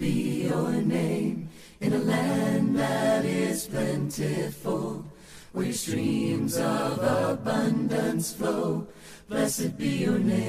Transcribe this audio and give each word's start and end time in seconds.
be 0.00 0.48
your 0.48 0.72
name 0.72 1.48
in 1.80 1.92
a 1.92 1.98
land 1.98 2.74
that 2.76 3.24
is 3.26 3.66
plentiful, 3.66 5.04
where 5.52 5.72
streams 5.74 6.56
of 6.56 6.98
abundance 6.98 8.32
flow. 8.32 8.86
Blessed 9.28 9.76
be 9.76 9.88
your 9.88 10.18
name. 10.18 10.40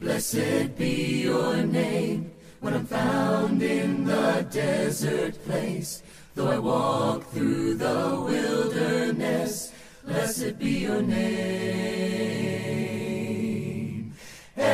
Blessed 0.00 0.76
be 0.78 1.22
your 1.22 1.56
name 1.56 2.30
when 2.60 2.74
I'm 2.74 2.86
found 2.86 3.60
in 3.62 4.04
the 4.04 4.46
desert 4.50 5.44
place. 5.44 6.04
Though 6.36 6.48
I 6.48 6.58
walk 6.60 7.24
through 7.32 7.74
the 7.74 8.20
wilderness, 8.24 9.72
blessed 10.06 10.58
be 10.60 10.70
your 10.86 11.02
name. 11.02 12.51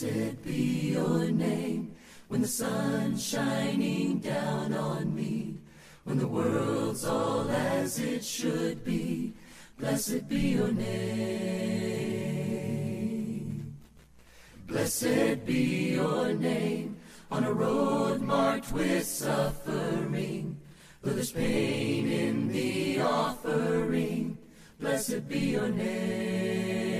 Blessed 0.00 0.42
be 0.44 0.92
your 0.92 1.30
name 1.30 1.94
when 2.28 2.40
the 2.40 2.48
sun's 2.48 3.22
shining 3.22 4.18
down 4.20 4.72
on 4.72 5.14
me, 5.14 5.58
when 6.04 6.16
the 6.16 6.26
world's 6.26 7.04
all 7.04 7.46
as 7.50 7.98
it 7.98 8.24
should 8.24 8.82
be. 8.82 9.34
Blessed 9.78 10.26
be 10.26 10.38
your 10.56 10.72
name. 10.72 11.36
Blessed 14.66 15.44
be 15.44 15.92
your 15.96 16.32
name 16.32 16.96
on 17.30 17.44
a 17.44 17.52
road 17.52 18.22
marked 18.22 18.72
with 18.72 19.04
suffering. 19.04 20.58
Though 21.02 21.12
there's 21.12 21.32
pain 21.32 22.10
in 22.10 22.48
the 22.48 23.02
offering, 23.02 24.38
blessed 24.78 25.28
be 25.28 25.40
your 25.40 25.68
name. 25.68 26.99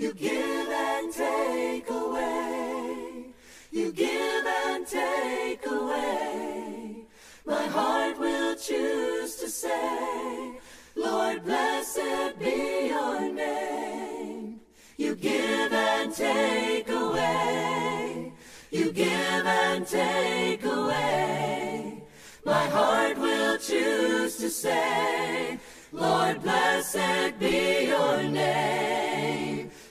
You 0.00 0.14
give 0.14 0.68
and 0.70 1.12
take 1.12 1.90
away. 1.90 3.26
You 3.70 3.92
give 3.92 4.46
and 4.46 4.86
take 4.86 5.66
away. 5.66 7.04
My 7.44 7.66
heart 7.66 8.18
will 8.18 8.56
choose 8.56 9.36
to 9.36 9.48
say, 9.50 10.58
Lord, 10.96 11.44
blessed 11.44 12.38
be 12.38 12.88
your 12.88 13.30
name. 13.30 14.60
You 14.96 15.16
give 15.16 15.70
and 15.70 16.14
take 16.14 16.88
away. 16.88 18.32
You 18.70 18.92
give 18.92 19.06
and 19.06 19.86
take 19.86 20.64
away. 20.64 22.02
My 22.46 22.66
heart 22.68 23.18
will 23.18 23.58
choose 23.58 24.36
to 24.36 24.48
say, 24.48 25.58
Lord, 25.92 26.40
blessed 26.40 27.38
be 27.38 27.88
your 27.88 28.22
name. 28.22 29.19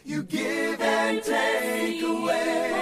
You 0.09 0.24
give 0.24 0.81
and 0.81 1.22
take 1.22 2.02
away. 2.02 2.74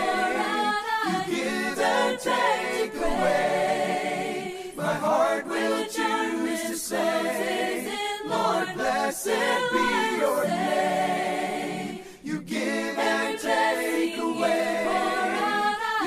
You 1.08 1.36
give 1.36 1.78
and 1.78 2.18
take 2.18 2.96
away. 2.96 4.72
My 4.78 4.94
heart 4.94 5.46
will 5.46 5.84
choose 5.88 6.62
to 6.62 6.78
say, 6.78 7.94
Lord, 8.26 8.74
blessed 8.76 9.26
be 9.74 10.18
your 10.22 10.48
name. 10.48 12.00
You 12.24 12.40
give 12.44 12.98
and 12.98 13.38
take 13.38 14.18
away. 14.18 14.88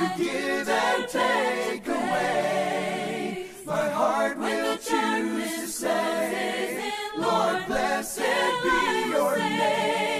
You 0.00 0.24
give 0.24 0.68
and 0.70 1.06
take 1.06 1.86
away. 1.86 3.46
My 3.66 3.90
heart 3.90 4.38
will 4.38 4.76
choose 4.78 5.54
to 5.56 5.66
say, 5.66 6.92
Lord, 7.18 7.66
blessed 7.66 8.22
be 8.62 9.10
your 9.10 9.36
name. 9.36 10.19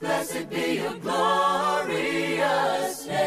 Blessed 0.00 0.48
be 0.50 0.74
your 0.76 0.94
glorious 0.94 3.06
name. 3.06 3.18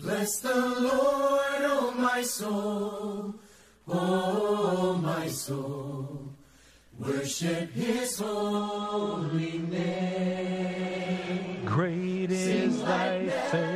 Bless 0.00 0.38
the 0.40 0.54
Lord, 0.54 1.62
oh 1.62 1.94
my 1.96 2.22
soul, 2.22 3.34
oh 3.86 4.98
my 5.00 5.28
soul. 5.28 6.30
Worship 6.98 7.70
his 7.72 8.18
holy 8.18 9.58
name. 9.58 11.64
Great 11.64 12.32
is 12.32 12.82
thy 12.82 13.28
faithfulness, 13.28 13.75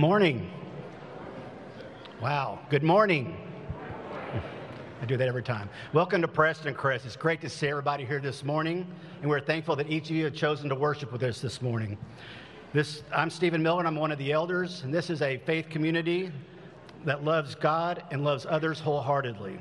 morning. 0.00 0.50
Wow. 2.22 2.58
Good 2.70 2.82
morning. 2.82 3.36
I 5.02 5.04
do 5.04 5.18
that 5.18 5.28
every 5.28 5.42
time. 5.42 5.68
Welcome 5.92 6.22
to 6.22 6.28
Preston 6.28 6.72
Crest. 6.72 7.04
It's 7.04 7.16
great 7.16 7.42
to 7.42 7.50
see 7.50 7.68
everybody 7.68 8.06
here 8.06 8.18
this 8.18 8.42
morning, 8.42 8.86
and 9.20 9.28
we're 9.28 9.42
thankful 9.42 9.76
that 9.76 9.90
each 9.90 10.08
of 10.08 10.16
you 10.16 10.24
have 10.24 10.34
chosen 10.34 10.70
to 10.70 10.74
worship 10.74 11.12
with 11.12 11.22
us 11.22 11.42
this 11.42 11.60
morning. 11.60 11.98
This, 12.72 13.02
I'm 13.14 13.28
Stephen 13.28 13.62
Miller, 13.62 13.80
and 13.80 13.88
I'm 13.88 13.94
one 13.94 14.10
of 14.10 14.16
the 14.16 14.32
elders, 14.32 14.84
and 14.84 14.94
this 14.94 15.10
is 15.10 15.20
a 15.20 15.36
faith 15.36 15.68
community 15.68 16.32
that 17.04 17.22
loves 17.22 17.54
God 17.54 18.02
and 18.10 18.24
loves 18.24 18.46
others 18.48 18.80
wholeheartedly. 18.80 19.60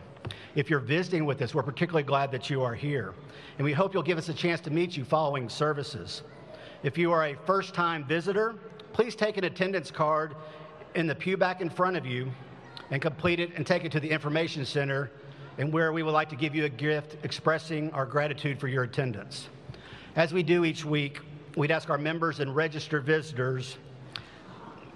If 0.56 0.70
you're 0.70 0.80
visiting 0.80 1.26
with 1.26 1.42
us, 1.42 1.54
we're 1.54 1.64
particularly 1.64 2.04
glad 2.04 2.32
that 2.32 2.50
you 2.50 2.64
are 2.64 2.76
here, 2.76 3.14
and 3.58 3.66
we 3.66 3.74
hope 3.74 3.94
you'll 3.94 4.04
give 4.04 4.18
us 4.18 4.30
a 4.30 4.34
chance 4.34 4.62
to 4.62 4.70
meet 4.70 4.96
you 4.96 5.04
following 5.04 5.50
services. 5.50 6.22
If 6.82 6.98
you 6.98 7.12
are 7.12 7.26
a 7.26 7.36
first 7.46 7.74
time 7.74 8.06
visitor, 8.06 8.56
please 8.94 9.16
take 9.16 9.38
an 9.38 9.44
attendance 9.44 9.92
card 9.92 10.36
in 10.96 11.08
the 11.08 11.16
pew 11.16 11.38
back 11.38 11.62
in 11.62 11.70
front 11.70 11.98
of 11.98 12.06
you 12.06 12.32
and 12.92 13.02
complete 13.02 13.40
it 13.40 13.52
and 13.56 13.66
take 13.66 13.86
it 13.86 13.92
to 13.92 14.00
the 14.00 14.10
information 14.10 14.66
center 14.66 15.12
and 15.58 15.72
where 15.72 15.92
we 15.92 16.04
would 16.04 16.14
like 16.14 16.30
to 16.30 16.36
give 16.36 16.56
you 16.56 16.66
a 16.66 16.70
gift 16.70 17.18
expressing 17.24 17.92
our 17.92 18.06
gratitude 18.06 18.60
for 18.60 18.68
your 18.68 18.84
attendance. 18.84 19.50
As 20.16 20.34
we 20.34 20.42
do 20.42 20.66
each 20.66 20.86
week, 20.86 21.20
we'd 21.56 21.72
ask 21.72 21.90
our 21.90 21.98
members 21.98 22.40
and 22.40 22.56
registered 22.56 23.06
visitors 23.06 23.78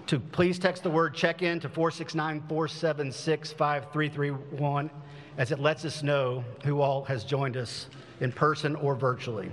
to 0.06 0.18
please 0.18 0.58
text 0.58 0.82
the 0.82 0.90
word 0.90 1.14
check 1.14 1.42
in 1.42 1.60
to 1.60 1.68
469 1.68 2.42
476 2.48 3.52
5331 3.52 4.90
as 5.38 5.50
it 5.50 5.58
lets 5.58 5.84
us 5.84 6.02
know 6.02 6.44
who 6.64 6.80
all 6.80 7.04
has 7.04 7.24
joined 7.24 7.56
us 7.56 7.88
in 8.20 8.30
person 8.30 8.76
or 8.76 8.94
virtually. 8.94 9.50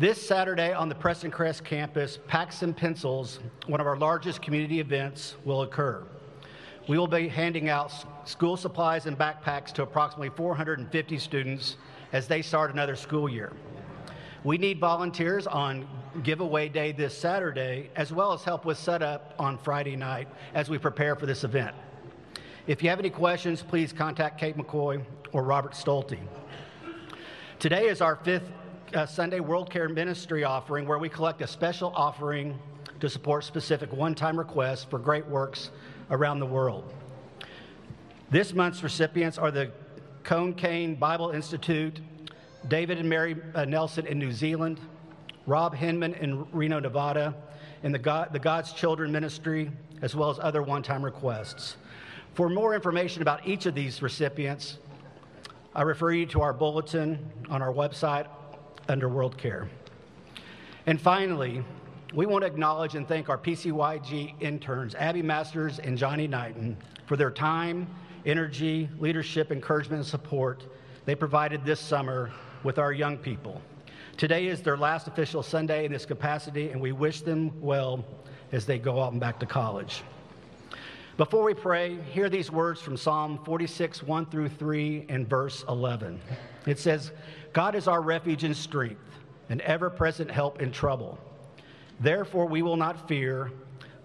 This 0.00 0.24
Saturday 0.24 0.72
on 0.72 0.88
the 0.88 0.94
Preston 0.94 1.32
Crest 1.32 1.64
campus, 1.64 2.20
Packs 2.28 2.62
and 2.62 2.76
Pencils, 2.76 3.40
one 3.66 3.80
of 3.80 3.86
our 3.88 3.96
largest 3.96 4.40
community 4.40 4.78
events, 4.78 5.34
will 5.44 5.62
occur. 5.62 6.04
We 6.86 6.96
will 6.96 7.08
be 7.08 7.26
handing 7.26 7.68
out 7.68 7.92
school 8.22 8.56
supplies 8.56 9.06
and 9.06 9.18
backpacks 9.18 9.72
to 9.72 9.82
approximately 9.82 10.28
450 10.28 11.18
students 11.18 11.78
as 12.12 12.28
they 12.28 12.42
start 12.42 12.72
another 12.72 12.94
school 12.94 13.28
year. 13.28 13.52
We 14.44 14.56
need 14.56 14.78
volunteers 14.78 15.48
on 15.48 15.88
giveaway 16.22 16.68
day 16.68 16.92
this 16.92 17.18
Saturday, 17.18 17.90
as 17.96 18.12
well 18.12 18.32
as 18.32 18.44
help 18.44 18.64
with 18.64 18.78
setup 18.78 19.34
on 19.36 19.58
Friday 19.58 19.96
night 19.96 20.28
as 20.54 20.70
we 20.70 20.78
prepare 20.78 21.16
for 21.16 21.26
this 21.26 21.42
event. 21.42 21.74
If 22.68 22.84
you 22.84 22.88
have 22.88 23.00
any 23.00 23.10
questions, 23.10 23.62
please 23.62 23.92
contact 23.92 24.38
Kate 24.38 24.56
McCoy 24.56 25.04
or 25.32 25.42
Robert 25.42 25.72
Stolte. 25.72 26.20
Today 27.58 27.88
is 27.88 28.00
our 28.00 28.14
fifth 28.14 28.48
Sunday 29.06 29.40
World 29.40 29.70
Care 29.70 29.88
Ministry 29.88 30.44
offering, 30.44 30.86
where 30.86 30.98
we 30.98 31.08
collect 31.08 31.42
a 31.42 31.46
special 31.46 31.92
offering 31.94 32.58
to 33.00 33.08
support 33.08 33.44
specific 33.44 33.92
one 33.92 34.14
time 34.14 34.38
requests 34.38 34.84
for 34.84 34.98
great 34.98 35.26
works 35.26 35.70
around 36.10 36.40
the 36.40 36.46
world. 36.46 36.92
This 38.30 38.54
month's 38.54 38.82
recipients 38.82 39.38
are 39.38 39.50
the 39.50 39.70
Cone 40.24 40.54
Kane 40.54 40.94
Bible 40.94 41.30
Institute, 41.30 42.00
David 42.68 42.98
and 42.98 43.08
Mary 43.08 43.36
uh, 43.54 43.64
Nelson 43.64 44.06
in 44.06 44.18
New 44.18 44.32
Zealand, 44.32 44.80
Rob 45.46 45.74
Hinman 45.74 46.14
in 46.14 46.46
Reno, 46.52 46.80
Nevada, 46.80 47.34
and 47.82 47.94
the, 47.94 47.98
God, 47.98 48.32
the 48.32 48.38
God's 48.38 48.72
Children 48.72 49.12
Ministry, 49.12 49.70
as 50.02 50.16
well 50.16 50.30
as 50.30 50.38
other 50.40 50.62
one 50.62 50.82
time 50.82 51.04
requests. 51.04 51.76
For 52.34 52.48
more 52.48 52.74
information 52.74 53.22
about 53.22 53.46
each 53.46 53.66
of 53.66 53.74
these 53.74 54.02
recipients, 54.02 54.78
I 55.74 55.82
refer 55.82 56.12
you 56.12 56.26
to 56.26 56.40
our 56.40 56.52
bulletin 56.52 57.30
on 57.48 57.62
our 57.62 57.72
website 57.72 58.26
under 58.88 59.08
World 59.08 59.36
Care. 59.36 59.68
And 60.86 61.00
finally, 61.00 61.62
we 62.14 62.26
want 62.26 62.42
to 62.42 62.46
acknowledge 62.46 62.94
and 62.94 63.06
thank 63.06 63.28
our 63.28 63.38
PCYG 63.38 64.40
interns, 64.40 64.94
Abby 64.94 65.22
Masters 65.22 65.78
and 65.78 65.98
Johnny 65.98 66.26
Knighton, 66.26 66.76
for 67.06 67.16
their 67.16 67.30
time, 67.30 67.86
energy, 68.24 68.88
leadership, 68.98 69.52
encouragement, 69.52 70.00
and 70.00 70.06
support 70.06 70.64
they 71.08 71.14
provided 71.14 71.64
this 71.64 71.80
summer 71.80 72.30
with 72.64 72.78
our 72.78 72.92
young 72.92 73.16
people. 73.16 73.62
Today 74.18 74.48
is 74.48 74.60
their 74.60 74.76
last 74.76 75.06
official 75.06 75.42
Sunday 75.42 75.86
in 75.86 75.92
this 75.92 76.04
capacity, 76.04 76.68
and 76.68 76.78
we 76.78 76.92
wish 76.92 77.22
them 77.22 77.50
well 77.62 78.04
as 78.52 78.66
they 78.66 78.78
go 78.78 79.00
out 79.00 79.12
and 79.12 79.20
back 79.20 79.40
to 79.40 79.46
college. 79.46 80.02
Before 81.16 81.42
we 81.42 81.54
pray, 81.54 81.96
hear 82.12 82.28
these 82.28 82.50
words 82.50 82.82
from 82.82 82.98
Psalm 82.98 83.40
46, 83.46 84.02
1 84.02 84.26
through 84.26 84.50
3, 84.50 85.06
and 85.08 85.26
verse 85.26 85.64
11. 85.66 86.20
It 86.66 86.78
says, 86.78 87.10
God 87.58 87.74
is 87.74 87.88
our 87.88 88.00
refuge 88.00 88.44
and 88.44 88.56
strength, 88.56 89.02
an 89.48 89.60
ever 89.62 89.90
present 89.90 90.30
help 90.30 90.62
in 90.62 90.70
trouble. 90.70 91.18
Therefore, 91.98 92.46
we 92.46 92.62
will 92.62 92.76
not 92.76 93.08
fear, 93.08 93.50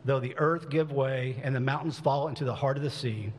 though 0.06 0.20
the 0.20 0.36
earth 0.40 0.72
give 0.72 0.92
way 0.92 1.40
and 1.44 1.56
the 1.56 1.60
mountains 1.60 2.00
fall 2.00 2.30
into 2.30 2.46
the 2.46 2.56
heart 2.56 2.78
of 2.78 2.84
the 2.84 2.90
sea, 2.90 3.32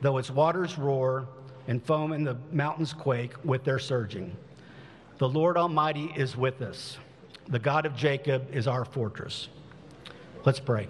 though 0.00 0.18
its 0.18 0.28
waters 0.28 0.76
roar 0.76 1.28
and 1.68 1.80
foam 1.80 2.10
and 2.10 2.26
the 2.26 2.36
mountains 2.50 2.92
quake 2.92 3.34
with 3.44 3.62
their 3.62 3.78
surging. 3.78 4.36
The 5.18 5.28
Lord 5.28 5.56
Almighty 5.56 6.12
is 6.16 6.36
with 6.36 6.60
us. 6.60 6.98
The 7.46 7.60
God 7.60 7.86
of 7.86 7.94
Jacob 7.94 8.52
is 8.52 8.66
our 8.66 8.84
fortress. 8.84 9.50
Let's 10.44 10.58
pray. 10.58 10.88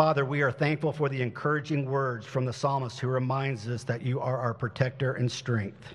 Father, 0.00 0.24
we 0.24 0.40
are 0.40 0.50
thankful 0.50 0.94
for 0.94 1.10
the 1.10 1.20
encouraging 1.20 1.84
words 1.84 2.24
from 2.24 2.46
the 2.46 2.52
psalmist 2.54 2.98
who 3.00 3.08
reminds 3.08 3.68
us 3.68 3.84
that 3.84 4.00
you 4.00 4.18
are 4.18 4.38
our 4.38 4.54
protector 4.54 5.12
and 5.12 5.30
strength. 5.30 5.92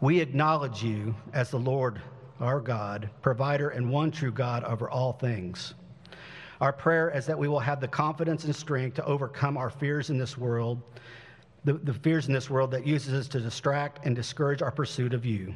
We 0.00 0.20
acknowledge 0.20 0.84
you 0.84 1.16
as 1.32 1.50
the 1.50 1.58
Lord, 1.58 2.00
our 2.38 2.60
God, 2.60 3.10
provider 3.20 3.70
and 3.70 3.90
one 3.90 4.12
true 4.12 4.30
God 4.30 4.62
over 4.62 4.88
all 4.88 5.12
things. 5.14 5.74
Our 6.60 6.72
prayer 6.72 7.10
is 7.10 7.26
that 7.26 7.36
we 7.36 7.48
will 7.48 7.58
have 7.58 7.80
the 7.80 7.88
confidence 7.88 8.44
and 8.44 8.54
strength 8.54 8.94
to 8.94 9.04
overcome 9.04 9.56
our 9.56 9.70
fears 9.70 10.10
in 10.10 10.16
this 10.16 10.38
world, 10.38 10.80
the, 11.64 11.72
the 11.72 11.94
fears 11.94 12.28
in 12.28 12.32
this 12.32 12.48
world 12.48 12.70
that 12.70 12.86
uses 12.86 13.12
us 13.12 13.26
to 13.30 13.40
distract 13.40 14.06
and 14.06 14.14
discourage 14.14 14.62
our 14.62 14.70
pursuit 14.70 15.14
of 15.14 15.26
you. 15.26 15.52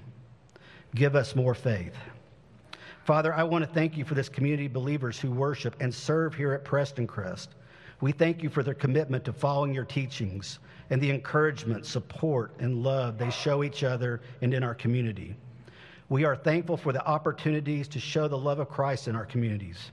Give 0.97 1.15
us 1.15 1.37
more 1.37 1.55
faith. 1.55 1.95
Father, 3.05 3.35
I 3.35 3.43
want 3.43 3.63
to 3.63 3.71
thank 3.71 3.99
you 3.99 4.05
for 4.05 4.15
this 4.15 4.31
community 4.31 4.65
of 4.65 4.73
believers 4.73 5.21
who 5.21 5.31
worship 5.31 5.77
and 5.79 5.95
serve 5.95 6.35
here 6.35 6.55
at 6.55 6.65
Preston 6.65 7.07
Crest. 7.07 7.51
We 8.01 8.13
thank 8.13 8.43
you 8.43 8.49
for 8.49 8.63
their 8.63 8.73
commitment 8.73 9.27
to 9.27 9.33
following 9.35 9.75
your 9.75 9.85
teachings 9.85 10.59
and 10.89 11.03
the 11.03 11.11
encouragement, 11.11 11.85
support, 11.85 12.55
and 12.61 12.83
love 12.83 13.19
they 13.19 13.29
show 13.31 13.63
each 13.63 13.85
other 13.85 14.23
and 14.41 14.55
in 14.55 14.65
our 14.65 14.75
community. 14.75 15.37
We 16.09 16.25
are 16.25 16.35
thankful 16.35 16.79
for 16.79 16.95
the 16.95 17.07
opportunities 17.07 17.89
to 17.89 18.01
show 18.01 18.27
the 18.27 18.39
love 18.39 18.59
of 18.59 18.71
Christ 18.71 19.07
in 19.07 19.17
our 19.17 19.27
communities. 19.27 19.91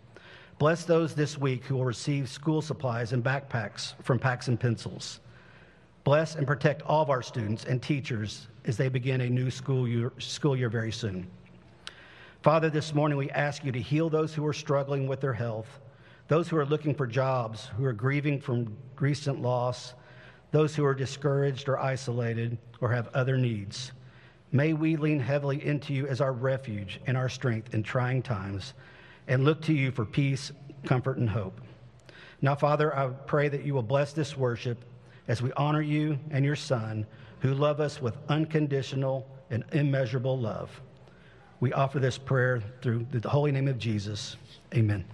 Bless 0.58 0.86
those 0.86 1.14
this 1.14 1.38
week 1.38 1.66
who 1.66 1.76
will 1.76 1.86
receive 1.86 2.30
school 2.30 2.62
supplies 2.62 3.12
and 3.12 3.22
backpacks 3.22 3.94
from 4.04 4.20
Packs 4.20 4.48
and 4.48 4.58
Pencils. 4.58 5.20
Bless 6.06 6.36
and 6.36 6.48
protect 6.48 6.82
all 6.84 7.02
of 7.02 7.10
our 7.10 7.22
students 7.22 7.66
and 7.66 7.82
teachers 7.82 8.48
as 8.64 8.78
they 8.78 8.88
begin 8.88 9.20
a 9.20 9.30
new 9.30 9.52
school 9.52 9.86
year, 9.86 10.14
school 10.18 10.56
year 10.56 10.70
very 10.70 10.94
soon. 10.94 11.28
Father, 12.42 12.72
this 12.72 12.96
morning 12.96 13.20
we 13.20 13.30
ask 13.30 13.64
you 13.64 13.72
to 13.72 13.80
heal 13.80 14.10
those 14.10 14.34
who 14.34 14.44
are 14.48 14.54
struggling 14.54 15.06
with 15.06 15.22
their 15.22 15.34
health, 15.34 15.80
those 16.28 16.50
who 16.50 16.58
are 16.58 16.66
looking 16.66 16.96
for 16.96 17.06
jobs, 17.06 17.68
who 17.78 17.86
are 17.86 17.94
grieving 17.94 18.42
from 18.42 18.76
recent 19.00 19.44
loss, 19.44 19.94
those 20.50 20.76
who 20.76 20.84
are 20.84 20.96
discouraged 20.96 21.70
or 21.70 21.78
isolated 21.78 22.58
or 22.80 22.92
have 22.92 23.10
other 23.10 23.38
needs. 23.38 23.92
May 24.52 24.74
we 24.74 24.96
lean 24.96 25.20
heavily 25.20 25.64
into 25.64 25.94
you 25.94 26.08
as 26.08 26.20
our 26.20 26.34
refuge 26.34 27.00
and 27.06 27.16
our 27.16 27.30
strength 27.30 27.76
in 27.76 27.84
trying 27.84 28.24
times 28.24 28.74
and 29.28 29.46
look 29.46 29.62
to 29.64 29.74
you 29.74 29.92
for 29.92 30.04
peace, 30.04 30.52
comfort, 30.84 31.18
and 31.18 31.30
hope. 31.30 31.62
Now, 32.42 32.56
Father, 32.56 32.98
I 32.98 33.10
pray 33.10 33.50
that 33.50 33.66
you 33.66 33.76
will 33.76 33.84
bless 33.84 34.14
this 34.14 34.36
worship 34.36 34.84
as 35.28 35.44
we 35.44 35.54
honor 35.54 35.84
you 35.84 36.18
and 36.32 36.44
your 36.44 36.56
Son, 36.56 37.06
who 37.42 37.54
love 37.54 37.80
us 37.80 38.02
with 38.02 38.18
unconditional 38.30 39.28
and 39.52 39.64
immeasurable 39.74 40.40
love. 40.40 40.82
We 41.62 41.72
offer 41.74 42.00
this 42.00 42.18
prayer 42.18 42.60
through 42.82 43.06
the 43.12 43.30
holy 43.30 43.52
name 43.52 43.68
of 43.68 43.78
Jesus. 43.78 44.36
Amen. 44.74 45.06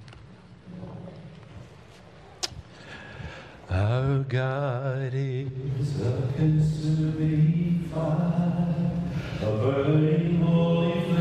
Our 3.69 4.19
God 4.19 5.11
is 5.13 6.01
a 6.01 6.23
consuming 6.37 7.91
fire, 7.93 8.91
a 9.41 9.57
burning 9.57 10.41
holy 10.41 11.01
fire. 11.01 11.16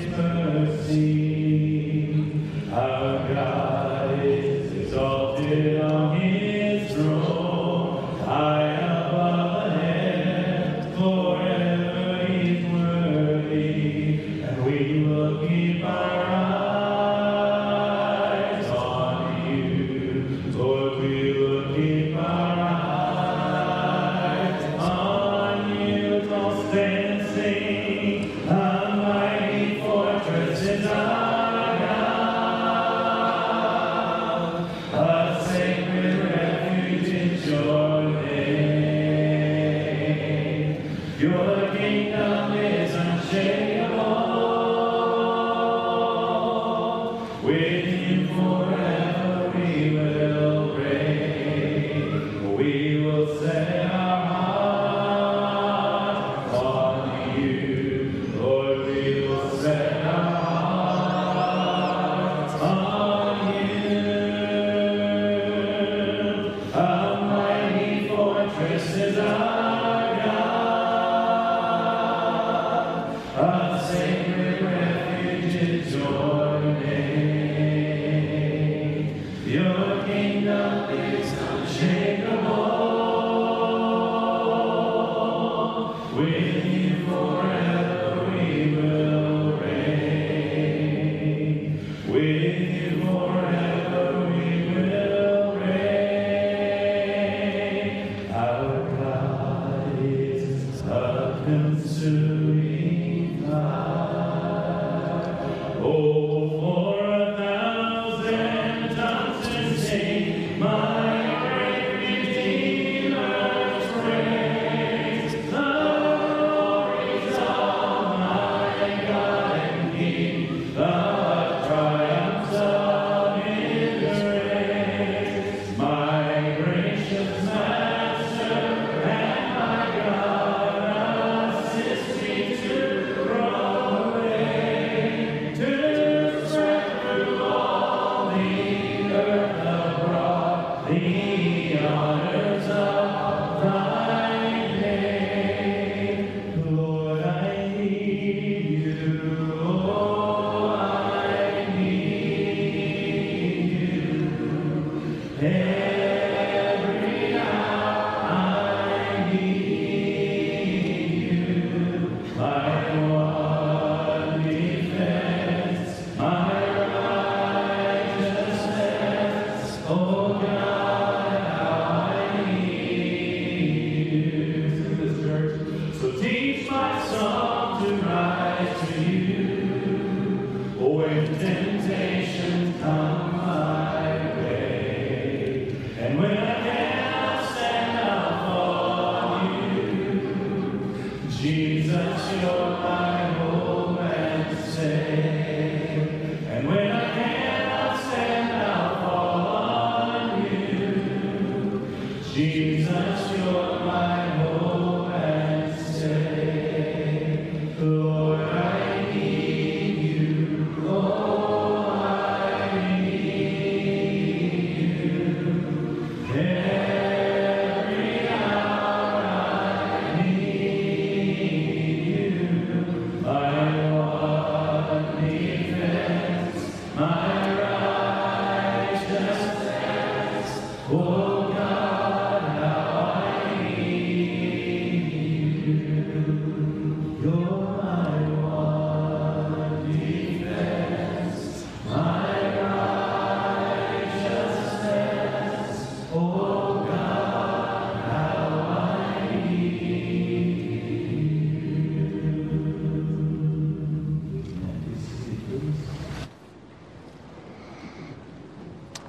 Pittsburgh. 0.00 0.39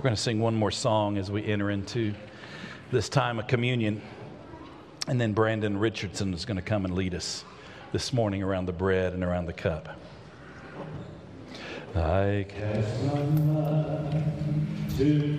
We're 0.01 0.05
going 0.05 0.15
to 0.15 0.21
sing 0.23 0.39
one 0.39 0.55
more 0.55 0.71
song 0.71 1.19
as 1.19 1.29
we 1.29 1.45
enter 1.45 1.69
into 1.69 2.15
this 2.91 3.07
time 3.07 3.37
of 3.37 3.45
communion. 3.45 4.01
And 5.07 5.21
then 5.21 5.33
Brandon 5.33 5.77
Richardson 5.77 6.33
is 6.33 6.43
going 6.43 6.55
to 6.55 6.63
come 6.63 6.85
and 6.85 6.95
lead 6.95 7.13
us 7.13 7.45
this 7.91 8.11
morning 8.11 8.41
around 8.41 8.65
the 8.65 8.73
bread 8.73 9.13
and 9.13 9.23
around 9.23 9.45
the 9.45 9.53
cup. 9.53 9.89
I 11.93 12.47
cast 12.49 13.03
my 13.03 13.21
mind 13.21 14.97
to 14.97 15.37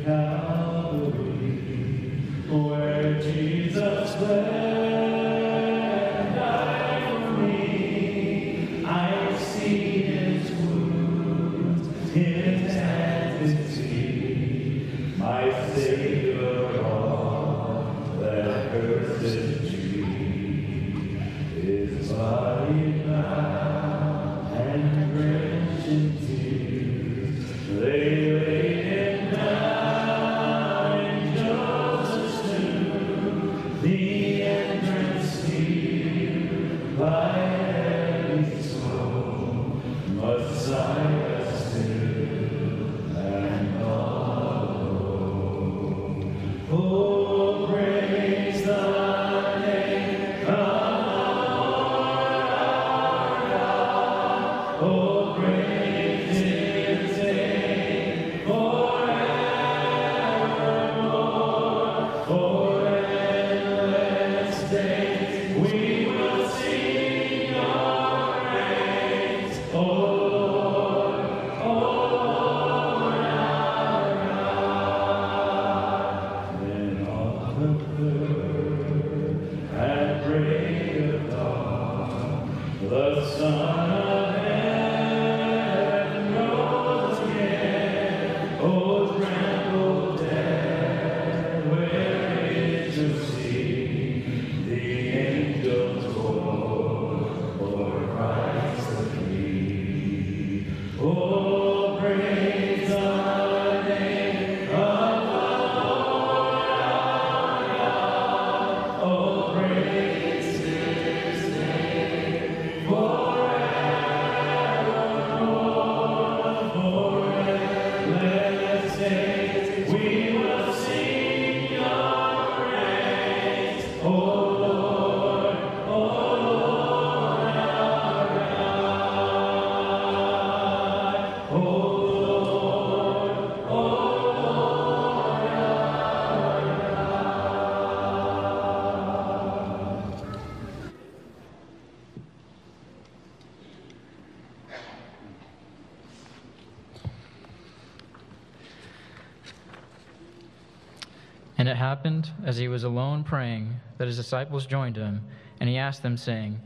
happened, 151.83 152.31
as 152.45 152.57
he 152.57 152.69
was 152.69 152.85
alone 152.85 153.25
praying, 153.25 153.75
that 153.99 154.07
his 154.07 154.17
disciples 154.17 154.67
joined 154.67 154.97
him, 154.97 155.21
and 155.59 155.69
he 155.69 155.77
asked 155.77 156.01
them, 156.01 156.17
saying, 156.17 156.61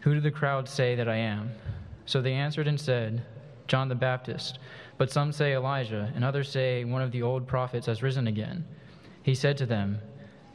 Who 0.00 0.14
do 0.14 0.20
the 0.20 0.32
crowd 0.32 0.68
say 0.68 0.96
that 0.96 1.08
I 1.08 1.14
am? 1.14 1.52
So 2.06 2.20
they 2.20 2.32
answered 2.32 2.66
and 2.66 2.80
said, 2.80 3.22
John 3.68 3.88
the 3.88 3.94
Baptist, 3.94 4.58
but 4.96 5.12
some 5.12 5.30
say 5.30 5.54
Elijah, 5.54 6.12
and 6.12 6.24
others 6.24 6.50
say 6.50 6.84
one 6.84 7.02
of 7.02 7.12
the 7.12 7.22
old 7.22 7.46
prophets 7.46 7.86
has 7.86 8.02
risen 8.02 8.26
again. 8.26 8.64
He 9.22 9.36
said 9.36 9.56
to 9.58 9.66
them, 9.66 10.00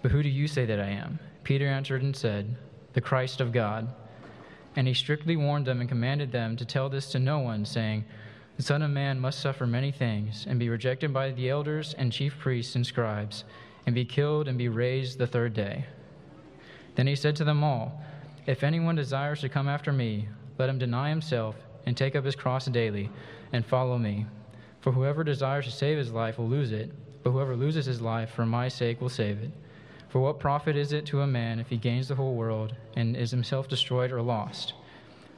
But 0.01 0.11
who 0.11 0.21
do 0.21 0.29
you 0.29 0.47
say 0.47 0.65
that 0.65 0.81
I 0.81 0.89
am? 0.89 1.17
Peter 1.45 1.67
answered 1.67 2.01
and 2.01 2.15
said, 2.15 2.57
The 2.91 3.01
Christ 3.01 3.39
of 3.39 3.53
God. 3.53 3.87
And 4.75 4.85
he 4.85 4.93
strictly 4.93 5.37
warned 5.37 5.65
them 5.65 5.79
and 5.79 5.87
commanded 5.87 6.31
them 6.33 6.57
to 6.57 6.65
tell 6.65 6.89
this 6.89 7.09
to 7.11 7.19
no 7.19 7.39
one, 7.39 7.63
saying, 7.63 8.03
The 8.57 8.63
Son 8.63 8.81
of 8.81 8.91
Man 8.91 9.19
must 9.19 9.39
suffer 9.39 9.65
many 9.65 9.91
things, 9.91 10.45
and 10.49 10.59
be 10.59 10.67
rejected 10.67 11.13
by 11.13 11.31
the 11.31 11.49
elders 11.49 11.95
and 11.97 12.11
chief 12.11 12.37
priests 12.37 12.75
and 12.75 12.85
scribes, 12.85 13.45
and 13.85 13.95
be 13.95 14.05
killed 14.05 14.47
and 14.47 14.57
be 14.57 14.69
raised 14.69 15.17
the 15.17 15.27
third 15.27 15.53
day. 15.53 15.85
Then 16.95 17.07
he 17.07 17.15
said 17.15 17.35
to 17.37 17.43
them 17.43 17.63
all, 17.63 18.01
If 18.45 18.63
anyone 18.63 18.95
desires 18.95 19.41
to 19.41 19.49
come 19.49 19.67
after 19.67 19.91
me, 19.91 20.27
let 20.57 20.69
him 20.69 20.77
deny 20.77 21.09
himself 21.09 21.55
and 21.85 21.97
take 21.97 22.15
up 22.15 22.25
his 22.25 22.35
cross 22.35 22.65
daily 22.65 23.09
and 23.51 23.65
follow 23.65 23.97
me. 23.97 24.25
For 24.81 24.91
whoever 24.91 25.23
desires 25.23 25.65
to 25.65 25.71
save 25.71 25.97
his 25.97 26.11
life 26.11 26.37
will 26.37 26.47
lose 26.47 26.71
it, 26.71 26.91
but 27.23 27.31
whoever 27.31 27.55
loses 27.55 27.85
his 27.85 28.01
life 28.01 28.31
for 28.31 28.45
my 28.45 28.67
sake 28.67 29.01
will 29.01 29.09
save 29.09 29.41
it. 29.41 29.51
For 30.09 30.19
what 30.19 30.39
profit 30.39 30.75
is 30.75 30.93
it 30.93 31.05
to 31.07 31.21
a 31.21 31.27
man 31.27 31.59
if 31.59 31.69
he 31.69 31.77
gains 31.77 32.07
the 32.07 32.15
whole 32.15 32.35
world 32.35 32.75
and 32.95 33.15
is 33.15 33.31
himself 33.31 33.67
destroyed 33.67 34.11
or 34.11 34.21
lost? 34.21 34.73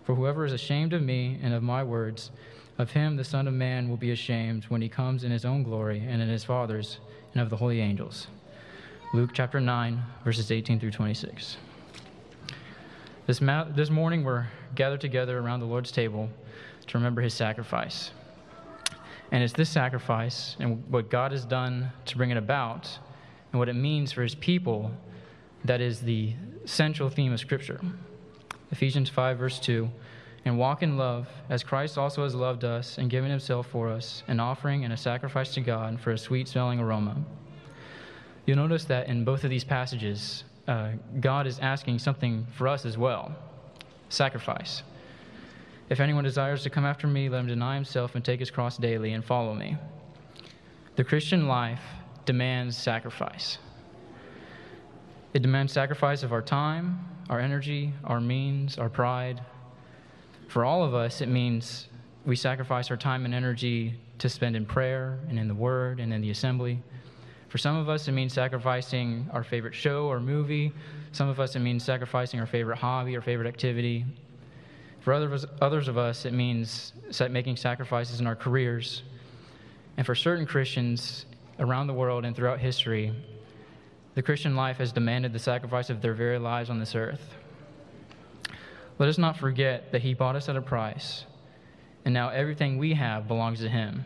For 0.04 0.16
whoever 0.16 0.46
is 0.46 0.52
ashamed 0.52 0.94
of 0.94 1.02
me 1.02 1.40
and 1.42 1.54
of 1.54 1.64
my 1.64 1.84
words, 1.84 2.32
of 2.78 2.92
him 2.92 3.16
the 3.16 3.24
Son 3.24 3.48
of 3.48 3.54
Man 3.54 3.90
will 3.90 3.98
be 3.98 4.12
ashamed 4.12 4.66
when 4.66 4.82
he 4.82 4.90
comes 4.90 5.24
in 5.24 5.32
his 5.32 5.46
own 5.46 5.64
glory 5.64 6.04
and 6.06 6.22
in 6.22 6.28
his 6.28 6.44
Father's 6.44 7.00
and 7.34 7.42
of 7.42 7.50
the 7.50 7.58
holy 7.58 7.80
angels. 7.80 8.28
Luke 9.14 9.30
chapter 9.34 9.62
9, 9.62 10.04
verses 10.24 10.52
18 10.52 10.80
through 10.80 10.92
26. 10.92 11.58
This, 13.28 13.40
ma- 13.40 13.64
this 13.64 13.90
morning, 13.90 14.24
we're 14.24 14.48
gathered 14.74 15.00
together 15.00 15.40
around 15.40 15.62
the 15.62 15.66
Lord's 15.66 15.92
table 15.92 16.30
to 16.88 16.98
remember 16.98 17.22
his 17.22 17.34
sacrifice. 17.34 18.12
And 19.32 19.44
it's 19.44 19.54
this 19.54 19.70
sacrifice 19.70 20.58
and 20.60 20.84
what 20.90 21.10
God 21.10 21.32
has 21.32 21.46
done 21.46 21.92
to 22.06 22.18
bring 22.18 22.32
it 22.32 22.38
about 22.38 22.90
and 23.52 23.60
what 23.60 23.70
it 23.70 23.74
means 23.74 24.12
for 24.12 24.22
his 24.22 24.36
people 24.36 24.92
that 25.64 25.82
is 25.82 26.02
the 26.02 26.34
central 26.66 27.10
theme 27.10 27.32
of 27.32 27.40
Scripture. 27.40 27.80
Ephesians 28.72 29.10
5, 29.10 29.38
verse 29.38 29.60
2 29.60 29.90
And 30.44 30.58
walk 30.58 30.84
in 30.84 30.98
love, 30.98 31.30
as 31.50 31.64
Christ 31.64 31.98
also 31.98 32.24
has 32.24 32.36
loved 32.36 32.66
us 32.66 32.98
and 32.98 33.10
given 33.10 33.32
himself 33.32 33.68
for 33.68 33.90
us, 33.90 34.24
an 34.28 34.40
offering 34.40 34.84
and 34.84 34.92
a 34.92 34.98
sacrifice 34.98 35.54
to 35.54 35.62
God 35.62 36.02
for 36.02 36.12
a 36.12 36.18
sweet 36.18 36.48
smelling 36.50 36.80
aroma. 36.80 37.24
You'll 38.46 38.58
notice 38.58 38.86
that 38.86 39.08
in 39.08 39.24
both 39.24 39.44
of 39.44 39.50
these 39.50 39.64
passages, 39.64 40.44
uh, 40.68 40.92
God 41.20 41.48
is 41.48 41.60
asking 41.60 42.00
something 42.00 42.46
for 42.56 42.68
us 42.68 42.86
as 42.86 42.98
well 42.98 43.36
sacrifice. 44.10 44.84
If 45.90 46.00
anyone 46.00 46.24
desires 46.24 46.64
to 46.64 46.70
come 46.70 46.86
after 46.86 47.08
me, 47.08 47.28
let 47.28 47.40
him 47.40 47.48
deny 47.48 47.76
himself 47.76 48.16
and 48.16 48.24
take 48.24 48.40
his 48.40 48.50
cross 48.50 48.78
daily 48.78 49.14
and 49.14 49.26
follow 49.26 49.54
me. 49.54 49.78
The 50.96 51.04
Christian 51.04 51.48
life 51.48 51.82
demands 52.26 52.78
sacrifice. 52.78 53.58
It 55.34 55.42
demands 55.42 55.74
sacrifice 55.74 56.24
of 56.24 56.32
our 56.32 56.42
time, 56.42 57.00
our 57.30 57.40
energy, 57.40 57.94
our 58.04 58.22
means, 58.22 58.78
our 58.78 58.90
pride. 58.90 59.42
For 60.48 60.64
all 60.64 60.84
of 60.84 60.94
us, 60.94 61.22
it 61.22 61.28
means 61.28 61.88
we 62.26 62.36
sacrifice 62.36 62.90
our 62.90 62.98
time 62.98 63.26
and 63.26 63.34
energy 63.34 64.00
to 64.20 64.30
spend 64.30 64.56
in 64.56 64.66
prayer 64.66 65.20
and 65.30 65.38
in 65.38 65.48
the 65.48 65.54
Word 65.54 66.00
and 66.00 66.14
in 66.14 66.22
the 66.22 66.30
assembly. 66.30 66.82
For 67.56 67.60
some 67.60 67.78
of 67.78 67.88
us, 67.88 68.10
it 68.10 68.12
means 68.12 68.34
sacrificing 68.34 69.30
our 69.32 69.42
favorite 69.42 69.74
show 69.74 70.08
or 70.08 70.20
movie. 70.20 70.74
Some 71.14 71.30
of 71.30 71.40
us, 71.40 71.56
it 71.56 71.60
means 71.60 71.86
sacrificing 71.86 72.42
our 72.42 72.46
favorite 72.46 72.78
hobby 72.78 73.16
or 73.16 73.22
favorite 73.22 73.48
activity. 73.48 74.06
For 75.00 75.14
others, 75.14 75.46
others 75.62 75.88
of 75.88 75.98
us, 75.98 76.26
it 76.26 76.34
means 76.34 76.92
making 77.30 77.56
sacrifices 77.56 78.20
in 78.20 78.28
our 78.28 78.36
careers. 78.36 79.04
And 79.96 80.06
for 80.06 80.16
certain 80.16 80.46
Christians, 80.46 81.28
around 81.58 81.88
the 81.88 81.94
world 81.94 82.26
and 82.26 82.36
throughout 82.36 82.60
history, 82.60 83.14
the 84.16 84.22
Christian 84.22 84.58
life 84.58 84.76
has 84.80 84.92
demanded 84.92 85.32
the 85.32 85.40
sacrifice 85.40 85.90
of 85.90 86.02
their 86.02 86.14
very 86.14 86.40
lives 86.40 86.70
on 86.70 86.78
this 86.78 86.94
earth. 86.94 87.36
Let 89.00 89.08
us 89.08 89.18
not 89.18 89.38
forget 89.38 89.94
that 89.94 90.02
He 90.02 90.14
bought 90.14 90.36
us 90.36 90.50
at 90.50 90.58
a 90.58 90.62
price, 90.62 91.24
and 92.04 92.14
now 92.14 92.28
everything 92.28 92.78
we 92.78 92.96
have 92.96 93.30
belongs 93.30 93.62
to 93.62 93.70
Him. 93.70 94.04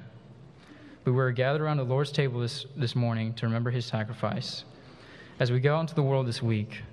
We 1.10 1.16
were 1.16 1.32
gathered 1.32 1.64
around 1.64 1.78
the 1.78 1.86
Lord's 1.86 2.12
table 2.12 2.40
this, 2.40 2.68
this 2.76 2.96
morning 2.96 3.34
to 3.34 3.48
remember 3.48 3.72
His 3.72 3.84
sacrifice. 3.84 4.64
As 5.40 5.52
we 5.52 5.60
go 5.60 5.76
out 5.76 5.80
into 5.80 5.96
the 5.96 6.04
world 6.04 6.28
this 6.28 6.44
week, 6.44 6.84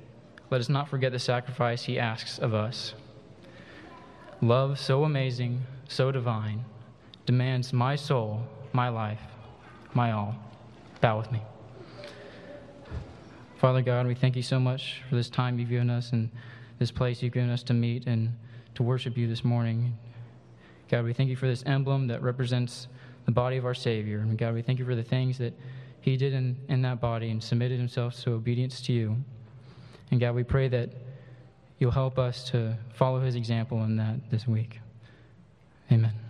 let 0.48 0.58
us 0.58 0.70
not 0.70 0.88
forget 0.88 1.12
the 1.12 1.18
sacrifice 1.18 1.82
He 1.82 1.98
asks 1.98 2.38
of 2.38 2.54
us. 2.54 2.94
Love 4.40 4.78
so 4.78 5.04
amazing, 5.04 5.60
so 5.86 6.10
divine, 6.10 6.64
demands 7.26 7.74
my 7.74 7.94
soul, 7.94 8.40
my 8.72 8.88
life, 8.88 9.20
my 9.92 10.12
all. 10.12 10.34
Bow 11.02 11.18
with 11.18 11.30
me. 11.30 11.42
Father 13.58 13.82
God, 13.82 14.06
we 14.06 14.14
thank 14.14 14.34
you 14.34 14.42
so 14.42 14.58
much 14.58 15.02
for 15.10 15.16
this 15.16 15.28
time 15.28 15.58
you've 15.58 15.68
given 15.68 15.90
us 15.90 16.12
and 16.12 16.30
this 16.78 16.90
place 16.90 17.22
you've 17.22 17.34
given 17.34 17.50
us 17.50 17.62
to 17.64 17.74
meet 17.74 18.06
and 18.06 18.34
to 18.76 18.82
worship 18.82 19.18
you 19.18 19.28
this 19.28 19.44
morning. 19.44 19.94
God, 20.88 21.04
we 21.04 21.12
thank 21.12 21.28
you 21.28 21.36
for 21.36 21.46
this 21.46 21.62
emblem 21.66 22.06
that 22.06 22.22
represents 22.22 22.88
the 23.26 23.32
body 23.32 23.56
of 23.56 23.66
our 23.66 23.74
Savior. 23.74 24.20
And 24.20 24.38
God, 24.38 24.54
we 24.54 24.62
thank 24.62 24.78
you 24.78 24.84
for 24.84 24.94
the 24.94 25.02
things 25.02 25.38
that 25.38 25.52
he 26.00 26.16
did 26.16 26.32
in, 26.32 26.56
in 26.68 26.82
that 26.82 27.00
body 27.00 27.30
and 27.30 27.42
submitted 27.42 27.78
himself 27.78 28.18
to 28.22 28.32
obedience 28.32 28.80
to 28.82 28.92
you. 28.92 29.16
And 30.10 30.20
God, 30.20 30.34
we 30.34 30.44
pray 30.44 30.68
that 30.68 30.90
you'll 31.78 31.90
help 31.90 32.18
us 32.18 32.48
to 32.50 32.76
follow 32.94 33.20
his 33.20 33.34
example 33.34 33.82
in 33.82 33.96
that 33.96 34.30
this 34.30 34.46
week. 34.46 34.80
Amen. 35.90 36.25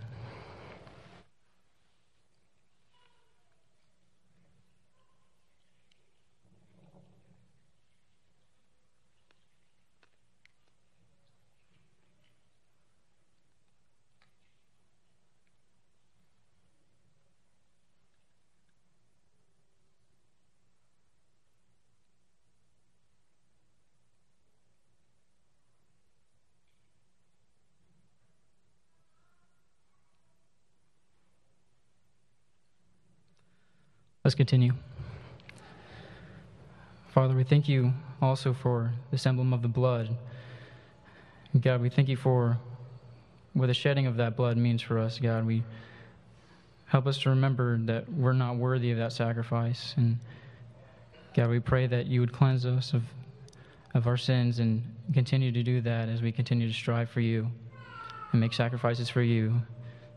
Let's 34.27 34.35
continue. 34.35 34.73
Father, 37.13 37.33
we 37.33 37.45
thank 37.45 37.69
you 37.69 37.93
also 38.21 38.53
for 38.53 38.91
this 39.09 39.25
emblem 39.25 39.53
of 39.53 39.61
the 39.61 39.69
blood. 39.69 40.17
God, 41.57 41.79
we 41.79 41.89
thank 41.89 42.09
you 42.09 42.17
for 42.17 42.57
what 43.53 43.67
the 43.67 43.73
shedding 43.73 44.05
of 44.05 44.17
that 44.17 44.35
blood 44.35 44.57
means 44.57 44.81
for 44.81 44.99
us, 44.99 45.17
God. 45.17 45.45
We 45.45 45.63
help 46.87 47.07
us 47.07 47.19
to 47.19 47.29
remember 47.29 47.77
that 47.85 48.11
we're 48.11 48.33
not 48.33 48.57
worthy 48.57 48.91
of 48.91 48.97
that 48.97 49.13
sacrifice. 49.13 49.93
And 49.95 50.17
God, 51.33 51.49
we 51.49 51.61
pray 51.61 51.87
that 51.87 52.07
you 52.07 52.19
would 52.19 52.33
cleanse 52.33 52.65
us 52.65 52.91
of, 52.91 53.03
of 53.93 54.07
our 54.07 54.17
sins 54.17 54.59
and 54.59 54.83
continue 55.13 55.53
to 55.53 55.63
do 55.63 55.79
that 55.79 56.09
as 56.09 56.21
we 56.21 56.33
continue 56.33 56.67
to 56.67 56.73
strive 56.73 57.09
for 57.09 57.21
you 57.21 57.49
and 58.33 58.41
make 58.41 58.51
sacrifices 58.51 59.07
for 59.07 59.21
you 59.21 59.61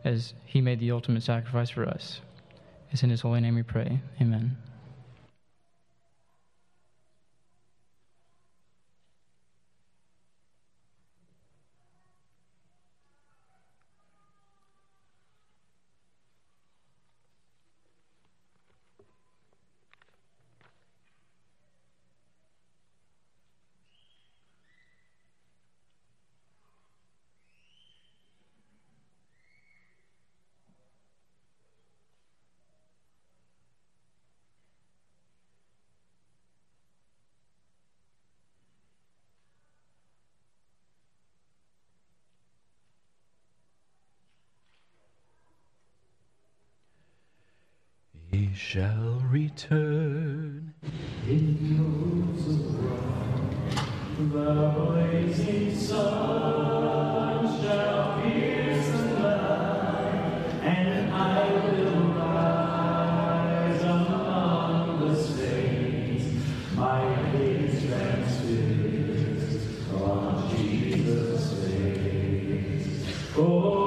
as 0.02 0.34
He 0.46 0.60
made 0.60 0.80
the 0.80 0.90
ultimate 0.90 1.22
sacrifice 1.22 1.70
for 1.70 1.86
us. 1.86 2.20
It's 2.92 3.02
in 3.04 3.10
His 3.10 3.20
holy 3.20 3.40
name 3.40 3.54
we 3.54 3.62
pray. 3.62 4.00
Amen. 4.20 4.56
He 48.30 48.49
shall 48.60 49.22
return. 49.30 50.74
It 51.26 51.76
goes 51.76 52.44
around 52.76 53.80
the 54.32 54.52
blazing 54.76 55.74
sun 55.74 57.42
shall 57.60 58.20
pierce 58.22 58.88
the 58.90 59.04
night, 59.18 60.62
and 60.62 61.10
I 61.10 61.50
will 61.52 62.02
rise 62.12 63.82
among 63.82 65.08
the 65.08 65.14
saints. 65.16 66.26
My 66.76 67.02
gaze 67.32 67.76
transfixed 67.88 69.68
on 69.94 70.54
Jesus' 70.54 71.52
face. 71.64 72.88
Oh, 73.36 73.79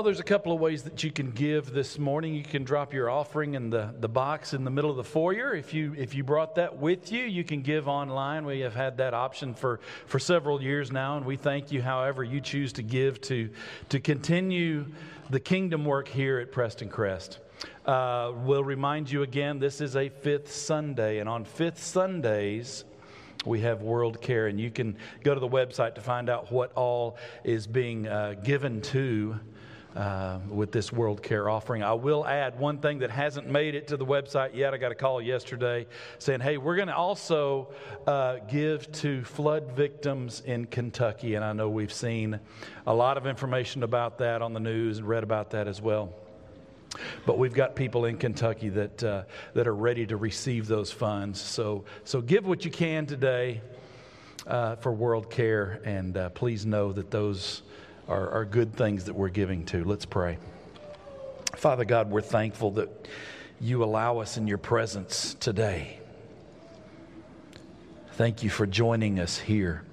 Well, 0.00 0.06
there's 0.06 0.18
a 0.18 0.22
couple 0.22 0.54
of 0.54 0.60
ways 0.60 0.84
that 0.84 1.04
you 1.04 1.10
can 1.10 1.30
give 1.30 1.74
this 1.74 1.98
morning. 1.98 2.32
You 2.32 2.42
can 2.42 2.64
drop 2.64 2.94
your 2.94 3.10
offering 3.10 3.52
in 3.52 3.68
the, 3.68 3.94
the 4.00 4.08
box 4.08 4.54
in 4.54 4.64
the 4.64 4.70
middle 4.70 4.90
of 4.90 4.96
the 4.96 5.04
foyer. 5.04 5.54
If 5.54 5.74
you 5.74 5.94
if 5.94 6.14
you 6.14 6.24
brought 6.24 6.54
that 6.54 6.78
with 6.78 7.12
you, 7.12 7.22
you 7.24 7.44
can 7.44 7.60
give 7.60 7.86
online. 7.86 8.46
We 8.46 8.60
have 8.60 8.74
had 8.74 8.96
that 8.96 9.12
option 9.12 9.52
for, 9.52 9.78
for 10.06 10.18
several 10.18 10.62
years 10.62 10.90
now, 10.90 11.18
and 11.18 11.26
we 11.26 11.36
thank 11.36 11.70
you 11.70 11.82
however 11.82 12.24
you 12.24 12.40
choose 12.40 12.72
to 12.72 12.82
give 12.82 13.20
to, 13.20 13.50
to 13.90 14.00
continue 14.00 14.86
the 15.28 15.38
kingdom 15.38 15.84
work 15.84 16.08
here 16.08 16.38
at 16.38 16.50
Preston 16.50 16.88
Crest. 16.88 17.38
Uh, 17.84 18.32
we'll 18.34 18.64
remind 18.64 19.10
you 19.10 19.22
again, 19.22 19.58
this 19.58 19.82
is 19.82 19.96
a 19.96 20.08
fifth 20.08 20.50
Sunday, 20.50 21.18
and 21.18 21.28
on 21.28 21.44
fifth 21.44 21.84
Sundays, 21.84 22.84
we 23.44 23.60
have 23.60 23.82
World 23.82 24.22
Care, 24.22 24.46
and 24.46 24.58
you 24.58 24.70
can 24.70 24.96
go 25.24 25.34
to 25.34 25.40
the 25.40 25.48
website 25.48 25.94
to 25.96 26.00
find 26.00 26.30
out 26.30 26.50
what 26.50 26.72
all 26.72 27.18
is 27.44 27.66
being 27.66 28.08
uh, 28.08 28.36
given 28.42 28.80
to 28.80 29.38
uh, 29.96 30.38
with 30.48 30.72
this 30.72 30.92
World 30.92 31.22
Care 31.22 31.48
offering. 31.48 31.82
I 31.82 31.94
will 31.94 32.26
add 32.26 32.58
one 32.58 32.78
thing 32.78 33.00
that 33.00 33.10
hasn't 33.10 33.48
made 33.48 33.74
it 33.74 33.88
to 33.88 33.96
the 33.96 34.06
website 34.06 34.54
yet. 34.54 34.72
I 34.72 34.78
got 34.78 34.92
a 34.92 34.94
call 34.94 35.20
yesterday 35.20 35.86
saying, 36.18 36.40
hey, 36.40 36.58
we're 36.58 36.76
going 36.76 36.88
to 36.88 36.96
also 36.96 37.68
uh, 38.06 38.36
give 38.48 38.90
to 38.92 39.24
flood 39.24 39.72
victims 39.72 40.42
in 40.46 40.66
Kentucky. 40.66 41.34
And 41.34 41.44
I 41.44 41.52
know 41.52 41.68
we've 41.68 41.92
seen 41.92 42.38
a 42.86 42.94
lot 42.94 43.16
of 43.16 43.26
information 43.26 43.82
about 43.82 44.18
that 44.18 44.42
on 44.42 44.52
the 44.52 44.60
news 44.60 44.98
and 44.98 45.08
read 45.08 45.24
about 45.24 45.50
that 45.50 45.66
as 45.66 45.80
well. 45.82 46.12
But 47.24 47.38
we've 47.38 47.54
got 47.54 47.76
people 47.76 48.04
in 48.04 48.16
Kentucky 48.16 48.68
that, 48.70 49.02
uh, 49.02 49.22
that 49.54 49.68
are 49.68 49.74
ready 49.74 50.06
to 50.06 50.16
receive 50.16 50.66
those 50.66 50.90
funds. 50.90 51.40
So, 51.40 51.84
so 52.04 52.20
give 52.20 52.46
what 52.46 52.64
you 52.64 52.70
can 52.70 53.06
today 53.06 53.60
uh, 54.46 54.76
for 54.76 54.92
World 54.92 55.30
Care, 55.30 55.80
and 55.84 56.16
uh, 56.16 56.30
please 56.30 56.66
know 56.66 56.92
that 56.92 57.10
those 57.10 57.62
are, 58.10 58.28
are 58.30 58.44
good 58.44 58.74
things 58.74 59.04
that 59.04 59.14
we're 59.14 59.28
giving 59.28 59.64
to. 59.66 59.84
Let's 59.84 60.04
pray. 60.04 60.36
Father 61.54 61.84
God, 61.84 62.10
we're 62.10 62.20
thankful 62.20 62.72
that 62.72 63.08
you 63.60 63.84
allow 63.84 64.18
us 64.18 64.36
in 64.36 64.46
your 64.46 64.58
presence 64.58 65.34
today. 65.34 65.98
Thank 68.14 68.42
you 68.42 68.50
for 68.50 68.66
joining 68.66 69.20
us 69.20 69.38
here. 69.38 69.84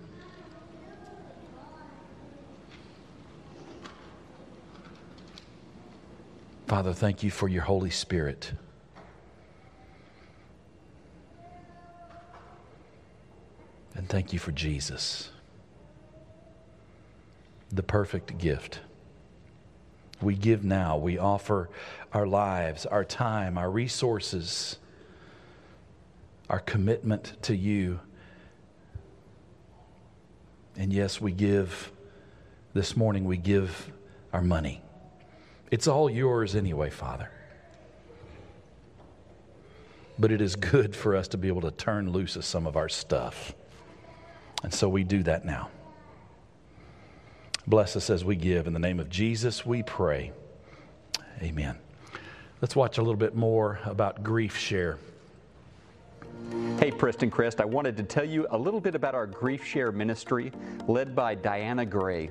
Father, 6.66 6.94
thank 6.94 7.24
you 7.24 7.32
for 7.32 7.48
your 7.48 7.64
Holy 7.64 7.92
Spirit. 7.92 8.52
And 13.96 14.10
thank 14.10 14.34
you 14.34 14.40
for 14.40 14.52
Jesus, 14.52 15.30
the 17.78 17.84
perfect 17.84 18.38
gift. 18.38 18.82
We 20.22 20.36
give 20.36 20.64
now, 20.64 20.98
we 20.98 21.18
offer 21.18 21.70
our 22.12 22.26
lives, 22.26 22.86
our 22.86 23.06
time, 23.06 23.58
our 23.58 23.70
resources, 23.70 24.78
our 26.50 26.60
commitment 26.60 27.34
to 27.44 27.56
you. 27.56 28.00
And 30.76 30.92
yes, 30.92 31.22
we 31.22 31.32
give, 31.32 31.92
this 32.74 32.98
morning, 32.98 33.26
we 33.26 33.38
give 33.38 33.92
our 34.34 34.42
money. 34.42 34.82
It's 35.70 35.88
all 35.88 36.10
yours 36.10 36.56
anyway, 36.56 36.90
Father. 36.90 37.30
But 40.20 40.32
it 40.32 40.42
is 40.42 40.56
good 40.56 40.96
for 40.96 41.16
us 41.16 41.28
to 41.30 41.38
be 41.38 41.48
able 41.48 41.62
to 41.62 41.72
turn 41.72 42.12
loose 42.12 42.36
of 42.36 42.46
some 42.46 42.66
of 42.66 42.76
our 42.76 42.90
stuff. 42.90 43.54
And 44.64 44.74
so 44.74 44.90
we 44.90 45.04
do 45.04 45.22
that 45.24 45.46
now. 45.46 45.70
Bless 47.68 47.98
us 47.98 48.10
as 48.10 48.24
we 48.24 48.38
give. 48.38 48.66
In 48.66 48.72
the 48.72 48.80
name 48.80 48.98
of 48.98 49.10
Jesus, 49.10 49.66
we 49.66 49.84
pray. 49.84 50.32
Amen. 51.42 51.78
Let's 52.62 52.78
watch 52.78 52.98
a 52.98 53.02
little 53.02 53.18
bit 53.18 53.36
more 53.36 53.80
about 53.84 54.24
Grief 54.24 54.56
Share. 54.56 54.98
Hey, 56.80 56.92
Preston 56.92 57.30
Crest, 57.30 57.60
I 57.60 57.66
wanted 57.66 57.98
to 57.98 58.04
tell 58.04 58.24
you 58.24 58.48
a 58.52 58.58
little 58.58 58.80
bit 58.80 58.96
about 58.96 59.16
our 59.16 59.28
Grief 59.28 59.66
Share 59.66 59.92
ministry 59.92 60.54
led 60.88 61.14
by 61.14 61.36
Diana 61.36 61.86
Gray. 61.86 62.30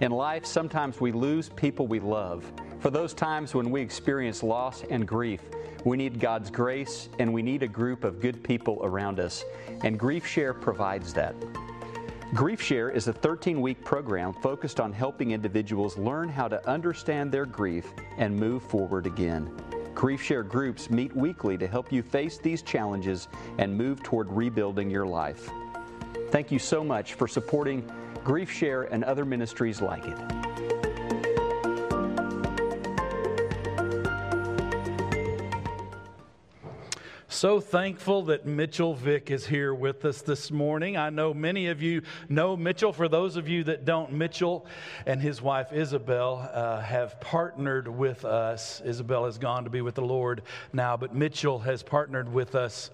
In 0.00 0.12
life, 0.12 0.44
sometimes 0.44 1.00
we 1.00 1.10
lose 1.10 1.48
people 1.48 1.86
we 1.86 1.98
love. 1.98 2.44
For 2.80 2.90
those 2.90 3.14
times 3.14 3.54
when 3.54 3.70
we 3.70 3.80
experience 3.80 4.42
loss 4.42 4.84
and 4.90 5.08
grief, 5.08 5.40
we 5.86 5.96
need 5.96 6.20
God's 6.20 6.50
grace 6.50 7.08
and 7.18 7.32
we 7.32 7.42
need 7.42 7.62
a 7.62 7.68
group 7.68 8.04
of 8.04 8.20
good 8.20 8.42
people 8.44 8.78
around 8.82 9.20
us. 9.20 9.42
And 9.82 9.98
Grief 9.98 10.26
Share 10.26 10.52
provides 10.52 11.14
that. 11.14 11.34
Grief 12.34 12.60
Share 12.60 12.90
is 12.90 13.06
a 13.06 13.12
13 13.12 13.60
week 13.60 13.84
program 13.84 14.32
focused 14.32 14.80
on 14.80 14.92
helping 14.92 15.30
individuals 15.30 15.96
learn 15.96 16.28
how 16.28 16.48
to 16.48 16.68
understand 16.68 17.30
their 17.30 17.46
grief 17.46 17.92
and 18.18 18.36
move 18.36 18.64
forward 18.64 19.06
again. 19.06 19.48
Grief 19.94 20.20
Share 20.20 20.42
groups 20.42 20.90
meet 20.90 21.14
weekly 21.14 21.56
to 21.56 21.68
help 21.68 21.92
you 21.92 22.02
face 22.02 22.38
these 22.38 22.62
challenges 22.62 23.28
and 23.58 23.72
move 23.72 24.02
toward 24.02 24.28
rebuilding 24.30 24.90
your 24.90 25.06
life. 25.06 25.48
Thank 26.30 26.50
you 26.50 26.58
so 26.58 26.82
much 26.82 27.14
for 27.14 27.28
supporting 27.28 27.88
Grief 28.24 28.50
Share 28.50 28.82
and 28.92 29.04
other 29.04 29.24
ministries 29.24 29.80
like 29.80 30.04
it. 30.04 30.45
So 37.28 37.58
thankful 37.58 38.22
that 38.26 38.46
Mitchell 38.46 38.94
Vick 38.94 39.32
is 39.32 39.44
here 39.44 39.74
with 39.74 40.04
us 40.04 40.22
this 40.22 40.52
morning. 40.52 40.96
I 40.96 41.10
know 41.10 41.34
many 41.34 41.66
of 41.66 41.82
you 41.82 42.02
know 42.28 42.56
Mitchell. 42.56 42.92
For 42.92 43.08
those 43.08 43.34
of 43.34 43.48
you 43.48 43.64
that 43.64 43.84
don't, 43.84 44.12
Mitchell 44.12 44.64
and 45.06 45.20
his 45.20 45.42
wife 45.42 45.72
Isabel 45.72 46.48
uh, 46.52 46.80
have 46.80 47.20
partnered 47.20 47.88
with 47.88 48.24
us. 48.24 48.80
Isabel 48.84 49.24
has 49.24 49.38
gone 49.38 49.64
to 49.64 49.70
be 49.70 49.80
with 49.80 49.96
the 49.96 50.04
Lord 50.04 50.42
now, 50.72 50.96
but 50.96 51.16
Mitchell 51.16 51.58
has 51.58 51.82
partnered 51.82 52.32
with 52.32 52.54
us 52.54 52.92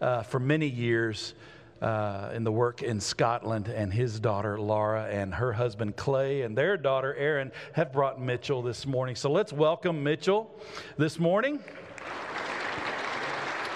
uh, 0.00 0.22
for 0.22 0.38
many 0.38 0.68
years. 0.68 1.34
Uh, 1.80 2.30
in 2.32 2.44
the 2.44 2.52
work 2.52 2.80
in 2.80 3.00
Scotland, 3.00 3.66
and 3.66 3.92
his 3.92 4.20
daughter 4.20 4.56
Laura 4.56 5.08
and 5.10 5.34
her 5.34 5.52
husband 5.52 5.96
Clay 5.96 6.42
and 6.42 6.56
their 6.56 6.76
daughter 6.76 7.12
Erin 7.16 7.50
have 7.72 7.92
brought 7.92 8.22
Mitchell 8.22 8.62
this 8.62 8.86
morning. 8.86 9.16
So 9.16 9.32
let's 9.32 9.52
welcome 9.52 10.04
Mitchell 10.04 10.54
this 10.96 11.18
morning. 11.18 11.58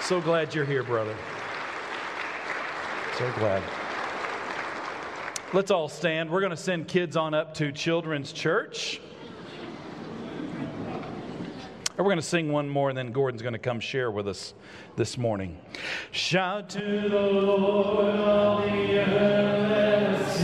So 0.07 0.21
glad 0.21 0.55
you're 0.55 0.63
here, 0.63 0.83
brother. 0.83 1.13
So 3.17 3.29
glad. 3.33 3.61
Let's 5.51 5.69
all 5.69 5.89
stand. 5.89 6.29
We're 6.29 6.39
going 6.39 6.51
to 6.51 6.55
send 6.55 6.87
kids 6.87 7.17
on 7.17 7.33
up 7.33 7.53
to 7.55 7.73
Children's 7.73 8.31
Church. 8.31 9.01
And 11.97 11.97
we're 11.97 12.05
going 12.05 12.19
to 12.19 12.21
sing 12.21 12.53
one 12.53 12.69
more, 12.69 12.87
and 12.87 12.97
then 12.97 13.11
Gordon's 13.11 13.41
going 13.41 13.51
to 13.51 13.59
come 13.59 13.81
share 13.81 14.09
with 14.09 14.29
us 14.29 14.53
this 14.95 15.17
morning. 15.17 15.57
Shout 16.11 16.69
to 16.69 17.09
the 17.09 17.19
Lord, 17.19 18.15
all 18.21 18.61
the 18.61 18.99
earth, 18.99 20.37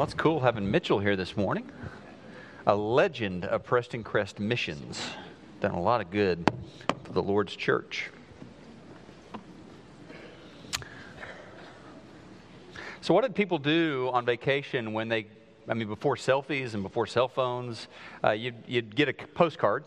Well, 0.00 0.06
it's 0.06 0.14
cool 0.14 0.40
having 0.40 0.70
Mitchell 0.70 0.98
here 0.98 1.14
this 1.14 1.36
morning. 1.36 1.70
A 2.66 2.74
legend 2.74 3.44
of 3.44 3.64
Preston 3.64 4.02
Crest 4.02 4.40
missions. 4.40 4.98
Done 5.60 5.72
a 5.72 5.78
lot 5.78 6.00
of 6.00 6.10
good 6.10 6.50
for 7.04 7.12
the 7.12 7.22
Lord's 7.22 7.54
church. 7.54 8.08
So, 13.02 13.12
what 13.12 13.24
did 13.24 13.34
people 13.34 13.58
do 13.58 14.08
on 14.14 14.24
vacation 14.24 14.94
when 14.94 15.10
they, 15.10 15.26
I 15.68 15.74
mean, 15.74 15.88
before 15.88 16.16
selfies 16.16 16.72
and 16.72 16.82
before 16.82 17.06
cell 17.06 17.28
phones? 17.28 17.86
Uh, 18.24 18.30
you'd, 18.30 18.54
you'd 18.66 18.96
get 18.96 19.10
a 19.10 19.12
postcard, 19.12 19.84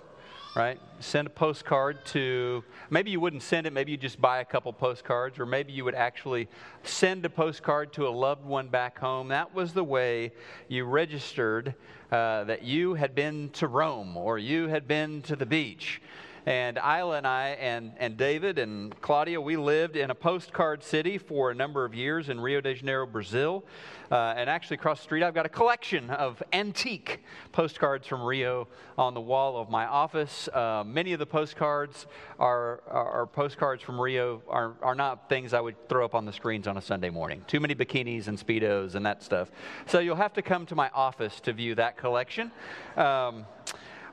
right? 0.55 0.79
Send 0.99 1.27
a 1.27 1.31
postcard 1.31 2.05
to, 2.07 2.63
maybe 2.89 3.09
you 3.09 3.19
wouldn't 3.19 3.41
send 3.41 3.65
it, 3.65 3.73
maybe 3.73 3.91
you 3.91 3.97
just 3.97 4.21
buy 4.21 4.39
a 4.39 4.45
couple 4.45 4.71
postcards, 4.71 5.39
or 5.39 5.45
maybe 5.45 5.71
you 5.71 5.83
would 5.83 5.95
actually 5.95 6.47
send 6.83 7.25
a 7.25 7.29
postcard 7.29 7.91
to 7.93 8.07
a 8.07 8.09
loved 8.09 8.45
one 8.45 8.67
back 8.67 8.99
home. 8.99 9.29
That 9.29 9.53
was 9.55 9.73
the 9.73 9.83
way 9.83 10.31
you 10.67 10.85
registered 10.85 11.73
uh, 12.11 12.43
that 12.43 12.63
you 12.63 12.93
had 12.93 13.15
been 13.15 13.49
to 13.53 13.67
Rome 13.67 14.15
or 14.15 14.37
you 14.37 14.67
had 14.67 14.87
been 14.87 15.23
to 15.23 15.35
the 15.35 15.45
beach. 15.45 16.01
And 16.45 16.77
Isla 16.77 17.17
and 17.17 17.27
I 17.27 17.49
and, 17.51 17.93
and 17.97 18.17
David 18.17 18.59
and 18.59 18.99
Claudia, 18.99 19.39
we 19.39 19.55
lived 19.55 19.95
in 19.95 20.11
a 20.11 20.15
postcard 20.15 20.83
city 20.83 21.17
for 21.17 21.51
a 21.51 21.55
number 21.55 21.85
of 21.85 21.95
years 21.95 22.27
in 22.27 22.39
Rio 22.39 22.59
de 22.59 22.73
Janeiro, 22.75 23.07
Brazil. 23.07 23.63
Uh, 24.11 24.33
and 24.35 24.49
actually, 24.49 24.75
across 24.75 24.99
the 24.99 25.03
street, 25.03 25.23
I've 25.23 25.33
got 25.33 25.45
a 25.45 25.49
collection 25.49 26.09
of 26.09 26.43
antique 26.51 27.23
postcards 27.53 28.05
from 28.07 28.21
Rio 28.21 28.67
on 28.97 29.13
the 29.13 29.21
wall 29.21 29.57
of 29.57 29.69
my 29.69 29.85
office. 29.85 30.49
Uh, 30.49 30.83
many 30.85 31.13
of 31.13 31.19
the 31.19 31.25
postcards 31.25 32.07
are, 32.39 32.83
are, 32.87 33.09
are, 33.09 33.25
postcards 33.25 33.81
from 33.81 33.99
Rio 33.99 34.41
are, 34.49 34.73
are 34.81 34.95
not 34.95 35.29
things 35.29 35.53
I 35.53 35.61
would 35.61 35.87
throw 35.87 36.03
up 36.03 36.13
on 36.13 36.25
the 36.25 36.33
screens 36.33 36.67
on 36.67 36.75
a 36.75 36.81
Sunday 36.81 37.09
morning. 37.09 37.43
Too 37.47 37.61
many 37.61 37.73
bikinis 37.73 38.27
and 38.27 38.37
Speedos 38.37 38.95
and 38.95 39.05
that 39.05 39.23
stuff. 39.23 39.49
So 39.85 39.99
you'll 39.99 40.17
have 40.17 40.33
to 40.33 40.41
come 40.41 40.65
to 40.65 40.75
my 40.75 40.89
office 40.93 41.39
to 41.41 41.53
view 41.53 41.75
that 41.75 41.95
collection. 41.95 42.51
Um, 42.97 43.45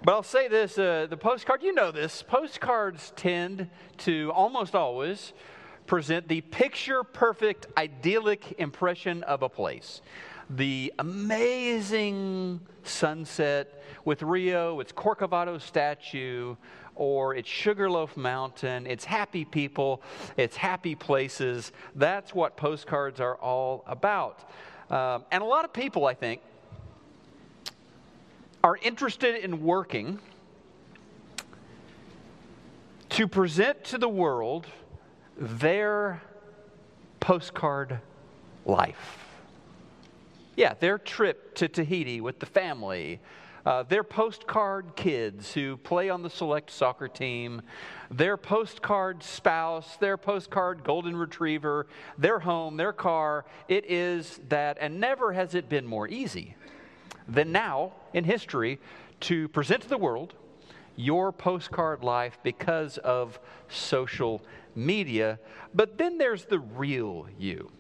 but 0.03 0.13
I'll 0.13 0.23
say 0.23 0.49
this 0.49 0.79
uh, 0.79 1.07
the 1.11 1.17
postcard, 1.17 1.63
you 1.63 1.75
know 1.75 1.91
this, 1.91 2.23
postcards 2.23 3.13
tend 3.17 3.69
to 3.99 4.33
almost 4.35 4.75
always 4.75 5.33
present 5.87 6.29
the 6.29 6.41
picture 6.41 7.03
perfect, 7.03 7.67
idyllic 7.77 8.55
impression 8.59 9.23
of 9.25 9.43
a 9.43 9.49
place. 9.49 10.01
The 10.49 10.93
amazing 10.99 12.61
sunset 12.83 13.83
with 14.05 14.23
Rio, 14.23 14.81
its 14.81 14.93
Corcovado 14.93 15.61
statue, 15.61 16.57
or 16.95 17.35
its 17.35 17.49
Sugarloaf 17.49 18.17
Mountain, 18.17 18.87
its 18.87 19.05
happy 19.05 19.45
people, 19.45 20.03
its 20.37 20.57
happy 20.57 20.95
places. 20.95 21.73
That's 21.95 22.35
what 22.35 22.57
postcards 22.57 23.21
are 23.21 23.37
all 23.37 23.85
about. 23.87 24.51
Um, 24.91 25.25
and 25.31 25.43
a 25.43 25.47
lot 25.47 25.65
of 25.65 25.73
people, 25.73 26.07
I 26.07 26.15
think, 26.15 26.41
are 28.63 28.77
interested 28.83 29.43
in 29.43 29.63
working 29.63 30.19
to 33.11 33.27
present 33.27 33.83
to 33.85 33.99
the 33.99 34.09
world 34.09 34.67
their 35.37 36.23
postcard 37.19 38.01
life. 38.67 39.19
Yeah, 40.57 40.75
their 40.75 40.99
trip 40.99 41.55
to 41.57 41.69
Tahiti 41.69 42.21
with 42.21 42.39
the 42.39 42.47
family, 42.47 43.21
uh, 43.65 43.83
their 43.85 44.05
postcard 44.05 44.95
kids 44.95 45.53
who 45.55 45.79
play 45.79 46.11
on 46.11 46.23
the 46.23 46.29
select 46.29 46.71
soccer 46.71 47.09
team, 47.09 47.63
their 48.11 48.37
postcard 48.37 49.23
spouse, 49.23 49.97
their 49.97 50.19
postcard 50.19 50.85
golden 50.85 51.17
retriever, 51.17 51.87
their 52.19 52.41
home, 52.41 52.77
their 52.77 52.93
car. 52.93 53.47
It 53.69 53.91
is 53.91 54.41
that, 54.49 54.77
and 54.81 55.01
never 55.01 55.33
has 55.33 55.55
it 55.55 55.69
been 55.69 55.87
more 55.87 56.09
easy 56.09 56.57
than 57.31 57.53
now 57.53 57.93
in 58.13 58.25
history 58.25 58.79
to 59.21 59.49
present 59.49 59.83
to 59.83 59.89
the 59.89 59.99
world 59.99 60.35
your 60.97 61.33
postcard 61.33 62.03
life 62.03 62.39
because 62.43 62.99
of 62.99 63.39
social 63.69 64.43
media. 64.75 65.39
But 65.75 65.99
then 65.99 66.19
there's 66.19 66.45
the 66.45 66.59
real 66.59 67.27
you. 67.39 67.71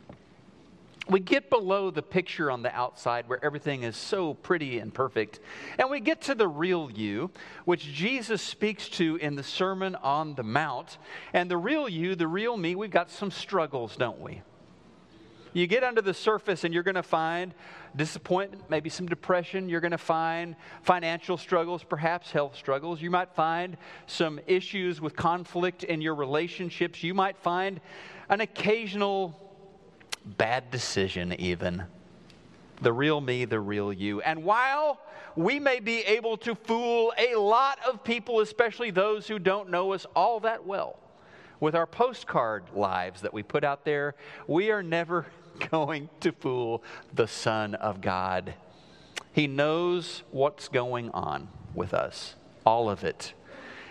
We 1.08 1.18
get 1.18 1.50
below 1.50 1.90
the 1.90 2.02
picture 2.02 2.52
on 2.52 2.62
the 2.62 2.72
outside 2.72 3.28
where 3.28 3.44
everything 3.44 3.82
is 3.82 3.96
so 3.96 4.34
pretty 4.34 4.78
and 4.78 4.94
perfect, 4.94 5.40
and 5.76 5.90
we 5.90 5.98
get 5.98 6.20
to 6.22 6.36
the 6.36 6.46
real 6.46 6.88
you, 6.88 7.32
which 7.64 7.92
Jesus 7.92 8.40
speaks 8.40 8.88
to 8.90 9.16
in 9.16 9.34
the 9.34 9.42
Sermon 9.42 9.96
on 9.96 10.36
the 10.36 10.44
Mount. 10.44 10.98
And 11.32 11.50
the 11.50 11.56
real 11.56 11.88
you, 11.88 12.14
the 12.14 12.28
real 12.28 12.56
me, 12.56 12.76
we've 12.76 12.92
got 12.92 13.10
some 13.10 13.32
struggles, 13.32 13.96
don't 13.96 14.20
we? 14.20 14.42
You 15.52 15.66
get 15.66 15.82
under 15.82 16.00
the 16.00 16.14
surface 16.14 16.64
and 16.64 16.72
you're 16.72 16.82
going 16.82 16.94
to 16.94 17.02
find 17.02 17.54
disappointment, 17.96 18.64
maybe 18.68 18.88
some 18.88 19.06
depression. 19.06 19.68
You're 19.68 19.80
going 19.80 19.90
to 19.90 19.98
find 19.98 20.54
financial 20.82 21.36
struggles, 21.36 21.82
perhaps 21.82 22.30
health 22.30 22.56
struggles. 22.56 23.02
You 23.02 23.10
might 23.10 23.34
find 23.34 23.76
some 24.06 24.40
issues 24.46 25.00
with 25.00 25.16
conflict 25.16 25.82
in 25.84 26.00
your 26.00 26.14
relationships. 26.14 27.02
You 27.02 27.14
might 27.14 27.36
find 27.36 27.80
an 28.28 28.40
occasional 28.40 29.50
bad 30.24 30.70
decision, 30.70 31.32
even. 31.40 31.84
The 32.82 32.92
real 32.92 33.20
me, 33.20 33.44
the 33.44 33.60
real 33.60 33.92
you. 33.92 34.20
And 34.22 34.44
while 34.44 35.00
we 35.36 35.58
may 35.58 35.80
be 35.80 36.00
able 36.00 36.36
to 36.38 36.54
fool 36.54 37.12
a 37.18 37.34
lot 37.34 37.78
of 37.86 38.04
people, 38.04 38.40
especially 38.40 38.90
those 38.90 39.26
who 39.26 39.38
don't 39.38 39.68
know 39.68 39.92
us 39.92 40.06
all 40.14 40.40
that 40.40 40.64
well, 40.64 40.98
with 41.60 41.74
our 41.74 41.86
postcard 41.86 42.64
lives 42.74 43.20
that 43.20 43.34
we 43.34 43.42
put 43.42 43.64
out 43.64 43.84
there, 43.84 44.14
we 44.46 44.70
are 44.70 44.82
never 44.82 45.26
going 45.70 46.08
to 46.20 46.32
fool 46.32 46.82
the 47.12 47.26
Son 47.26 47.74
of 47.74 48.00
God. 48.00 48.54
He 49.32 49.46
knows 49.46 50.22
what's 50.30 50.68
going 50.68 51.10
on 51.10 51.48
with 51.74 51.94
us, 51.94 52.34
all 52.66 52.90
of 52.90 53.04
it. 53.04 53.32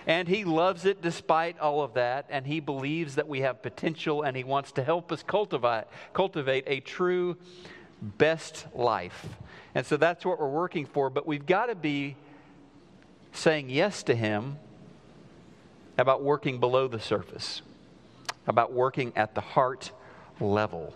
And 0.08 0.27
he 0.27 0.43
loves 0.43 0.86
it 0.86 1.01
despite 1.01 1.60
all 1.60 1.82
of 1.82 1.93
that, 1.93 2.25
and 2.29 2.45
he 2.45 2.60
believes 2.60 3.15
that 3.15 3.27
we 3.27 3.41
have 3.41 3.62
potential, 3.62 4.23
and 4.23 4.36
he 4.36 4.43
wants 4.43 4.71
to 4.73 4.84
help 4.84 5.12
us 5.12 5.23
cultivate, 5.23 5.86
cultivate 6.13 6.63
a 6.67 6.79
true 6.79 7.37
best 8.02 8.65
life. 8.73 9.27
And 9.75 9.85
so 9.85 9.98
that's 9.98 10.25
what 10.25 10.39
we're 10.39 10.50
working 10.50 10.85
for, 10.85 11.10
but 11.10 11.27
we've 11.27 11.46
got 11.46 11.67
to 11.67 11.75
be 11.75 12.15
saying 13.33 13.69
yes 13.69 14.04
to 14.04 14.15
him 14.15 14.58
about 15.98 16.23
working 16.23 16.60
below 16.60 16.87
the 16.87 17.00
surface, 17.00 17.62
about 18.48 18.73
working 18.73 19.13
at 19.15 19.35
the 19.35 19.41
heart 19.41 19.91
level 20.39 20.94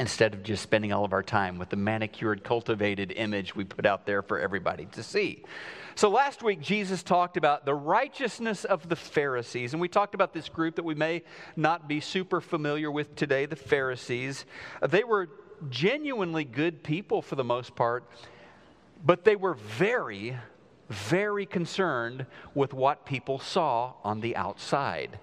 instead 0.00 0.32
of 0.32 0.42
just 0.42 0.62
spending 0.62 0.94
all 0.94 1.04
of 1.04 1.12
our 1.12 1.22
time 1.22 1.58
with 1.58 1.68
the 1.68 1.76
manicured, 1.76 2.42
cultivated 2.42 3.12
image 3.12 3.54
we 3.54 3.64
put 3.64 3.84
out 3.84 4.06
there 4.06 4.22
for 4.22 4.40
everybody 4.40 4.86
to 4.86 5.02
see. 5.02 5.44
So 5.94 6.08
last 6.08 6.42
week, 6.42 6.62
Jesus 6.62 7.02
talked 7.02 7.36
about 7.36 7.66
the 7.66 7.74
righteousness 7.74 8.64
of 8.64 8.88
the 8.88 8.96
Pharisees. 8.96 9.74
And 9.74 9.80
we 9.80 9.88
talked 9.88 10.14
about 10.14 10.32
this 10.32 10.48
group 10.48 10.76
that 10.76 10.86
we 10.86 10.94
may 10.94 11.22
not 11.54 11.86
be 11.86 12.00
super 12.00 12.40
familiar 12.40 12.90
with 12.90 13.14
today, 13.14 13.44
the 13.44 13.56
Pharisees. 13.56 14.46
They 14.88 15.04
were 15.04 15.28
genuinely 15.68 16.44
good 16.44 16.82
people 16.82 17.20
for 17.20 17.36
the 17.36 17.44
most 17.44 17.76
part, 17.76 18.08
but 19.04 19.24
they 19.24 19.36
were 19.36 19.52
very, 19.52 20.38
very 20.88 21.44
concerned 21.44 22.24
with 22.54 22.72
what 22.72 23.04
people 23.04 23.38
saw 23.38 23.92
on 24.02 24.22
the 24.22 24.34
outside. 24.34 25.18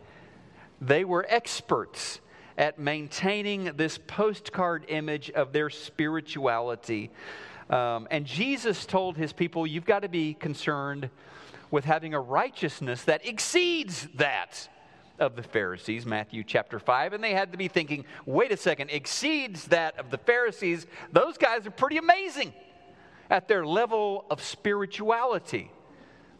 They 0.80 1.04
were 1.04 1.26
experts 1.28 2.20
at 2.58 2.80
maintaining 2.80 3.66
this 3.76 3.98
postcard 3.98 4.86
image 4.88 5.30
of 5.32 5.54
their 5.54 5.70
spirituality. 5.70 7.12
Um, 7.70 8.08
and 8.10 8.26
Jesus 8.26 8.86
told 8.86 9.18
his 9.18 9.34
people, 9.34 9.68
You've 9.68 9.86
got 9.86 10.02
to 10.02 10.10
be 10.10 10.34
concerned 10.34 11.10
with 11.70 11.86
having 11.86 12.14
a 12.14 12.20
righteousness 12.20 13.04
that 13.04 13.26
exceeds 13.26 14.08
that 14.16 14.70
of 15.20 15.36
the 15.36 15.44
Pharisees, 15.44 16.06
Matthew 16.06 16.44
chapter 16.44 16.80
5. 16.80 17.14
And 17.14 17.24
they 17.24 17.34
had 17.34 17.52
to 17.52 17.58
be 17.58 17.68
thinking, 17.68 18.06
wait 18.26 18.52
a 18.52 18.58
second, 18.58 18.90
exceeds 18.92 19.66
that 19.66 19.98
of 20.00 20.12
the 20.12 20.18
Pharisees. 20.18 20.86
Those 21.12 21.38
guys 21.38 21.66
are 21.66 21.72
pretty 21.72 21.98
amazing 21.98 22.54
at 23.30 23.48
their 23.48 23.66
level 23.66 24.26
of 24.30 24.42
spirituality. 24.42 25.72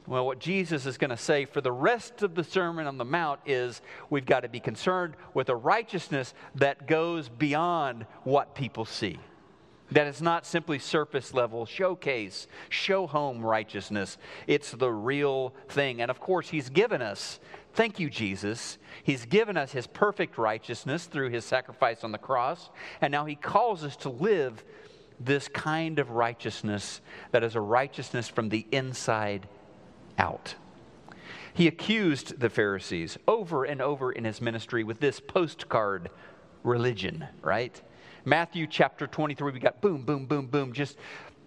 Well, 0.08 0.26
what 0.26 0.40
Jesus 0.40 0.86
is 0.86 0.98
going 0.98 1.10
to 1.10 1.18
say 1.18 1.44
for 1.44 1.60
the 1.60 1.72
rest 1.72 2.24
of 2.24 2.34
the 2.34 2.44
Sermon 2.44 2.88
on 2.88 2.98
the 2.98 3.04
Mount 3.04 3.42
is 3.46 3.82
we've 4.10 4.26
got 4.26 4.40
to 4.42 4.50
be 4.50 4.62
concerned 4.62 5.16
with 5.34 5.50
a 5.50 5.56
righteousness 5.56 6.34
that 6.56 6.88
goes 6.88 7.28
beyond 7.28 8.06
what 8.24 8.56
people 8.56 8.86
see. 8.86 9.20
That 9.92 10.08
is 10.08 10.22
not 10.22 10.46
simply 10.46 10.80
surface 10.80 11.34
level 11.34 11.66
showcase, 11.66 12.48
show 12.70 13.06
home 13.06 13.46
righteousness. 13.46 14.18
It's 14.48 14.72
the 14.72 14.92
real 14.92 15.54
thing. 15.68 16.02
And 16.02 16.10
of 16.10 16.22
course, 16.22 16.48
He's 16.50 16.70
given 16.70 17.02
us, 17.02 17.42
thank 17.74 18.00
you, 18.00 18.10
Jesus, 18.10 18.78
He's 19.04 19.26
given 19.26 19.58
us 19.58 19.74
His 19.74 19.88
perfect 19.88 20.38
righteousness 20.38 21.06
through 21.06 21.32
His 21.32 21.44
sacrifice 21.44 22.06
on 22.06 22.14
the 22.14 22.18
cross. 22.18 22.70
And 23.02 23.12
now 23.12 23.26
He 23.26 23.36
calls 23.36 23.84
us 23.84 23.98
to 23.98 24.10
live 24.10 24.64
this 25.20 25.50
kind 25.50 26.00
of 26.00 26.12
righteousness 26.12 27.02
that 27.32 27.44
is 27.44 27.56
a 27.56 27.62
righteousness 27.62 28.30
from 28.30 28.48
the 28.50 28.66
inside 28.72 29.48
out. 30.18 30.56
He 31.54 31.68
accused 31.68 32.40
the 32.40 32.50
Pharisees 32.50 33.18
over 33.28 33.64
and 33.64 33.82
over 33.82 34.12
in 34.12 34.26
his 34.26 34.42
ministry 34.42 34.84
with 34.84 35.00
this 35.00 35.20
postcard 35.20 36.10
religion, 36.64 37.28
right? 37.42 37.82
Matthew 38.26 38.68
chapter 38.68 39.08
23, 39.08 39.54
we 39.54 39.60
got 39.60 39.82
boom, 39.82 40.04
boom, 40.04 40.26
boom, 40.26 40.48
boom, 40.48 40.74
just 40.74 40.98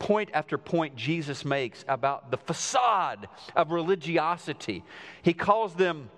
point 0.01 0.31
after 0.33 0.59
point 0.59 0.97
Jesus 0.97 1.45
makes 1.45 1.85
about 1.87 2.31
the 2.31 2.39
facade 2.39 3.29
of 3.55 3.71
religiosity. 3.71 4.83
He 5.23 5.35
calls 5.35 5.75
them 5.75 6.11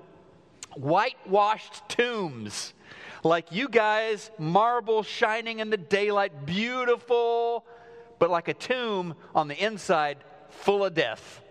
whitewashed 0.76 1.86
tombs. 1.88 2.74
Like 3.24 3.52
you 3.52 3.68
guys, 3.68 4.30
marble 4.38 5.02
shining 5.02 5.58
in 5.58 5.68
the 5.68 5.76
daylight, 5.76 6.46
beautiful, 6.46 7.64
but 8.18 8.30
like 8.30 8.48
a 8.48 8.54
tomb 8.54 9.14
on 9.34 9.48
the 9.48 9.62
inside, 9.62 10.18
full 10.48 10.84
of 10.84 10.94
death. 10.94 11.42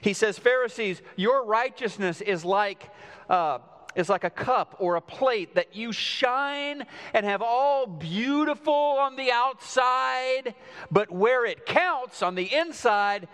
He 0.00 0.12
says, 0.12 0.38
Pharisees, 0.38 1.02
your 1.16 1.44
righteousness 1.44 2.20
is 2.20 2.44
like. 2.44 2.90
Uh, 3.28 3.58
is 3.94 4.08
like 4.08 4.22
a 4.22 4.30
cup 4.30 4.76
or 4.78 4.94
a 4.94 5.00
plate 5.00 5.56
that 5.56 5.74
you 5.74 5.92
shine 5.92 6.86
and 7.12 7.26
have 7.26 7.42
all 7.42 7.86
beautiful 7.86 8.72
on 8.72 9.16
the 9.16 9.32
outside, 9.32 10.54
but 10.90 11.10
where 11.10 11.44
it 11.44 11.66
counts 11.66 12.22
on 12.22 12.36
the 12.36 12.54
inside, 12.54 13.26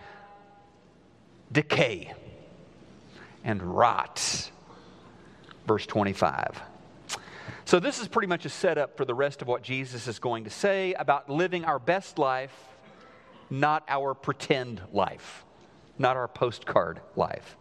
decay. 1.51 2.13
and 3.43 3.61
rot. 3.61 4.49
Verse 5.67 5.85
25. 5.85 6.61
So, 7.65 7.79
this 7.79 7.99
is 7.99 8.07
pretty 8.07 8.27
much 8.27 8.45
a 8.45 8.49
setup 8.49 8.97
for 8.97 9.05
the 9.05 9.13
rest 9.13 9.41
of 9.41 9.47
what 9.47 9.63
Jesus 9.63 10.07
is 10.07 10.19
going 10.19 10.43
to 10.43 10.49
say 10.49 10.93
about 10.93 11.29
living 11.29 11.65
our 11.65 11.79
best 11.79 12.19
life, 12.19 12.53
not 13.49 13.83
our 13.87 14.13
pretend 14.13 14.81
life, 14.91 15.45
not 15.97 16.17
our 16.17 16.27
postcard 16.27 17.01
life. 17.15 17.57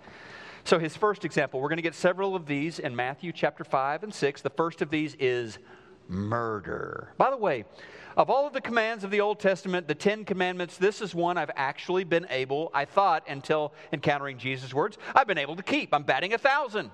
So, 0.64 0.78
his 0.78 0.97
first 0.97 1.24
example, 1.24 1.61
we're 1.61 1.68
going 1.68 1.76
to 1.76 1.82
get 1.82 1.95
several 1.95 2.35
of 2.35 2.47
these 2.47 2.78
in 2.78 2.97
Matthew 2.97 3.32
chapter 3.32 3.64
5 3.64 4.03
and 4.03 4.14
6. 4.14 4.43
The 4.43 4.51
first 4.51 4.80
of 4.80 4.91
these 4.91 5.14
is 5.20 5.59
murder. 6.09 7.12
By 7.18 7.30
the 7.30 7.37
way, 7.37 7.64
of 8.16 8.30
all 8.30 8.47
of 8.47 8.53
the 8.53 8.61
commands 8.61 9.05
of 9.05 9.11
the 9.11 9.20
Old 9.20 9.41
Testament, 9.41 9.89
the 9.89 9.95
Ten 9.95 10.24
Commandments, 10.24 10.76
this 10.76 11.03
is 11.03 11.14
one 11.14 11.37
I've 11.37 11.51
actually 11.57 12.05
been 12.05 12.26
able, 12.30 12.70
I 12.72 12.85
thought, 12.85 13.24
until 13.28 13.74
encountering 13.93 14.39
Jesus' 14.39 14.72
words, 14.72 14.97
I've 15.14 15.26
been 15.26 15.39
able 15.39 15.57
to 15.57 15.62
keep. 15.62 15.93
I'm 15.93 16.05
batting 16.05 16.32
a 16.32 16.39
thousand. 16.39 16.91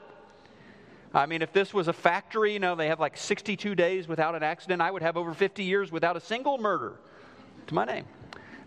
I 1.13 1.27
mean, 1.27 1.43
if 1.43 1.53
this 1.53 1.75
was 1.75 1.89
a 1.89 1.93
factory, 1.93 2.53
you 2.53 2.61
know, 2.61 2.75
they 2.77 2.89
have 2.89 3.01
like 3.01 3.17
62 3.17 3.75
days 3.75 4.09
without 4.09 4.35
an 4.35 4.43
accident, 4.43 4.81
I 4.81 4.91
would 4.91 5.03
have 5.03 5.17
over 5.17 5.35
50 5.35 5.63
years 5.63 5.91
without 5.93 6.17
a 6.17 6.21
single 6.21 6.57
murder 6.59 6.95
to 7.67 7.75
my 7.75 7.85
name. 7.85 8.07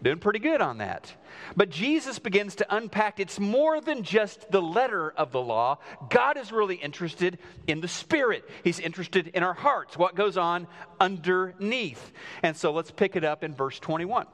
Doing 0.04 0.20
pretty 0.20 0.40
good 0.40 0.60
on 0.60 0.80
that. 0.80 1.14
But 1.56 1.70
Jesus 1.70 2.20
begins 2.20 2.56
to 2.56 2.76
unpack 2.76 3.22
it's 3.22 3.40
more 3.40 3.80
than 3.80 4.04
just 4.04 4.52
the 4.52 4.62
letter 4.62 5.12
of 5.12 5.32
the 5.32 5.42
law. 5.42 5.80
God 6.10 6.38
is 6.38 6.52
really 6.52 6.76
interested 6.76 7.40
in 7.68 7.80
the 7.80 7.88
spirit, 7.88 8.48
He's 8.66 8.80
interested 8.80 9.30
in 9.30 9.44
our 9.44 9.54
hearts, 9.54 9.98
what 9.98 10.16
goes 10.16 10.38
on 10.38 10.68
underneath. 11.00 12.12
And 12.44 12.58
so 12.58 12.74
let's 12.74 12.92
pick 12.92 13.16
it 13.16 13.24
up 13.24 13.46
in 13.46 13.56
verse 13.56 13.80
21. 13.80 14.28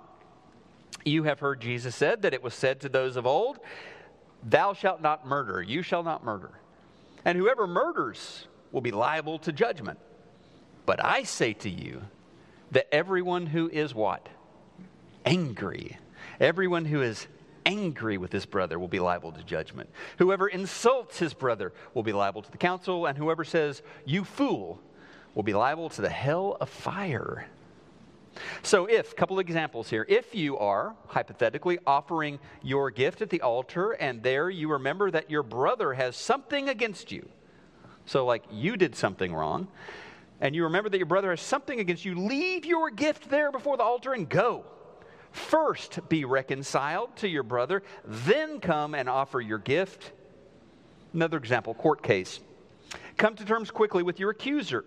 You 1.06 1.24
have 1.24 1.40
heard 1.40 1.62
Jesus 1.62 1.96
said 1.96 2.24
that 2.24 2.34
it 2.34 2.42
was 2.42 2.56
said 2.56 2.82
to 2.82 2.90
those 2.90 3.16
of 3.16 3.28
old, 3.28 3.60
Thou 4.44 4.74
shalt 4.74 5.02
not 5.02 5.28
murder, 5.28 5.62
you 5.62 5.84
shall 5.84 6.02
not 6.02 6.24
murder. 6.24 6.52
And 7.24 7.38
whoever 7.38 7.68
murders 7.68 8.48
will 8.72 8.82
be 8.82 8.92
liable 8.92 9.38
to 9.40 9.52
judgment. 9.52 10.00
But 10.88 11.04
I 11.06 11.24
say 11.24 11.54
to 11.54 11.70
you 11.70 12.02
that 12.72 12.92
everyone 12.92 13.46
who 13.46 13.70
is 13.70 13.94
what? 13.94 14.28
Angry. 15.26 15.98
Everyone 16.40 16.86
who 16.86 17.02
is 17.02 17.28
angry 17.66 18.18
with 18.18 18.32
his 18.32 18.46
brother 18.46 18.80
will 18.80 18.88
be 18.88 19.00
liable 19.00 19.32
to 19.32 19.44
judgment. 19.44 19.90
Whoever 20.18 20.48
insults 20.48 21.20
his 21.20 21.34
brother 21.34 21.74
will 21.94 22.04
be 22.04 22.14
liable 22.14 22.42
to 22.42 22.52
the 22.52 22.58
council, 22.58 23.06
and 23.06 23.18
whoever 23.18 23.44
says, 23.44 23.82
You 24.06 24.24
fool, 24.24 24.82
will 25.36 25.44
be 25.44 25.54
liable 25.54 25.90
to 25.90 26.02
the 26.02 26.10
hell 26.10 26.58
of 26.60 26.70
fire. 26.70 27.48
So, 28.64 28.86
if, 28.86 29.16
couple 29.16 29.38
of 29.38 29.42
examples 29.42 29.90
here, 29.90 30.06
if 30.08 30.34
you 30.34 30.58
are 30.58 30.96
hypothetically 31.08 31.80
offering 31.86 32.40
your 32.64 32.90
gift 32.90 33.22
at 33.22 33.30
the 33.30 33.42
altar 33.42 33.92
and 33.92 34.24
there 34.24 34.50
you 34.50 34.72
remember 34.72 35.12
that 35.12 35.30
your 35.30 35.44
brother 35.44 35.94
has 35.94 36.16
something 36.16 36.70
against 36.70 37.12
you, 37.12 37.28
so 38.06 38.26
like 38.26 38.44
you 38.52 38.78
did 38.78 38.96
something 38.96 39.34
wrong, 39.34 39.68
and 40.42 40.56
you 40.56 40.64
remember 40.64 40.90
that 40.90 40.98
your 40.98 41.06
brother 41.06 41.32
has 41.32 41.42
something 41.42 41.80
against 41.80 42.06
you, 42.06 42.16
leave 42.16 42.66
your 42.66 42.90
gift 42.90 43.30
there 43.30 43.52
before 43.52 43.76
the 43.78 43.84
altar 43.84 44.14
and 44.14 44.30
go. 44.30 44.64
First 45.32 46.00
be 46.10 46.26
reconciled 46.26 47.16
to 47.18 47.28
your 47.28 47.44
brother, 47.44 47.84
then 48.04 48.60
come 48.60 48.96
and 48.96 49.08
offer 49.08 49.40
your 49.40 49.58
gift. 49.58 50.12
Another 51.14 51.38
example, 51.38 51.74
court 51.74 52.04
case. 52.04 52.40
Come 53.18 53.36
to 53.36 53.46
terms 53.46 53.72
quickly 53.72 54.04
with 54.04 54.20
your 54.20 54.32
accuser 54.32 54.86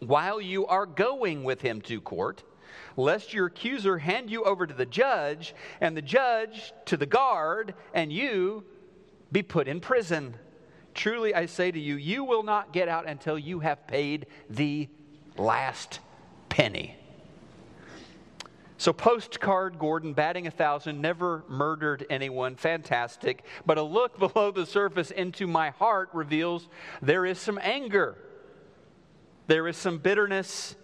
while 0.00 0.40
you 0.40 0.66
are 0.66 0.86
going 0.86 1.44
with 1.44 1.60
him 1.60 1.80
to 1.82 2.00
court, 2.00 2.42
lest 2.96 3.32
your 3.32 3.46
accuser 3.46 3.98
hand 3.98 4.30
you 4.30 4.44
over 4.44 4.66
to 4.66 4.74
the 4.74 4.86
judge, 4.86 5.54
and 5.80 5.96
the 5.96 6.02
judge 6.02 6.72
to 6.84 6.96
the 6.96 7.06
guard, 7.06 7.74
and 7.94 8.12
you 8.12 8.64
be 9.32 9.42
put 9.42 9.68
in 9.68 9.80
prison. 9.80 10.34
Truly, 10.94 11.34
I 11.34 11.46
say 11.46 11.70
to 11.70 11.80
you, 11.80 11.96
you 11.96 12.24
will 12.24 12.42
not 12.42 12.72
get 12.72 12.88
out 12.88 13.06
until 13.06 13.38
you 13.38 13.60
have 13.60 13.86
paid 13.86 14.26
the 14.48 14.88
last 15.36 16.00
penny. 16.48 16.96
So, 18.78 18.92
postcard 18.92 19.78
Gordon, 19.78 20.12
batting 20.12 20.46
a 20.46 20.50
thousand, 20.50 21.00
never 21.00 21.44
murdered 21.48 22.06
anyone, 22.10 22.56
fantastic. 22.56 23.44
But 23.64 23.78
a 23.78 23.82
look 23.82 24.18
below 24.34 24.50
the 24.50 24.66
surface 24.66 25.10
into 25.10 25.46
my 25.46 25.70
heart 25.70 26.10
reveals 26.12 26.68
there 27.00 27.24
is 27.24 27.38
some 27.38 27.58
anger 27.62 28.16
there 29.46 29.68
is 29.68 29.76
some 29.76 29.98
bitterness. 29.98 30.74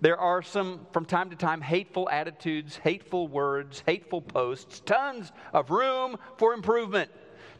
There 0.00 0.18
are 0.18 0.42
some, 0.42 0.86
from 0.92 1.04
time 1.04 1.30
to 1.30 1.36
time, 1.36 1.60
hateful 1.60 2.08
attitudes, 2.10 2.76
hateful 2.76 3.28
words, 3.28 3.82
hateful 3.86 4.22
posts, 4.22 4.80
tons 4.80 5.30
of 5.52 5.70
room 5.70 6.16
for 6.38 6.54
improvement, 6.54 7.10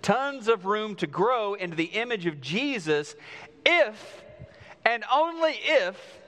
tons 0.01 0.49
of 0.49 0.65
room 0.65 0.95
to 0.97 1.07
grow 1.07 1.55
into 1.55 1.77
the 1.77 1.85
image 1.85 2.27
of 2.27 2.41
Jesus 2.41 3.15
if 3.67 4.25
and 4.87 5.05
only 5.13 5.59
if 5.63 6.19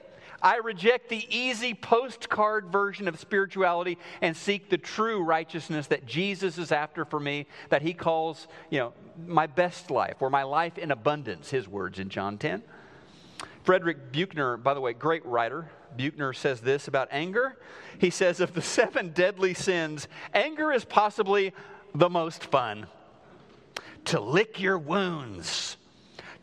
I 0.43 0.57
reject 0.57 1.07
the 1.07 1.25
easy 1.35 1.73
postcard 1.73 2.67
version 2.67 3.07
of 3.07 3.17
spirituality 3.17 3.97
and 4.21 4.35
seek 4.35 4.69
the 4.69 4.77
true 4.77 5.23
righteousness 5.23 5.87
that 5.87 6.05
Jesus 6.05 6.57
is 6.57 6.73
after 6.73 7.05
for 7.05 7.19
me, 7.19 7.47
that 7.69 7.81
he 7.81 7.93
calls, 7.93 8.47
you 8.69 8.79
know, 8.79 8.93
my 9.25 9.47
best 9.47 9.89
life 9.89 10.17
or 10.19 10.29
my 10.29 10.43
life 10.43 10.77
in 10.77 10.91
abundance, 10.91 11.49
his 11.49 11.67
words 11.67 11.97
in 11.97 12.09
John 12.09 12.37
10. 12.37 12.61
Frederick 13.63 14.11
Buechner, 14.11 14.57
by 14.57 14.73
the 14.73 14.81
way, 14.81 14.91
great 14.91 15.25
writer, 15.25 15.69
Buechner 15.95 16.33
says 16.33 16.59
this 16.59 16.89
about 16.89 17.07
anger. 17.11 17.57
He 17.99 18.09
says, 18.09 18.41
Of 18.41 18.53
the 18.53 18.61
seven 18.61 19.09
deadly 19.09 19.53
sins, 19.53 20.09
anger 20.33 20.71
is 20.71 20.83
possibly 20.83 21.53
the 21.95 22.09
most 22.09 22.43
fun. 22.43 22.87
To 24.05 24.19
lick 24.19 24.59
your 24.59 24.77
wounds, 24.77 25.77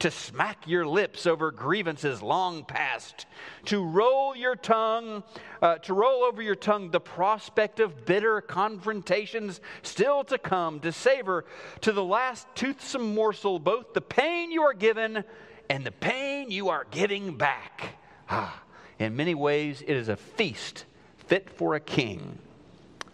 to 0.01 0.11
smack 0.11 0.67
your 0.67 0.87
lips 0.87 1.27
over 1.27 1.51
grievances 1.51 2.23
long 2.23 2.65
past, 2.65 3.27
to 3.67 3.85
roll 3.85 4.35
your 4.35 4.57
tongue, 4.57 5.23
uh, 5.63 5.77
to 5.77 5.95
roll 5.95 6.25
over 6.25 6.43
your 6.43 6.55
tongue 6.55 6.91
the 6.91 7.01
prospect 7.01 7.81
of 7.81 8.07
bitter 8.07 8.41
confrontations 8.41 9.61
still 9.83 10.25
to 10.25 10.39
come, 10.39 10.81
to 10.81 10.91
savor 10.91 11.45
to 11.83 11.93
the 11.93 12.05
last 12.05 12.47
toothsome 12.55 13.15
morsel 13.15 13.59
both 13.59 13.93
the 13.93 14.01
pain 14.01 14.51
you 14.51 14.63
are 14.63 14.75
given 14.75 15.23
and 15.69 15.85
the 15.85 15.93
pain 15.93 16.51
you 16.51 16.71
are 16.71 16.87
giving 16.91 17.37
back. 17.37 17.97
Ah, 18.29 18.63
in 18.99 19.17
many 19.17 19.35
ways, 19.35 19.83
it 19.83 19.97
is 19.97 20.09
a 20.09 20.17
feast 20.17 20.85
fit 21.19 21.51
for 21.51 21.75
a 21.75 21.81
king. 21.81 22.39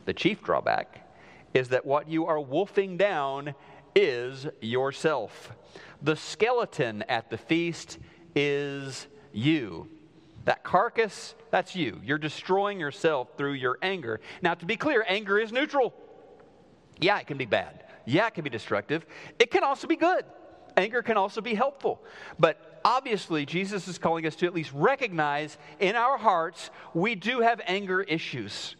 The 0.05 0.14
chief 0.14 0.43
drawback 0.43 1.07
is 1.53 1.68
that 1.70 1.84
what 1.84 2.09
you 2.09 2.26
are 2.26 2.41
wolfing 2.41 2.97
down 2.97 3.55
is 3.95 4.47
yourself. 4.61 5.53
The 6.03 6.16
skeleton 6.16 7.03
at 7.09 7.30
the 7.30 7.38
feast 7.38 7.99
is 8.34 9.07
you. 9.32 9.88
That 10.44 10.62
carcass, 10.62 11.34
that's 11.51 11.74
you. 11.74 12.01
You're 12.05 12.18
destroying 12.18 12.78
yourself 12.78 13.28
through 13.36 13.55
your 13.55 13.78
anger. 13.82 14.20
Now, 14.42 14.55
to 14.55 14.64
be 14.64 14.76
clear, 14.76 15.05
anger 15.09 15.38
is 15.38 15.53
neutral. 15.53 15.92
Yeah, 17.01 17.18
it 17.18 17.26
can 17.26 17.36
be 17.36 17.47
bad. 17.47 17.84
Yeah, 18.05 18.28
it 18.28 18.34
can 18.34 18.44
be 18.44 18.51
destructive. 18.51 19.05
It 19.38 19.51
can 19.51 19.64
also 19.64 19.86
be 19.86 19.97
good. 19.97 20.24
Anger 20.76 21.03
can 21.03 21.16
also 21.16 21.40
be 21.40 21.55
helpful. 21.55 22.03
But 22.38 22.80
obviously, 22.84 23.47
Jesus 23.47 23.88
is 23.88 23.99
calling 23.99 24.26
us 24.26 24.36
to 24.36 24.47
at 24.47 24.55
least 24.55 24.70
recognize 24.74 25.59
in 25.80 25.97
our 25.97 26.16
hearts 26.16 26.70
we 26.94 27.14
do 27.14 27.40
have 27.40 27.61
anger 27.66 28.03
issues. 28.03 28.76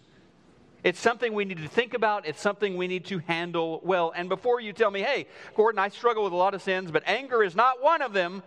It's 0.87 1.01
something 1.01 1.33
we 1.33 1.45
need 1.45 1.57
to 1.57 1.67
think 1.67 1.95
about. 1.95 2.27
It's 2.27 2.41
something 2.41 2.77
we 2.77 2.87
need 2.87 3.07
to 3.07 3.19
handle 3.19 3.81
well. 3.83 4.13
And 4.15 4.29
before 4.29 4.61
you 4.61 4.73
tell 4.73 4.93
me, 4.93 5.01
hey, 5.01 5.27
Gordon, 5.57 5.81
I 5.81 5.89
struggle 5.89 6.23
with 6.23 6.33
a 6.33 6.37
lot 6.37 6.55
of 6.55 6.63
sins, 6.63 6.93
but 6.93 7.03
anger 7.07 7.43
is 7.43 7.57
not 7.57 7.83
one 7.83 8.03
of 8.03 8.13
them, 8.13 8.45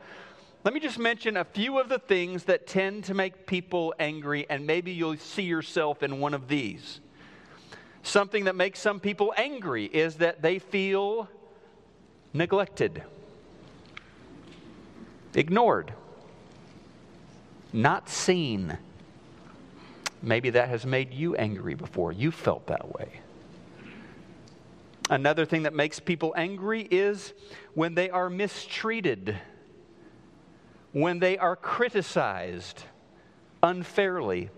let 0.63 0.73
me 0.73 0.79
just 0.79 0.97
mention 0.97 1.35
a 1.35 1.43
few 1.43 1.79
of 1.79 1.89
the 1.89 1.99
things 1.99 2.45
that 2.45 2.65
tend 2.65 3.03
to 3.03 3.13
make 3.13 3.45
people 3.45 3.93
angry, 3.99 4.45
and 4.49 4.65
maybe 4.65 4.93
you'll 4.93 5.17
see 5.17 5.41
yourself 5.41 6.01
in 6.01 6.21
one 6.21 6.33
of 6.33 6.47
these. 6.47 7.01
Something 8.03 8.45
that 8.45 8.55
makes 8.55 8.79
some 8.79 9.01
people 9.01 9.33
angry 9.35 9.83
is 9.83 10.15
that 10.15 10.41
they 10.41 10.59
feel 10.59 11.27
neglected 12.31 13.03
ignored, 15.35 15.93
not 17.73 18.07
seen. 18.07 18.77
Maybe 20.21 20.49
that 20.51 20.69
has 20.69 20.85
made 20.85 21.13
you 21.13 21.35
angry 21.35 21.75
before. 21.75 22.11
You 22.11 22.31
felt 22.31 22.67
that 22.67 22.93
way. 22.93 23.21
Another 25.09 25.45
thing 25.45 25.63
that 25.63 25.73
makes 25.73 25.99
people 25.99 26.33
angry 26.37 26.81
is 26.81 27.33
when 27.73 27.95
they 27.95 28.09
are 28.09 28.29
mistreated, 28.29 29.35
when 30.91 31.19
they 31.19 31.37
are 31.37 31.55
criticized 31.55 32.83
unfairly. 33.63 34.49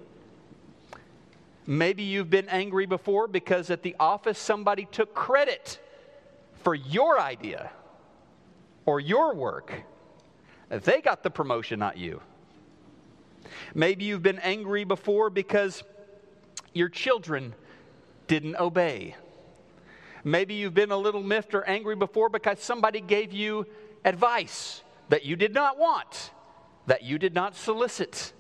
Maybe 1.66 2.03
you've 2.03 2.30
been 2.30 2.49
angry 2.49 2.86
before 2.86 3.28
because 3.28 3.70
at 3.70 3.82
the 3.82 3.95
office 3.99 4.38
somebody 4.38 4.88
took 4.91 5.14
credit 5.14 5.80
for 6.64 6.76
your 6.76 7.20
idea 7.20 7.72
or 8.86 8.99
your 8.99 9.34
work 9.36 9.84
they 10.72 11.01
got 11.01 11.22
the 11.22 11.30
promotion, 11.30 11.80
not 11.80 11.97
you. 11.97 12.22
Maybe 13.74 14.06
you've 14.06 14.24
been 14.24 14.39
angry 14.39 14.84
before 14.84 15.30
because 15.30 15.84
your 16.74 16.89
children 16.89 17.54
didn't 18.28 18.56
obey. 18.58 19.16
Maybe 20.24 20.54
you've 20.54 20.74
been 20.74 20.92
a 20.92 20.98
little 20.98 21.24
miffed 21.24 21.54
or 21.54 21.64
angry 21.68 21.96
before 21.96 22.30
because 22.30 22.60
somebody 22.60 23.02
gave 23.02 23.34
you 23.34 23.66
advice 24.06 24.84
that 25.10 25.26
you 25.26 25.36
did 25.36 25.54
not 25.54 25.78
want, 25.78 26.32
that 26.86 27.04
you 27.04 27.18
did 27.18 27.34
not 27.34 27.56
solicit. 27.56 28.34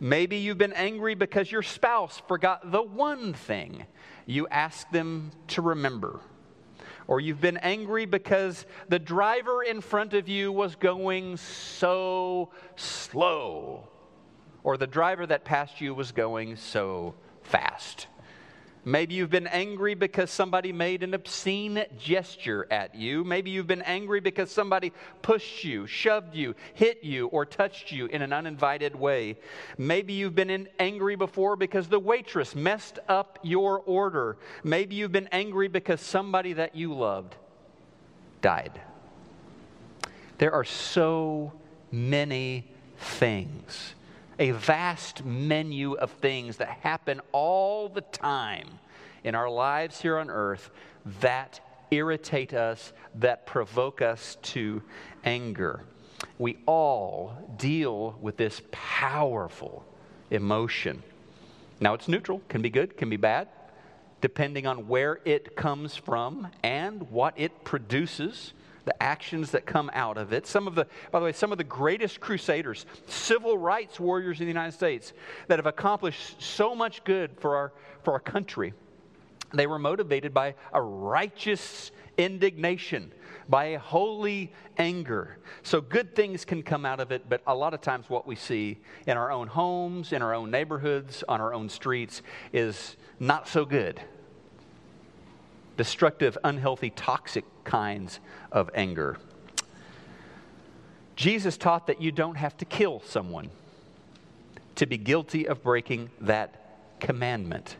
Maybe 0.00 0.38
you've 0.38 0.58
been 0.58 0.72
angry 0.72 1.14
because 1.14 1.52
your 1.52 1.62
spouse 1.62 2.22
forgot 2.26 2.72
the 2.72 2.82
one 2.82 3.34
thing 3.34 3.86
you 4.24 4.48
asked 4.48 4.90
them 4.92 5.30
to 5.48 5.60
remember. 5.60 6.20
Or 7.10 7.18
you've 7.18 7.40
been 7.40 7.56
angry 7.56 8.06
because 8.06 8.66
the 8.88 9.00
driver 9.00 9.64
in 9.64 9.80
front 9.80 10.14
of 10.14 10.28
you 10.28 10.52
was 10.52 10.76
going 10.76 11.38
so 11.38 12.52
slow. 12.76 13.88
Or 14.62 14.76
the 14.76 14.86
driver 14.86 15.26
that 15.26 15.44
passed 15.44 15.80
you 15.80 15.92
was 15.92 16.12
going 16.12 16.54
so 16.54 17.16
fast. 17.42 18.06
Maybe 18.84 19.14
you've 19.14 19.30
been 19.30 19.46
angry 19.46 19.94
because 19.94 20.30
somebody 20.30 20.72
made 20.72 21.02
an 21.02 21.12
obscene 21.12 21.84
gesture 21.98 22.66
at 22.70 22.94
you. 22.94 23.24
Maybe 23.24 23.50
you've 23.50 23.66
been 23.66 23.82
angry 23.82 24.20
because 24.20 24.50
somebody 24.50 24.92
pushed 25.20 25.64
you, 25.64 25.86
shoved 25.86 26.34
you, 26.34 26.54
hit 26.72 27.04
you, 27.04 27.26
or 27.26 27.44
touched 27.44 27.92
you 27.92 28.06
in 28.06 28.22
an 28.22 28.32
uninvited 28.32 28.96
way. 28.96 29.36
Maybe 29.76 30.14
you've 30.14 30.34
been 30.34 30.68
angry 30.78 31.14
before 31.14 31.56
because 31.56 31.88
the 31.88 31.98
waitress 31.98 32.54
messed 32.54 32.98
up 33.06 33.38
your 33.42 33.80
order. 33.80 34.38
Maybe 34.64 34.94
you've 34.94 35.12
been 35.12 35.28
angry 35.30 35.68
because 35.68 36.00
somebody 36.00 36.54
that 36.54 36.74
you 36.74 36.94
loved 36.94 37.36
died. 38.40 38.80
There 40.38 40.52
are 40.52 40.64
so 40.64 41.52
many 41.92 42.66
things 42.96 43.94
a 44.40 44.50
vast 44.52 45.22
menu 45.24 45.92
of 45.92 46.10
things 46.12 46.56
that 46.56 46.68
happen 46.68 47.20
all 47.30 47.90
the 47.90 48.00
time 48.00 48.66
in 49.22 49.34
our 49.34 49.50
lives 49.50 50.00
here 50.00 50.18
on 50.18 50.30
earth 50.30 50.70
that 51.20 51.60
irritate 51.90 52.54
us, 52.54 52.94
that 53.16 53.46
provoke 53.46 54.00
us 54.00 54.38
to 54.42 54.82
anger. 55.24 55.84
We 56.38 56.58
all 56.66 57.36
deal 57.58 58.16
with 58.20 58.38
this 58.38 58.62
powerful 58.72 59.84
emotion. 60.30 61.02
Now, 61.78 61.94
it's 61.94 62.08
neutral, 62.08 62.40
can 62.48 62.62
be 62.62 62.70
good, 62.70 62.96
can 62.96 63.10
be 63.10 63.16
bad, 63.16 63.48
depending 64.22 64.66
on 64.66 64.88
where 64.88 65.20
it 65.26 65.54
comes 65.54 65.96
from 65.96 66.48
and 66.62 67.10
what 67.10 67.34
it 67.36 67.64
produces 67.64 68.54
the 68.84 69.02
actions 69.02 69.50
that 69.52 69.66
come 69.66 69.90
out 69.94 70.16
of 70.16 70.32
it. 70.32 70.46
Some 70.46 70.66
of 70.66 70.74
the, 70.74 70.86
by 71.10 71.20
the 71.20 71.26
way, 71.26 71.32
some 71.32 71.52
of 71.52 71.58
the 71.58 71.64
greatest 71.64 72.20
crusaders, 72.20 72.86
civil 73.06 73.58
rights 73.58 74.00
warriors 74.00 74.40
in 74.40 74.46
the 74.46 74.50
United 74.50 74.72
States 74.72 75.12
that 75.48 75.58
have 75.58 75.66
accomplished 75.66 76.40
so 76.40 76.74
much 76.74 77.04
good 77.04 77.30
for 77.38 77.56
our, 77.56 77.72
for 78.02 78.12
our 78.12 78.20
country, 78.20 78.72
they 79.52 79.66
were 79.66 79.78
motivated 79.78 80.32
by 80.32 80.54
a 80.72 80.80
righteous 80.80 81.90
indignation, 82.16 83.12
by 83.48 83.66
a 83.66 83.78
holy 83.78 84.52
anger. 84.78 85.38
So 85.62 85.80
good 85.80 86.14
things 86.14 86.44
can 86.44 86.62
come 86.62 86.86
out 86.86 87.00
of 87.00 87.10
it, 87.10 87.28
but 87.28 87.42
a 87.46 87.54
lot 87.54 87.74
of 87.74 87.80
times 87.80 88.08
what 88.08 88.26
we 88.26 88.36
see 88.36 88.78
in 89.06 89.16
our 89.16 89.30
own 89.30 89.48
homes, 89.48 90.12
in 90.12 90.22
our 90.22 90.34
own 90.34 90.50
neighborhoods, 90.50 91.24
on 91.28 91.40
our 91.40 91.52
own 91.52 91.68
streets 91.68 92.22
is 92.52 92.96
not 93.18 93.48
so 93.48 93.64
good 93.64 94.00
destructive, 95.80 96.36
unhealthy, 96.44 96.90
toxic 96.90 97.42
kinds 97.64 98.20
of 98.52 98.68
anger. 98.74 99.16
Jesus 101.16 101.56
taught 101.56 101.86
that 101.86 102.02
you 102.02 102.12
don't 102.12 102.34
have 102.34 102.54
to 102.58 102.66
kill 102.66 103.00
someone 103.00 103.48
to 104.74 104.84
be 104.84 104.98
guilty 104.98 105.48
of 105.48 105.62
breaking 105.62 106.10
that 106.20 107.00
commandment. 107.00 107.78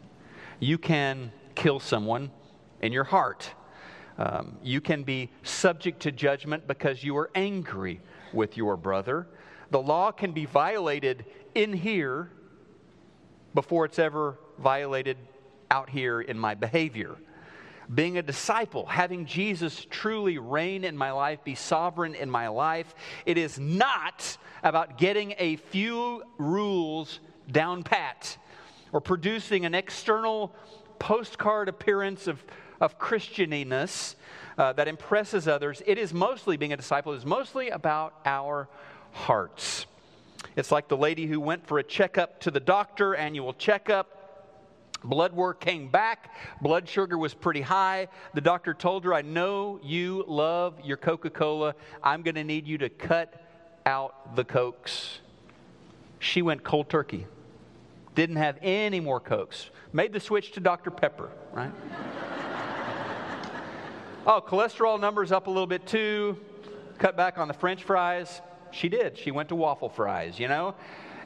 You 0.61 0.79
can 0.79 1.31
kill 1.55 1.79
someone 1.79 2.31
in 2.81 2.91
your 2.91 3.05
heart. 3.05 3.51
Um, 4.17 4.57
you 4.63 4.81
can 4.81 5.03
be 5.03 5.29
subject 5.43 6.01
to 6.01 6.11
judgment 6.11 6.67
because 6.67 7.05
you 7.05 7.19
are 7.19 7.31
angry 7.35 8.01
with 8.33 8.57
your 8.57 8.79
brother. 8.79 9.27
The 9.73 9.83
law 9.83 10.11
can 10.11 10.33
be 10.33 10.47
violated 10.47 11.27
in 11.55 11.75
here 11.75 12.31
before 13.53 13.85
it's 13.85 13.99
ever 13.99 14.39
violated 14.59 15.19
out 15.71 15.91
here 15.91 16.23
in 16.23 16.39
my 16.39 16.55
behavior 16.55 17.19
being 17.93 18.19
a 18.19 18.23
disciple, 18.23 18.87
having 18.87 19.27
Jesus 19.27 19.87
truly 19.91 20.39
reign 20.39 20.85
in 20.85 20.97
my 20.97 21.11
life, 21.11 21.43
be 21.43 21.55
sovereign 21.55 22.15
in 22.15 22.31
my 22.31 22.49
life. 22.49 22.95
It 23.27 23.37
is 23.37 23.59
not 23.59 24.37
about 24.63 24.99
getting 24.99 25.35
a 25.39 25.57
few 25.57 26.23
rules 26.39 27.21
down 27.51 27.83
pat 27.83 28.37
or 28.93 29.01
producing 29.01 29.65
an 29.65 29.75
external 29.75 30.55
postcard 30.99 31.69
appearance 31.69 32.27
of, 32.27 32.45
of 32.81 32.99
Christianiness 32.99 34.15
uh, 34.59 34.73
that 34.75 34.87
impresses 34.87 35.49
others. 35.49 35.83
It 35.87 35.99
is 35.99 36.13
mostly, 36.13 36.57
being 36.57 36.73
a 36.73 36.77
disciple, 36.77 37.13
is 37.13 37.27
mostly 37.27 37.71
about 37.71 38.15
our 38.25 38.69
hearts. 39.13 39.87
It's 40.57 40.71
like 40.71 40.89
the 40.89 40.97
lady 40.97 41.27
who 41.27 41.41
went 41.41 41.67
for 41.67 41.79
a 41.79 41.83
checkup 41.83 42.41
to 42.41 42.51
the 42.51 42.61
doctor, 42.61 43.15
annual 43.15 43.53
checkup 43.55 44.20
Blood 45.03 45.33
work 45.33 45.61
came 45.61 45.89
back. 45.89 46.35
Blood 46.61 46.89
sugar 46.89 47.17
was 47.17 47.33
pretty 47.33 47.63
high. 47.63 48.09
The 48.35 48.41
doctor 48.41 48.75
told 48.75 49.05
her, 49.05 49.15
I 49.15 49.23
know 49.23 49.81
you 49.83 50.25
love 50.29 50.75
your 50.85 50.97
Coca 50.97 51.31
Cola. 51.31 51.75
I'm 52.03 52.23
going 52.23 52.35
to 52.35 52.45
need 52.45 52.67
you 52.67 52.79
to 52.79 52.89
cut 52.89 53.43
out 53.87 54.37
the 54.37 54.45
Cokes. 54.45 55.21
She 56.19 56.43
went 56.43 56.63
cold 56.63 56.91
turkey. 56.91 57.27
Didn't 58.15 58.37
have 58.37 58.59
any 58.61 59.01
more 59.01 59.21
Cokes. 59.21 59.71
Made 59.93 60.13
the 60.13 60.21
switch 60.21 60.53
to 60.53 60.61
Dr. 60.61 60.91
Pepper, 60.91 61.31
right? 61.53 61.73
oh, 64.27 64.43
cholesterol 64.47 65.01
numbers 65.01 65.33
up 65.33 65.47
a 65.47 65.51
little 65.51 65.67
bit 65.67 65.87
too. 65.87 66.39
Cut 66.99 67.17
back 67.17 67.39
on 67.39 67.49
the 67.49 67.55
french 67.55 67.85
fries. 67.85 68.43
She 68.71 68.91
did. 68.91 69.17
She 69.17 69.31
went 69.31 69.49
to 69.49 69.55
waffle 69.55 69.89
fries, 69.89 70.39
you 70.39 70.49
know? 70.49 70.75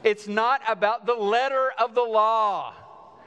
It's 0.03 0.27
not 0.27 0.61
about 0.67 1.05
the 1.05 1.13
letter 1.13 1.71
of 1.77 1.93
the 1.93 2.03
law. 2.03 2.73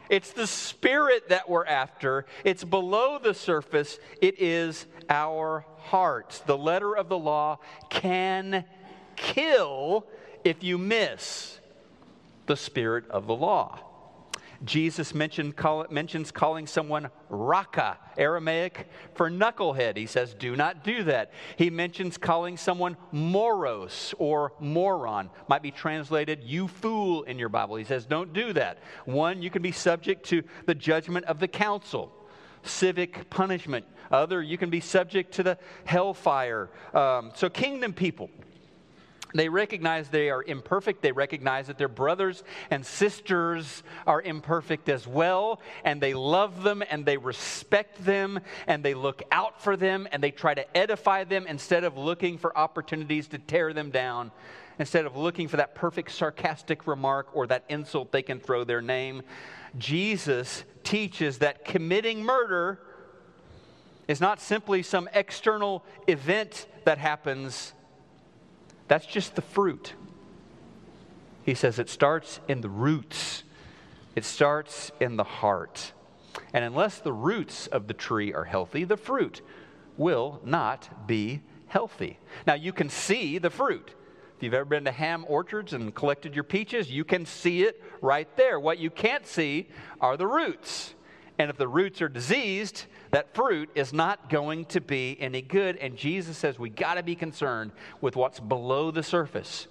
It's 0.09 0.33
the 0.33 0.47
spirit 0.47 1.29
that 1.29 1.49
we're 1.49 1.67
after. 1.67 2.27
It's 2.45 2.65
below 2.65 3.19
the 3.19 3.35
surface. 3.35 3.99
It 4.21 4.41
is 4.41 4.87
our 5.09 5.65
hearts. 5.79 6.41
The 6.41 6.57
letter 6.59 6.97
of 6.97 7.09
the 7.09 7.19
law 7.19 7.59
can 7.91 8.65
kill 9.17 10.07
if 10.45 10.63
you 10.63 10.79
miss 10.79 11.59
the 12.47 12.57
spirit 12.57 13.05
of 13.11 13.27
the 13.27 13.35
law. 13.35 13.79
Jesus 14.65 15.13
call, 15.57 15.87
mentions 15.91 16.33
calling 16.33 16.67
someone 16.67 17.11
raka, 17.29 17.99
Aramaic 18.17 18.89
for 19.15 19.31
knucklehead. 19.31 19.97
He 19.97 20.07
says, 20.07 20.35
do 20.35 20.57
not 20.57 20.83
do 20.83 21.05
that. 21.05 21.33
He 21.57 21.71
mentions 21.71 22.19
calling 22.19 22.57
someone 22.57 22.97
moros 23.13 24.15
or 24.19 24.53
moron. 24.59 25.31
Might 25.49 25.63
be 25.63 25.71
translated, 25.71 26.43
you 26.43 26.67
fool 26.67 27.23
in 27.23 27.39
your 27.39 27.49
Bible. 27.49 27.77
He 27.77 27.85
says, 27.85 28.05
don't 28.05 28.33
do 28.33 28.53
that. 28.55 28.79
One, 29.05 29.43
you 29.43 29.51
can 29.51 29.63
be 29.63 29.73
subject 29.73 30.27
to 30.27 30.43
the 30.67 30.75
judgment 30.75 31.27
of 31.27 31.39
the 31.39 31.49
council, 31.49 32.13
civic 32.63 33.31
punishment. 33.31 33.85
Other, 34.11 34.43
you 34.43 34.59
can 34.59 34.71
be 34.71 34.81
subject 34.81 35.35
to 35.35 35.43
the 35.43 35.59
hellfire. 35.85 36.71
Um, 36.95 37.31
so, 37.35 37.51
kingdom 37.51 37.93
people 37.93 38.31
they 39.35 39.49
recognize 39.49 40.09
they 40.09 40.31
are 40.31 40.43
imperfect. 40.43 41.03
They 41.03 41.13
recognize 41.13 41.67
that 41.67 41.77
their 41.77 41.89
brothers 41.89 42.43
and 42.71 42.85
sisters 42.85 43.83
are 44.07 44.23
imperfect 44.23 44.89
as 44.89 45.07
well. 45.07 45.61
And 45.85 46.01
they 46.01 46.15
love 46.15 46.63
them 46.63 46.83
and 46.89 47.05
they 47.05 47.19
respect 47.19 48.05
them 48.05 48.41
and 48.67 48.83
they 48.83 48.95
look 48.95 49.23
out 49.31 49.63
for 49.63 49.77
them 49.77 50.09
and 50.13 50.23
they 50.23 50.31
try 50.31 50.55
to 50.55 50.77
edify 50.77 51.25
them 51.25 51.47
instead 51.47 51.85
of 51.85 51.97
looking 51.97 52.39
for 52.39 52.57
opportunities 52.57 53.29
to 53.29 53.39
tear 53.39 53.73
them 53.73 53.91
down, 53.91 54.31
instead 54.79 55.05
of 55.05 55.17
looking 55.17 55.47
for 55.47 55.59
that 55.59 55.75
perfect 55.75 56.11
sarcastic 56.11 56.87
remark 56.87 57.29
or 57.35 57.47
that 57.47 57.65
insult 57.69 58.13
they 58.13 58.23
can 58.23 58.41
throw 58.41 58.65
their 58.65 58.83
name. 58.83 59.23
Jesus 59.77 60.65
teaches 60.85 61.39
that 61.39 61.67
committing 61.67 62.23
murder 62.23 62.81
is 64.07 64.23
not 64.23 64.41
simply 64.41 64.83
some 64.83 65.07
external 65.13 65.85
event 66.07 66.67
that 66.85 66.97
happens 66.97 67.75
that's 68.89 69.07
just 69.07 69.35
the 69.37 69.43
fruit. 69.43 69.95
He 71.45 71.55
says 71.55 71.79
it 71.79 71.89
starts 71.89 72.41
in 72.49 72.61
the 72.61 72.69
roots, 72.69 73.45
it 74.17 74.25
starts 74.25 74.91
in 75.01 75.17
the 75.17 75.25
heart. 75.25 75.93
And 76.53 76.65
unless 76.65 76.99
the 76.99 77.13
roots 77.13 77.67
of 77.69 77.87
the 77.87 77.95
tree 77.95 78.33
are 78.33 78.45
healthy, 78.45 78.85
the 78.85 78.97
fruit 78.97 79.43
will 79.97 80.41
not 80.45 81.07
be 81.07 81.43
healthy. 81.67 82.19
Now, 82.47 82.55
you 82.55 82.73
can 82.73 82.89
see 82.89 83.39
the 83.39 83.51
fruit. 83.51 83.95
If 84.37 84.43
you've 84.43 84.55
ever 84.55 84.65
been 84.65 84.85
to 84.85 84.93
ham 84.93 85.25
orchards 85.29 85.73
and 85.73 85.95
collected 85.95 86.35
your 86.35 86.45
peaches, 86.45 86.91
you 86.91 87.05
can 87.05 87.27
see 87.27 87.63
it 87.65 87.83
right 88.01 88.29
there. 88.37 88.61
What 88.61 88.79
you 88.79 88.91
can't 88.91 89.27
see 89.27 89.69
are 90.01 90.17
the 90.17 90.27
roots. 90.27 90.95
And 91.39 91.51
if 91.51 91.57
the 91.57 91.69
roots 91.69 92.03
are 92.03 92.09
diseased, 92.09 92.87
that 93.13 93.35
fruit 93.35 93.71
is 93.75 93.93
not 93.93 94.29
going 94.29 94.65
to 94.67 94.81
be 94.81 95.17
any 95.21 95.41
good. 95.41 95.77
And 95.77 95.97
Jesus 95.97 96.37
says 96.37 96.59
we 96.59 96.69
got 96.69 96.95
to 96.95 97.03
be 97.03 97.15
concerned 97.15 97.71
with 98.01 98.17
what's 98.17 98.41
below 98.41 98.91
the 98.91 99.05
surface. 99.05 99.69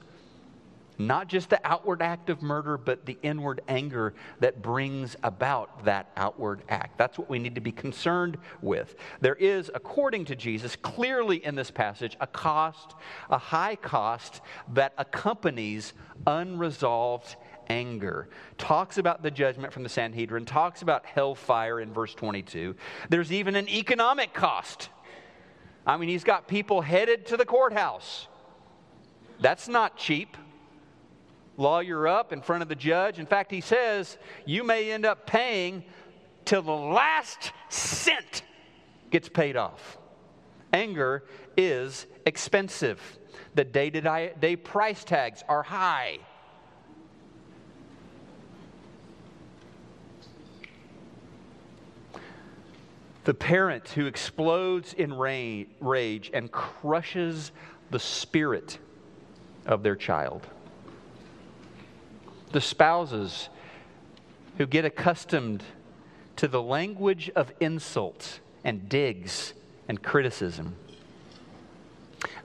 Not 0.99 1.28
just 1.28 1.51
the 1.51 1.59
outward 1.63 2.01
act 2.01 2.32
of 2.32 2.41
murder, 2.41 2.76
but 2.76 3.05
the 3.05 3.20
inward 3.22 3.61
anger 3.68 4.15
that 4.39 4.63
brings 4.63 5.15
about 5.22 5.86
that 5.86 6.09
outward 6.18 6.63
act. 6.70 6.97
That's 6.97 7.20
what 7.20 7.30
we 7.30 7.38
need 7.38 7.53
to 7.53 7.61
be 7.61 7.72
concerned 7.72 8.38
with. 8.61 8.95
There 9.22 9.36
is, 9.36 9.70
according 9.76 10.26
to 10.26 10.36
Jesus, 10.36 10.76
clearly 10.76 11.45
in 11.45 11.53
this 11.53 11.70
passage, 11.70 12.18
a 12.20 12.26
cost, 12.26 12.95
a 13.30 13.38
high 13.38 13.76
cost 13.76 14.41
that 14.74 14.93
accompanies 14.97 15.93
unresolved 16.26 17.36
anger. 17.70 18.30
Talks 18.57 18.97
about 18.97 19.24
the 19.24 19.32
judgment 19.32 19.74
from 19.74 19.84
the 19.84 19.89
Sanhedrin, 19.89 20.45
talks 20.45 20.82
about 20.82 21.05
hellfire 21.05 21.80
in 21.80 21.93
verse 21.93 22.13
22. 22.13 22.76
There's 23.09 23.32
even 23.32 23.55
an 23.55 23.68
economic 23.70 24.34
cost. 24.34 24.89
I 25.86 25.97
mean, 25.97 26.09
he's 26.09 26.24
got 26.24 26.47
people 26.47 26.82
headed 26.82 27.28
to 27.28 27.38
the 27.38 27.45
courthouse. 27.45 28.28
That's 29.39 29.68
not 29.68 29.97
cheap 29.97 30.36
lawyer 31.57 32.07
up 32.07 32.32
in 32.32 32.41
front 32.41 32.61
of 32.61 32.70
the 32.70 32.76
judge. 32.76 33.20
In 33.20 33.26
fact, 33.26 33.51
he 33.51 33.61
says 33.61 34.18
you 34.45 34.63
may 34.63 34.91
end 34.91 35.05
up 35.05 35.26
paying 35.26 35.84
till 36.45 36.61
the 36.61 36.72
last 36.72 37.51
cent 37.70 38.43
gets 39.09 39.28
paid 39.28 39.57
off. 39.57 39.97
Anger 40.72 41.24
is 41.57 42.05
expensive. 42.26 43.01
The 43.55 43.63
day 43.63 43.89
to 43.89 44.32
day 44.39 44.55
price 44.55 45.03
tags 45.03 45.43
are 45.49 45.63
high. 45.63 46.20
The 53.28 53.34
parent 53.34 53.89
who 53.89 54.05
explodes 54.05 54.93
in 54.93 55.13
rage 55.13 56.32
and 56.34 56.49
crushes 56.49 57.51
the 57.91 57.99
spirit 57.99 58.78
of 59.65 59.84
their 59.84 59.97
child 59.97 60.47
the 62.53 62.61
spouses 62.61 63.49
who 64.57 64.65
get 64.65 64.86
accustomed 64.86 65.61
to 66.38 66.47
the 66.47 66.63
language 66.63 67.30
of 67.36 67.51
insult 67.59 68.39
and 68.63 68.88
digs 68.88 69.53
and 69.89 70.01
criticism. 70.01 70.78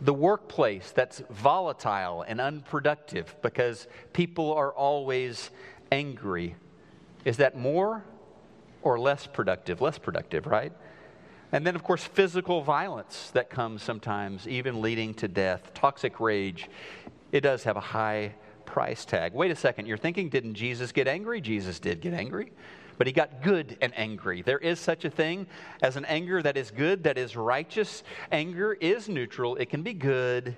The 0.01 0.12
workplace 0.12 0.91
that's 0.91 1.22
volatile 1.30 2.22
and 2.22 2.41
unproductive 2.41 3.37
because 3.41 3.87
people 4.12 4.53
are 4.53 4.72
always 4.72 5.51
angry. 5.93 6.57
Is 7.24 7.37
that 7.37 7.57
more 7.57 8.03
or 8.83 8.99
less 8.99 9.26
productive? 9.26 9.80
Less 9.80 9.99
productive, 9.99 10.47
right? 10.47 10.72
And 11.53 11.66
then, 11.66 11.74
of 11.74 11.83
course, 11.83 12.03
physical 12.03 12.62
violence 12.62 13.30
that 13.35 13.51
comes 13.51 13.83
sometimes, 13.83 14.49
even 14.49 14.80
leading 14.80 15.14
to 15.14 15.28
death. 15.28 15.72
Toxic 15.74 16.18
rage. 16.18 16.68
It 17.30 17.43
does 17.43 17.64
have 17.64 17.76
a 17.76 17.80
high 17.80 18.35
price 18.64 19.05
tag. 19.05 19.35
Wait 19.35 19.51
a 19.51 19.57
second, 19.57 19.87
you're 19.87 19.99
thinking, 19.99 20.30
didn't 20.30 20.55
Jesus 20.55 20.93
get 20.93 21.07
angry? 21.07 21.43
Jesus 21.43 21.78
did 21.78 22.01
get 22.01 22.14
angry, 22.14 22.53
but 22.97 23.07
he 23.07 23.12
got 23.12 23.43
good 23.43 23.76
and 23.83 23.93
angry. 23.99 24.41
There 24.41 24.59
is 24.59 24.80
such 24.80 25.05
a 25.05 25.11
thing 25.11 25.47
as 25.83 25.97
an 25.97 26.07
anger 26.07 26.43
that 26.43 26.57
is 26.57 26.70
good, 26.70 27.05
that 27.05 27.18
is 27.18 27.37
righteous. 27.37 28.03
Anger 28.30 28.72
is 28.72 29.11
neutral, 29.11 29.57
it 29.57 29.68
can 29.68 29.83
be 29.83 29.93
good. 29.93 30.57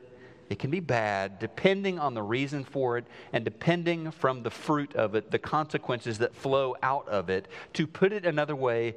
It 0.51 0.59
can 0.59 0.71
be 0.71 0.81
bad 0.81 1.39
depending 1.39 1.99
on 1.99 2.15
the 2.15 2.23
reason 2.23 2.65
for 2.65 2.99
it 2.99 3.07
and 3.33 3.45
depending 3.45 4.11
from 4.11 4.43
the 4.43 4.51
fruit 4.51 4.95
of 4.95 5.15
it, 5.15 5.31
the 5.31 5.39
consequences 5.39 6.19
that 6.19 6.35
flow 6.35 6.77
out 6.83 7.09
of 7.09 7.31
it. 7.31 7.49
To 7.75 7.87
put 7.87 8.13
it 8.13 8.27
another 8.27 8.57
way, 8.57 8.95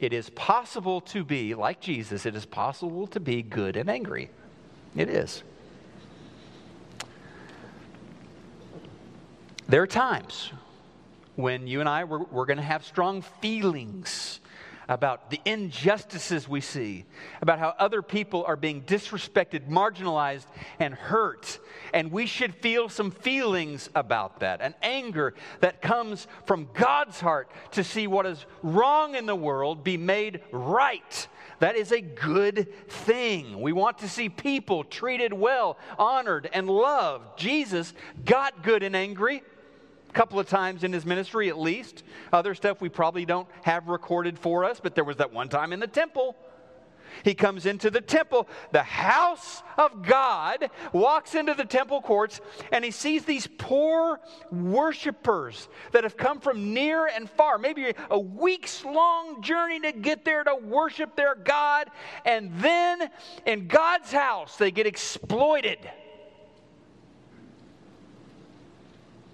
it 0.00 0.12
is 0.12 0.30
possible 0.30 1.00
to 1.02 1.24
be, 1.24 1.54
like 1.54 1.80
Jesus, 1.80 2.24
it 2.24 2.36
is 2.36 2.46
possible 2.46 3.06
to 3.08 3.20
be 3.20 3.42
good 3.42 3.76
and 3.76 3.90
angry. 3.90 4.30
It 4.96 5.08
is. 5.08 5.42
There 9.68 9.82
are 9.82 9.86
times 9.86 10.50
when 11.36 11.66
you 11.66 11.80
and 11.80 11.88
I, 11.88 12.04
we're, 12.04 12.46
going 12.46 12.56
to 12.56 12.62
have 12.62 12.84
strong 12.84 13.22
feelings 13.22 14.40
about 14.88 15.30
the 15.30 15.40
injustices 15.44 16.48
we 16.48 16.60
see, 16.60 17.04
about 17.42 17.58
how 17.58 17.74
other 17.78 18.00
people 18.00 18.44
are 18.46 18.56
being 18.56 18.82
disrespected, 18.82 19.68
marginalized, 19.68 20.46
and 20.80 20.94
hurt. 20.94 21.58
And 21.92 22.10
we 22.10 22.26
should 22.26 22.54
feel 22.54 22.88
some 22.88 23.10
feelings 23.10 23.90
about 23.94 24.40
that 24.40 24.60
an 24.60 24.74
anger 24.82 25.34
that 25.60 25.82
comes 25.82 26.26
from 26.46 26.68
God's 26.74 27.20
heart 27.20 27.50
to 27.72 27.84
see 27.84 28.06
what 28.06 28.26
is 28.26 28.46
wrong 28.62 29.14
in 29.14 29.26
the 29.26 29.36
world 29.36 29.84
be 29.84 29.96
made 29.96 30.40
right. 30.52 31.28
That 31.60 31.76
is 31.76 31.92
a 31.92 32.00
good 32.00 32.72
thing. 32.88 33.60
We 33.60 33.72
want 33.72 33.98
to 33.98 34.08
see 34.08 34.28
people 34.28 34.84
treated 34.84 35.32
well, 35.32 35.76
honored, 35.98 36.48
and 36.52 36.68
loved. 36.68 37.38
Jesus 37.38 37.92
got 38.24 38.62
good 38.62 38.82
and 38.82 38.94
angry 38.94 39.42
couple 40.18 40.40
of 40.40 40.48
times 40.48 40.82
in 40.82 40.92
his 40.92 41.06
ministry 41.06 41.48
at 41.48 41.56
least. 41.56 42.02
Other 42.32 42.52
stuff 42.52 42.80
we 42.80 42.88
probably 42.88 43.24
don't 43.24 43.46
have 43.62 43.86
recorded 43.86 44.36
for 44.36 44.64
us, 44.64 44.80
but 44.82 44.96
there 44.96 45.04
was 45.04 45.18
that 45.18 45.32
one 45.32 45.48
time 45.48 45.72
in 45.72 45.78
the 45.78 45.86
temple. 45.86 46.34
He 47.22 47.34
comes 47.34 47.66
into 47.66 47.88
the 47.88 48.00
temple, 48.00 48.48
the 48.72 48.82
house 48.82 49.62
of 49.76 50.02
God, 50.02 50.70
walks 50.92 51.36
into 51.36 51.54
the 51.54 51.64
temple 51.64 52.02
courts, 52.02 52.40
and 52.72 52.84
he 52.84 52.90
sees 52.90 53.24
these 53.26 53.46
poor 53.58 54.18
worshipers 54.50 55.68
that 55.92 56.02
have 56.02 56.16
come 56.16 56.40
from 56.40 56.74
near 56.74 57.06
and 57.06 57.30
far, 57.30 57.56
maybe 57.56 57.94
a 58.10 58.18
week's 58.18 58.84
long 58.84 59.40
journey 59.40 59.78
to 59.78 59.92
get 59.92 60.24
there 60.24 60.42
to 60.42 60.56
worship 60.56 61.14
their 61.14 61.36
God. 61.36 61.92
And 62.24 62.50
then 62.58 63.08
in 63.46 63.68
God's 63.68 64.10
house, 64.10 64.56
they 64.56 64.72
get 64.72 64.88
exploited. 64.88 65.78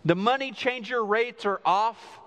The 0.04 0.14
money 0.14 0.52
changer 0.52 1.04
rates 1.04 1.46
are 1.46 1.60
off. 1.64 2.20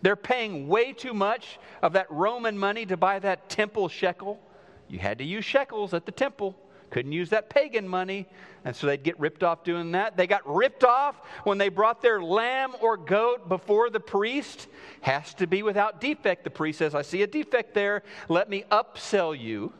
They're 0.00 0.16
paying 0.16 0.68
way 0.68 0.92
too 0.92 1.12
much 1.12 1.58
of 1.82 1.94
that 1.94 2.10
Roman 2.10 2.56
money 2.56 2.86
to 2.86 2.96
buy 2.96 3.18
that 3.18 3.48
temple 3.48 3.88
shekel. 3.88 4.40
You 4.88 4.98
had 4.98 5.18
to 5.18 5.24
use 5.24 5.44
shekels 5.44 5.92
at 5.92 6.06
the 6.06 6.12
temple. 6.12 6.56
Couldn't 6.90 7.12
use 7.12 7.30
that 7.30 7.50
pagan 7.50 7.86
money. 7.86 8.26
And 8.64 8.74
so 8.74 8.86
they'd 8.86 9.02
get 9.02 9.18
ripped 9.18 9.42
off 9.42 9.64
doing 9.64 9.92
that. 9.92 10.16
They 10.16 10.26
got 10.26 10.42
ripped 10.46 10.84
off 10.84 11.16
when 11.44 11.58
they 11.58 11.68
brought 11.68 12.00
their 12.00 12.22
lamb 12.22 12.74
or 12.80 12.96
goat 12.96 13.48
before 13.48 13.90
the 13.90 14.00
priest. 14.00 14.68
Has 15.00 15.34
to 15.34 15.46
be 15.46 15.62
without 15.62 16.00
defect. 16.00 16.44
The 16.44 16.50
priest 16.50 16.78
says, 16.78 16.94
I 16.94 17.02
see 17.02 17.22
a 17.22 17.26
defect 17.26 17.74
there. 17.74 18.04
Let 18.28 18.48
me 18.48 18.64
upsell 18.70 19.38
you 19.38 19.72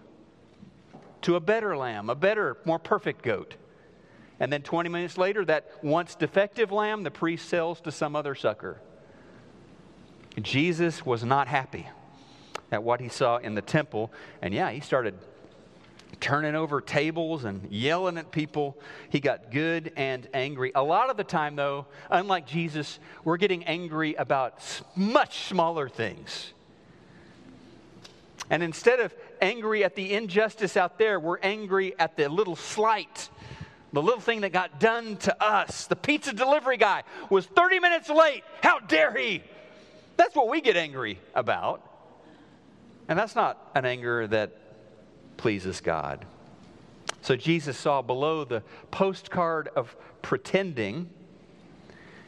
to 1.23 1.37
a 1.37 1.41
better 1.41 1.77
lamb, 1.77 2.11
a 2.11 2.15
better, 2.15 2.59
more 2.65 2.79
perfect 2.79 3.23
goat. 3.23 3.55
And 4.41 4.53
then 4.53 4.63
20 4.63 4.89
minutes 4.89 5.19
later, 5.19 5.45
that 5.47 5.71
once 5.83 6.15
defective 6.15 6.71
lamb, 6.71 7.03
the 7.03 7.11
priest 7.11 7.49
sells 7.49 7.81
to 7.83 7.93
some 7.93 8.15
other 8.15 8.35
sucker. 8.35 8.81
Jesus 10.41 11.05
was 11.05 11.25
not 11.25 11.49
happy 11.49 11.89
at 12.71 12.83
what 12.83 13.01
he 13.01 13.09
saw 13.09 13.39
in 13.39 13.55
the 13.55 13.63
temple. 13.63 14.13
And 14.41 14.55
yeah, 14.55 14.71
he 14.71 14.81
started 14.81 15.15
turning 16.21 16.55
over 16.55 16.81
tables 16.81 17.45
and 17.45 17.71
yelling 17.71 18.19
at 18.19 18.31
people. 18.31 18.77
He 19.11 19.21
got 19.21 19.51
good 19.51 19.93
and 19.97 20.27
angry. 20.35 20.73
A 20.75 20.83
lot 20.83 21.11
of 21.11 21.17
the 21.17 21.25
time, 21.25 21.57
though, 21.57 21.87
unlike 22.11 22.47
Jesus, 22.47 22.99
we're 23.25 23.37
getting 23.37 23.65
angry 23.65 24.15
about 24.15 24.63
much 24.97 25.45
smaller 25.45 25.89
things. 25.89 26.53
And 28.51 28.63
instead 28.63 29.01
of 29.01 29.15
angry 29.41 29.85
at 29.85 29.95
the 29.95 30.15
injustice 30.15 30.77
out 30.77 30.99
there, 30.99 31.21
we're 31.21 31.39
angry 31.41 31.99
at 31.99 32.17
the 32.17 32.29
little 32.29 32.57
slight 32.57 33.29
the 33.93 34.03
little 34.03 34.21
thing 34.21 34.43
that 34.43 34.53
got 34.53 34.81
done 34.81 35.17
to 35.19 35.43
us. 35.43 35.87
The 35.87 35.97
pizza 35.97 36.33
delivery 36.33 36.77
guy 36.77 37.05
was 37.31 37.47
30 37.47 37.81
minutes 37.81 38.09
late. 38.11 38.45
How 38.63 38.81
dare 38.81 39.17
he? 39.17 39.43
That's 40.17 40.35
what 40.35 40.49
we 40.49 40.61
get 40.61 40.77
angry 40.77 41.19
about. 41.35 41.85
And 43.09 43.19
that's 43.19 43.35
not 43.35 43.71
an 43.75 43.85
anger 43.87 44.27
that 44.27 44.53
pleases 45.37 45.81
God. 45.81 46.27
So 47.23 47.37
Jesus 47.37 47.79
saw 47.79 48.03
below 48.03 48.45
the 48.45 48.63
postcard 48.91 49.69
of 49.75 49.97
pretending 50.23 51.09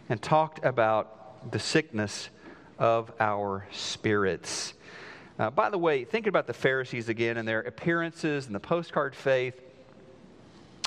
and 0.08 0.20
talked 0.20 0.64
about 0.64 1.52
the 1.52 1.58
sickness 1.58 2.30
of 2.78 3.12
our 3.20 3.66
spirits. 3.72 4.74
Uh, 5.38 5.50
by 5.50 5.70
the 5.70 5.78
way, 5.78 6.04
thinking 6.04 6.28
about 6.28 6.46
the 6.46 6.52
Pharisees 6.52 7.08
again 7.08 7.36
and 7.36 7.46
their 7.46 7.60
appearances 7.60 8.46
and 8.46 8.54
the 8.54 8.60
postcard 8.60 9.14
faith, 9.14 9.60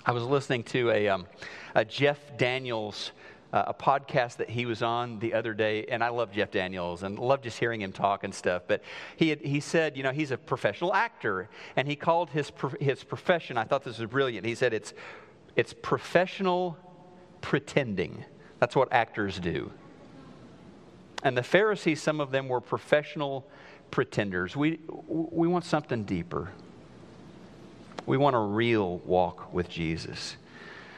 I 0.06 0.12
was 0.12 0.24
listening 0.24 0.64
to 0.66 0.92
a, 0.92 1.08
um, 1.08 1.28
a 1.76 1.86
Jeff 1.86 2.20
Daniels, 2.38 3.14
uh, 3.54 3.64
a 3.68 3.74
podcast 3.74 4.36
that 4.38 4.50
he 4.50 4.66
was 4.66 4.84
on 4.84 5.18
the 5.20 5.34
other 5.34 5.54
day, 5.54 5.86
and 5.86 6.04
I 6.04 6.10
love 6.10 6.34
Jeff 6.34 6.52
Daniels 6.52 7.04
and 7.04 7.18
love 7.18 7.42
just 7.42 7.58
hearing 7.58 7.82
him 7.82 7.94
talk 7.94 8.26
and 8.26 8.36
stuff. 8.36 8.64
But 8.68 8.84
he, 9.16 9.30
had, 9.30 9.40
he 9.40 9.62
said, 9.62 9.96
you 9.96 10.04
know, 10.04 10.12
he's 10.12 10.32
a 10.32 10.38
professional 10.38 10.94
actor, 10.94 11.48
and 11.78 11.88
he 11.88 11.96
called 11.96 12.32
his, 12.32 12.52
his 12.82 13.02
profession, 13.06 13.58
I 13.58 13.64
thought 13.64 13.86
this 13.86 13.98
was 13.98 14.10
brilliant. 14.10 14.46
He 14.46 14.56
said 14.56 14.74
it's, 14.74 14.94
it's 15.56 15.74
professional 15.74 16.78
pretending. 17.40 18.26
That's 18.60 18.76
what 18.76 18.92
actors 18.92 19.40
do. 19.40 19.72
And 21.24 21.38
the 21.38 21.44
Pharisees, 21.44 22.02
some 22.02 22.20
of 22.20 22.32
them 22.32 22.50
were 22.50 22.60
professional 22.60 23.48
pretenders. 23.90 24.54
We, 24.58 24.82
we 25.08 25.48
want 25.48 25.64
something 25.64 26.04
deeper. 26.04 26.52
We 28.06 28.18
want 28.18 28.36
a 28.36 28.40
real 28.40 28.98
walk 29.00 29.54
with 29.54 29.70
Jesus. 29.70 30.36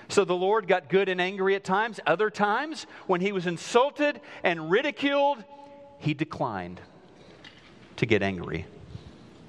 So 0.08 0.24
the 0.24 0.36
Lord 0.36 0.68
got 0.68 0.90
good 0.90 1.10
and 1.10 1.20
angry 1.20 1.56
at 1.56 1.64
times. 1.64 2.00
Other 2.06 2.30
times, 2.30 2.86
when 3.08 3.22
he 3.22 3.32
was 3.32 3.48
insulted 3.48 4.22
and 4.44 4.70
ridiculed, 4.70 5.44
he 5.98 6.14
declined 6.14 6.80
to 7.98 8.06
get 8.06 8.22
angry. 8.22 8.66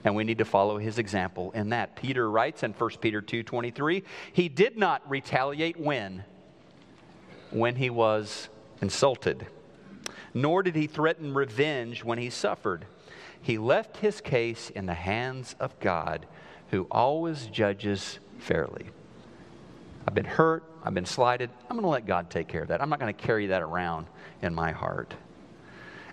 And 0.05 0.15
we 0.15 0.25
need 0.25 0.39
to 0.39 0.45
follow 0.45 0.79
his 0.79 0.99
example 0.99 1.51
in 1.53 1.71
that. 1.71 1.97
Peter 1.97 2.31
writes 2.31 2.63
in 2.63 2.73
1 2.73 3.01
Peter 3.01 3.21
2:23, 3.21 4.05
he 4.33 4.49
did 4.49 4.79
not 4.79 5.09
retaliate 5.11 5.79
when 5.79 6.25
when 7.51 7.77
he 7.77 7.91
was 7.91 8.49
insulted, 8.81 9.47
nor 10.35 10.63
did 10.63 10.77
he 10.77 10.87
threaten 10.87 11.35
revenge 11.35 12.05
when 12.05 12.19
he 12.19 12.31
suffered. 12.31 12.87
He 13.41 13.59
left 13.59 13.99
his 13.99 14.21
case 14.21 14.71
in 14.71 14.87
the 14.87 14.95
hands 14.95 15.55
of 15.61 15.79
God, 15.81 16.27
who 16.71 16.87
always 16.91 17.47
judges 17.47 18.19
fairly. 18.39 18.87
I've 20.07 20.15
been 20.15 20.25
hurt, 20.25 20.65
I've 20.85 20.95
been 20.95 21.07
slighted. 21.07 21.51
I'm 21.69 21.77
going 21.77 21.83
to 21.83 21.89
let 21.89 22.07
God 22.07 22.31
take 22.31 22.49
care 22.49 22.63
of 22.63 22.69
that. 22.69 22.81
I'm 22.81 22.89
not 22.89 23.01
going 23.01 23.13
to 23.13 23.21
carry 23.21 23.49
that 23.49 23.63
around 23.63 24.07
in 24.43 24.55
my 24.55 24.73
heart. 24.73 25.15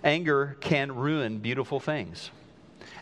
Anger 0.02 0.56
can 0.60 0.92
ruin 0.92 1.38
beautiful 1.38 1.78
things. 1.80 2.30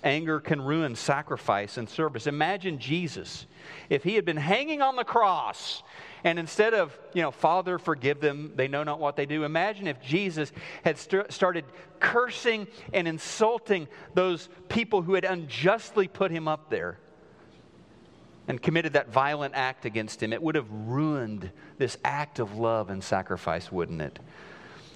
Anger 0.05 0.40
can 0.40 0.61
ruin 0.61 0.94
sacrifice 0.94 1.78
and 1.78 1.88
service. 1.88 2.26
Imagine 2.26 2.78
Jesus. 2.78 3.46
If 3.88 4.05
he 4.05 4.14
had 4.14 4.24
been 4.24 4.36
hanging 4.36 4.82
on 4.82 4.96
the 4.96 5.05
cross 5.05 5.82
and 6.24 6.38
instead 6.38 6.74
of, 6.74 6.96
you 7.14 7.22
know, 7.22 7.30
Father, 7.30 7.78
forgive 7.78 8.20
them, 8.20 8.53
they 8.55 8.68
know 8.68 8.82
not 8.82 9.00
what 9.00 9.16
they 9.16 9.26
do, 9.26 9.44
imagine 9.44 9.86
if 9.86 10.00
Jesus 10.00 10.53
had 10.84 10.98
st- 10.98 11.32
started 11.32 11.64
cursing 12.00 12.66
and 12.92 13.09
insulting 13.09 13.88
those 14.14 14.48
people 14.68 15.03
who 15.03 15.14
had 15.14 15.24
unjustly 15.24 16.07
put 16.07 16.30
him 16.30 16.48
up 16.48 16.68
there 16.68 16.98
and 18.49 18.61
committed 18.61 18.95
that 18.95 19.11
violent 19.11 19.55
act 19.55 19.84
against 19.84 20.22
him. 20.22 20.32
It 20.32 20.43
would 20.43 20.55
have 20.55 20.70
ruined 20.70 21.51
this 21.78 21.97
act 22.05 22.38
of 22.38 22.57
love 22.57 22.90
and 22.90 23.03
sacrifice, 23.03 23.70
wouldn't 23.70 24.03
it? 24.03 24.18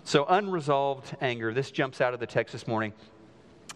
So, 0.05 0.25
unresolved 0.29 1.17
anger, 1.21 1.53
this 1.53 1.71
jumps 1.71 2.01
out 2.01 2.15
of 2.15 2.21
the 2.21 2.27
text 2.27 2.53
this 2.53 2.67
morning. 2.67 2.93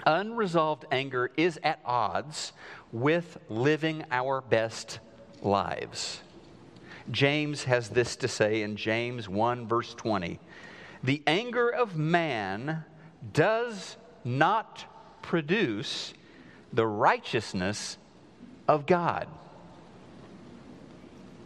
Unresolved 0.07 0.85
anger 0.91 1.31
is 1.37 1.59
at 1.63 1.81
odds 1.85 2.53
with 2.93 3.39
living 3.49 4.05
our 4.11 4.41
best 4.41 5.01
lives. 5.43 6.21
James 7.11 7.65
has 7.65 7.89
this 7.89 8.17
to 8.17 8.29
say 8.29 8.63
in 8.63 8.77
James 8.77 9.29
1, 9.29 9.67
verse 9.67 9.95
20 9.95 10.39
The 11.03 11.23
anger 11.27 11.69
of 11.69 11.97
man 11.97 12.85
does 13.33 13.97
not 14.25 14.85
produce 15.23 16.15
the 16.73 16.87
righteousness 16.87 17.99
of 18.69 18.87
God. 18.87 19.27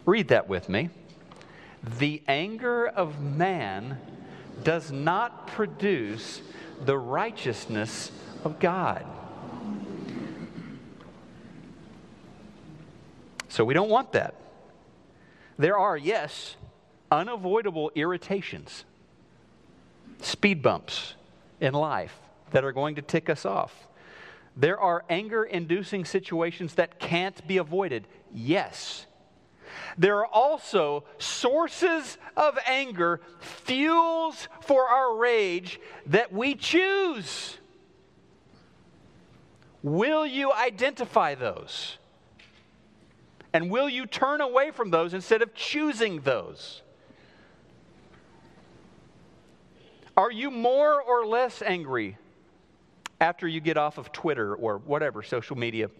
Read 0.06 0.28
that 0.28 0.48
with 0.48 0.68
me. 0.68 0.90
The 1.98 2.22
anger 2.28 2.86
of 2.86 3.20
man 3.20 3.98
does 4.62 4.92
not 4.92 5.46
produce 5.48 6.40
the 6.84 6.96
righteousness 6.96 8.10
of 8.44 8.58
God. 8.58 9.04
So 13.48 13.64
we 13.64 13.74
don't 13.74 13.90
want 13.90 14.12
that. 14.12 14.34
There 15.58 15.78
are, 15.78 15.96
yes, 15.96 16.56
unavoidable 17.10 17.92
irritations, 17.94 18.84
speed 20.20 20.62
bumps 20.62 21.14
in 21.60 21.72
life 21.72 22.18
that 22.50 22.64
are 22.64 22.72
going 22.72 22.96
to 22.96 23.02
tick 23.02 23.30
us 23.30 23.46
off. 23.46 23.72
There 24.56 24.78
are 24.78 25.04
anger 25.08 25.44
inducing 25.44 26.04
situations 26.04 26.74
that 26.74 26.98
can't 26.98 27.46
be 27.46 27.58
avoided, 27.58 28.06
yes. 28.32 29.06
There 29.98 30.18
are 30.18 30.26
also 30.26 31.04
sources 31.18 32.18
of 32.36 32.58
anger, 32.66 33.20
fuels 33.40 34.48
for 34.60 34.88
our 34.88 35.16
rage 35.16 35.80
that 36.06 36.32
we 36.32 36.54
choose. 36.54 37.58
Will 39.82 40.26
you 40.26 40.52
identify 40.52 41.34
those? 41.34 41.98
And 43.52 43.70
will 43.70 43.88
you 43.88 44.06
turn 44.06 44.40
away 44.40 44.70
from 44.70 44.90
those 44.90 45.14
instead 45.14 45.42
of 45.42 45.54
choosing 45.54 46.20
those? 46.20 46.82
Are 50.16 50.30
you 50.30 50.50
more 50.50 51.02
or 51.02 51.26
less 51.26 51.62
angry 51.62 52.16
after 53.20 53.46
you 53.48 53.60
get 53.60 53.76
off 53.76 53.98
of 53.98 54.12
Twitter 54.12 54.54
or 54.54 54.78
whatever 54.78 55.22
social 55.22 55.56
media 55.56 55.90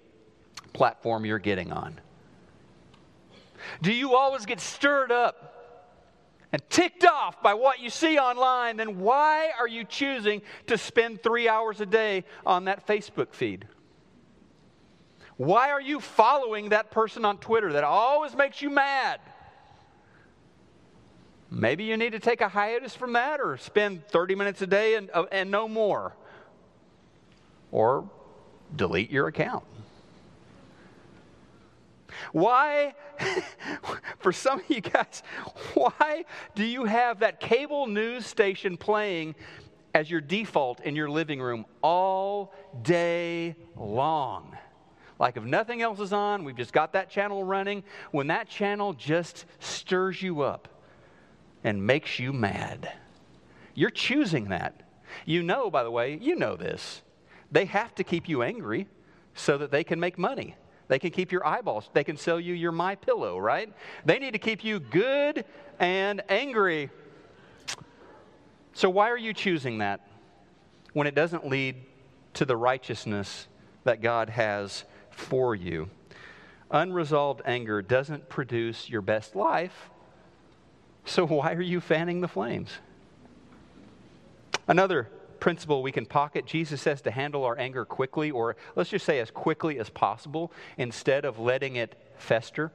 platform 0.73 1.25
you're 1.25 1.39
getting 1.39 1.73
on? 1.73 2.01
Do 3.83 3.93
you 3.93 4.17
always 4.17 4.47
get 4.47 4.61
stirred 4.61 5.13
up 5.13 5.51
and 6.53 6.63
ticked 6.71 7.05
off 7.05 7.43
by 7.43 7.55
what 7.55 7.81
you 7.81 7.91
see 7.91 8.19
online? 8.19 8.77
Then 8.77 9.01
why 9.01 9.51
are 9.59 9.69
you 9.69 9.85
choosing 9.85 10.43
to 10.67 10.79
spend 10.79 11.23
three 11.23 11.49
hours 11.49 11.81
a 11.81 11.87
day 11.87 12.25
on 12.47 12.67
that 12.67 12.87
Facebook 12.87 13.33
feed? 13.33 13.67
Why 15.37 15.71
are 15.71 15.81
you 15.81 15.99
following 15.99 16.69
that 16.69 16.91
person 16.91 17.25
on 17.25 17.39
Twitter 17.39 17.73
that 17.73 17.85
always 17.85 18.37
makes 18.37 18.63
you 18.63 18.71
mad? 18.71 19.21
Maybe 21.51 21.85
you 21.85 21.97
need 21.97 22.13
to 22.13 22.21
take 22.21 22.41
a 22.41 22.49
hiatus 22.49 22.95
from 22.95 23.13
that 23.13 23.41
or 23.41 23.57
spend 23.57 24.07
30 24.09 24.35
minutes 24.35 24.63
a 24.63 24.67
day 24.67 24.97
and, 24.97 25.11
uh, 25.13 25.25
and 25.31 25.51
no 25.51 25.69
more. 25.69 26.15
Or 27.71 28.09
delete 28.75 29.11
your 29.11 29.29
account. 29.29 29.65
Why, 32.33 32.95
for 34.19 34.33
some 34.33 34.61
of 34.61 34.71
you 34.71 34.81
guys, 34.81 35.23
why 35.75 36.25
do 36.55 36.65
you 36.65 36.85
have 36.85 37.21
that 37.21 37.41
cable 37.41 37.87
news 37.87 38.27
station 38.27 38.77
playing 38.77 39.35
as 39.95 40.11
your 40.11 40.21
default 40.21 40.81
in 40.81 40.97
your 40.97 41.09
living 41.11 41.41
room 41.41 41.67
all 41.83 42.55
day 42.83 43.57
long? 43.77 44.57
Like 45.19 45.37
if 45.37 45.45
nothing 45.45 45.83
else 45.83 46.01
is 46.01 46.13
on, 46.13 46.45
we've 46.45 46.57
just 46.57 46.73
got 46.73 46.93
that 46.95 47.11
channel 47.11 47.45
running. 47.45 47.85
When 48.11 48.27
that 48.29 48.49
channel 48.49 48.93
just 48.93 49.47
stirs 49.61 50.21
you 50.21 50.43
up 50.43 50.69
and 51.63 51.87
makes 51.87 52.19
you 52.19 52.33
mad, 52.33 52.93
you're 53.75 53.91
choosing 53.91 54.49
that. 54.49 54.83
You 55.25 55.43
know, 55.43 55.71
by 55.71 55.85
the 55.85 55.91
way, 55.91 56.19
you 56.21 56.35
know 56.37 56.57
this. 56.57 57.03
They 57.53 57.67
have 57.67 57.95
to 57.97 58.05
keep 58.05 58.29
you 58.29 58.43
angry 58.43 58.89
so 59.35 59.59
that 59.59 59.71
they 59.71 59.85
can 59.85 60.01
make 60.01 60.19
money. 60.19 60.57
They 60.95 61.01
can 61.01 61.11
keep 61.11 61.33
your 61.33 61.45
eyeballs. 61.45 61.91
They 61.93 62.05
can 62.05 62.17
sell 62.17 62.39
you 62.39 62.55
your 62.55 62.71
MyPillow, 62.71 63.43
right? 63.43 63.69
They 64.05 64.21
need 64.21 64.31
to 64.31 64.39
keep 64.39 64.63
you 64.63 64.79
good 64.79 65.45
and 65.81 66.23
angry. 66.29 66.89
So 68.75 68.89
why 68.89 69.11
are 69.11 69.19
you 69.19 69.33
choosing 69.33 69.79
that 69.79 70.07
when 70.93 71.09
it 71.09 71.17
doesn't 71.17 71.49
lead 71.49 71.75
to 72.35 72.45
the 72.45 72.57
righteousness 72.57 73.49
that 73.83 74.03
God 74.03 74.29
has 74.29 74.85
for 75.11 75.57
you? 75.57 75.91
Unresolved 76.71 77.43
anger 77.45 77.83
doesn't 77.83 78.29
produce 78.29 78.89
your 78.89 79.03
best 79.03 79.35
life. 79.35 79.91
So 81.05 81.27
why 81.27 81.55
are 81.55 81.61
you 81.61 81.81
fanning 81.81 82.21
the 82.21 82.29
flames? 82.29 82.71
Another 84.69 85.09
principle 85.45 85.83
we 85.83 85.93
can 85.93 86.07
pocket. 86.07 86.47
Jesus 86.47 86.81
says 86.81 87.03
to 87.03 87.11
handle 87.11 87.45
our 87.45 87.59
anger 87.59 87.85
quickly, 87.85 88.31
or 88.31 88.57
let's 88.77 88.89
just 88.89 89.05
say 89.05 89.21
as 89.21 89.31
quickly 89.31 89.79
as 89.79 89.91
possible, 89.91 90.51
instead 90.79 91.27
of 91.27 91.39
letting 91.39 91.77
it 91.77 92.01
fester. 92.17 92.73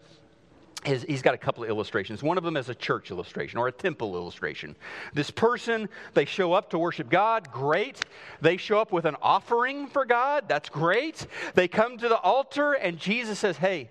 he's 0.86 1.24
got 1.24 1.34
a 1.34 1.38
couple 1.40 1.64
of 1.64 1.70
illustrations. 1.72 2.22
One 2.22 2.38
of 2.38 2.44
them 2.44 2.56
is 2.56 2.70
a 2.70 2.76
church 2.76 3.10
illustration 3.10 3.58
or 3.58 3.68
a 3.68 3.72
temple 3.72 4.16
illustration. 4.16 4.76
This 5.16 5.32
person, 5.32 5.90
they 6.14 6.26
show 6.26 6.54
up 6.54 6.70
to 6.70 6.78
worship 6.78 7.10
God, 7.10 7.52
great. 7.52 8.06
They 8.40 8.58
show 8.58 8.80
up 8.80 8.92
with 8.92 9.06
an 9.06 9.16
offering 9.20 9.88
for 9.88 10.06
God, 10.06 10.48
that's 10.48 10.70
great. 10.70 11.26
They 11.56 11.68
come 11.68 11.98
to 11.98 12.08
the 12.08 12.20
altar, 12.20 12.74
and 12.74 13.00
Jesus 13.00 13.40
says, 13.40 13.58
Hey, 13.58 13.90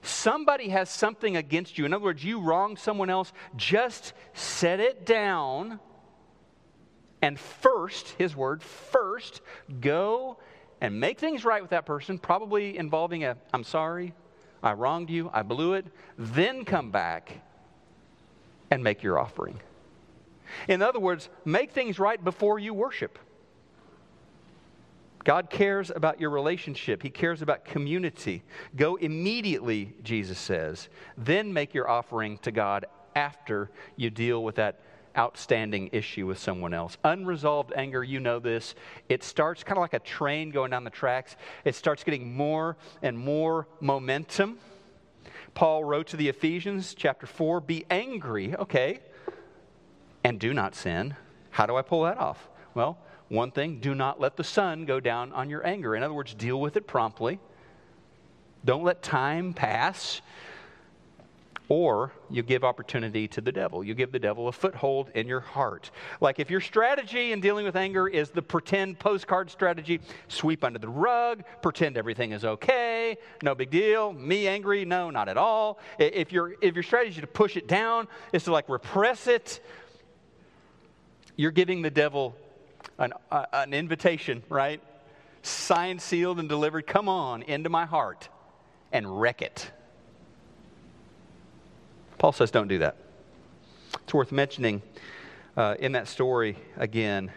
somebody 0.00 0.70
has 0.70 0.88
something 0.88 1.36
against 1.36 1.76
you. 1.76 1.84
In 1.84 1.92
other 1.92 2.04
words, 2.04 2.24
you 2.24 2.40
wronged 2.40 2.78
someone 2.78 3.10
else, 3.10 3.34
just 3.54 4.14
set 4.32 4.80
it 4.80 5.04
down 5.04 5.78
and 7.22 7.38
first, 7.38 8.08
his 8.18 8.36
word, 8.36 8.62
first, 8.62 9.40
go 9.80 10.38
and 10.80 11.00
make 11.00 11.18
things 11.18 11.44
right 11.44 11.62
with 11.62 11.70
that 11.70 11.86
person, 11.86 12.18
probably 12.18 12.76
involving 12.76 13.24
a, 13.24 13.36
I'm 13.52 13.64
sorry, 13.64 14.14
I 14.62 14.72
wronged 14.72 15.10
you, 15.10 15.30
I 15.32 15.42
blew 15.42 15.74
it, 15.74 15.86
then 16.18 16.64
come 16.64 16.90
back 16.90 17.40
and 18.70 18.82
make 18.82 19.02
your 19.02 19.18
offering. 19.18 19.60
In 20.68 20.82
other 20.82 21.00
words, 21.00 21.28
make 21.44 21.72
things 21.72 21.98
right 21.98 22.22
before 22.22 22.58
you 22.58 22.74
worship. 22.74 23.18
God 25.24 25.50
cares 25.50 25.90
about 25.90 26.20
your 26.20 26.30
relationship. 26.30 27.02
He 27.02 27.10
cares 27.10 27.42
about 27.42 27.64
community. 27.64 28.44
Go 28.76 28.94
immediately, 28.94 29.92
Jesus 30.04 30.38
says. 30.38 30.88
Then 31.18 31.52
make 31.52 31.74
your 31.74 31.90
offering 31.90 32.38
to 32.38 32.52
God 32.52 32.86
after 33.16 33.70
you 33.96 34.10
deal 34.10 34.44
with 34.44 34.54
that 34.56 34.80
outstanding 35.16 35.90
issue 35.92 36.26
with 36.26 36.38
someone 36.38 36.74
else. 36.74 36.96
Unresolved 37.04 37.72
anger, 37.76 38.02
you 38.04 38.20
know 38.20 38.38
this, 38.38 38.74
it 39.08 39.22
starts 39.22 39.64
kind 39.64 39.78
of 39.78 39.82
like 39.82 39.94
a 39.94 39.98
train 39.98 40.50
going 40.50 40.70
down 40.70 40.84
the 40.84 40.90
tracks. 40.90 41.36
It 41.64 41.74
starts 41.74 42.04
getting 42.04 42.36
more 42.36 42.76
and 43.02 43.18
more 43.18 43.66
momentum. 43.80 44.58
Paul 45.54 45.84
wrote 45.84 46.08
to 46.08 46.16
the 46.16 46.28
Ephesians, 46.28 46.94
chapter 46.94 47.26
4, 47.26 47.60
be 47.60 47.84
angry, 47.90 48.54
okay, 48.56 49.00
and 50.22 50.38
do 50.38 50.52
not 50.52 50.74
sin. 50.74 51.16
How 51.50 51.66
do 51.66 51.76
I 51.76 51.82
pull 51.82 52.02
that 52.02 52.18
off? 52.18 52.48
Well, 52.74 52.98
one 53.28 53.50
thing, 53.50 53.80
do 53.80 53.94
not 53.94 54.20
let 54.20 54.36
the 54.36 54.44
sun 54.44 54.84
go 54.84 55.00
down 55.00 55.32
on 55.32 55.48
your 55.50 55.66
anger. 55.66 55.96
In 55.96 56.02
other 56.02 56.14
words, 56.14 56.34
deal 56.34 56.60
with 56.60 56.76
it 56.76 56.86
promptly. 56.86 57.40
Don't 58.64 58.84
let 58.84 59.02
time 59.02 59.54
pass. 59.54 60.20
Or 61.68 62.12
you 62.30 62.44
give 62.44 62.62
opportunity 62.62 63.26
to 63.28 63.40
the 63.40 63.50
devil. 63.50 63.82
You 63.82 63.94
give 63.94 64.12
the 64.12 64.20
devil 64.20 64.46
a 64.46 64.52
foothold 64.52 65.10
in 65.14 65.26
your 65.26 65.40
heart. 65.40 65.90
Like 66.20 66.38
if 66.38 66.48
your 66.48 66.60
strategy 66.60 67.32
in 67.32 67.40
dealing 67.40 67.64
with 67.64 67.74
anger 67.74 68.06
is 68.06 68.30
the 68.30 68.42
pretend 68.42 69.00
postcard 69.00 69.50
strategy, 69.50 70.00
sweep 70.28 70.62
under 70.62 70.78
the 70.78 70.88
rug, 70.88 71.42
pretend 71.62 71.96
everything 71.96 72.30
is 72.30 72.44
okay, 72.44 73.16
no 73.42 73.54
big 73.54 73.70
deal, 73.70 74.12
me 74.12 74.46
angry, 74.46 74.84
no, 74.84 75.10
not 75.10 75.28
at 75.28 75.36
all. 75.36 75.80
If, 75.98 76.30
your 76.30 76.54
if 76.60 76.74
your 76.74 76.84
strategy 76.84 77.20
to 77.20 77.26
push 77.26 77.56
it 77.56 77.66
down 77.66 78.06
is 78.32 78.44
to 78.44 78.52
like 78.52 78.68
repress 78.68 79.26
it, 79.26 79.60
you're 81.34 81.50
giving 81.50 81.82
the 81.82 81.90
devil 81.90 82.36
an, 82.98 83.12
uh, 83.30 83.44
an 83.52 83.74
invitation, 83.74 84.42
right? 84.48 84.80
Signed, 85.42 86.00
sealed, 86.00 86.38
and 86.38 86.48
delivered. 86.48 86.86
Come 86.86 87.08
on 87.08 87.42
into 87.42 87.68
my 87.68 87.86
heart 87.86 88.28
and 88.92 89.20
wreck 89.20 89.42
it. 89.42 89.70
Paul 92.18 92.32
says, 92.32 92.50
don't 92.50 92.68
do 92.68 92.78
that. 92.78 92.96
It's 94.02 94.14
worth 94.14 94.32
mentioning 94.32 94.82
uh, 95.56 95.76
in 95.78 95.92
that 95.92 96.08
story 96.08 96.56
again. 96.76 97.30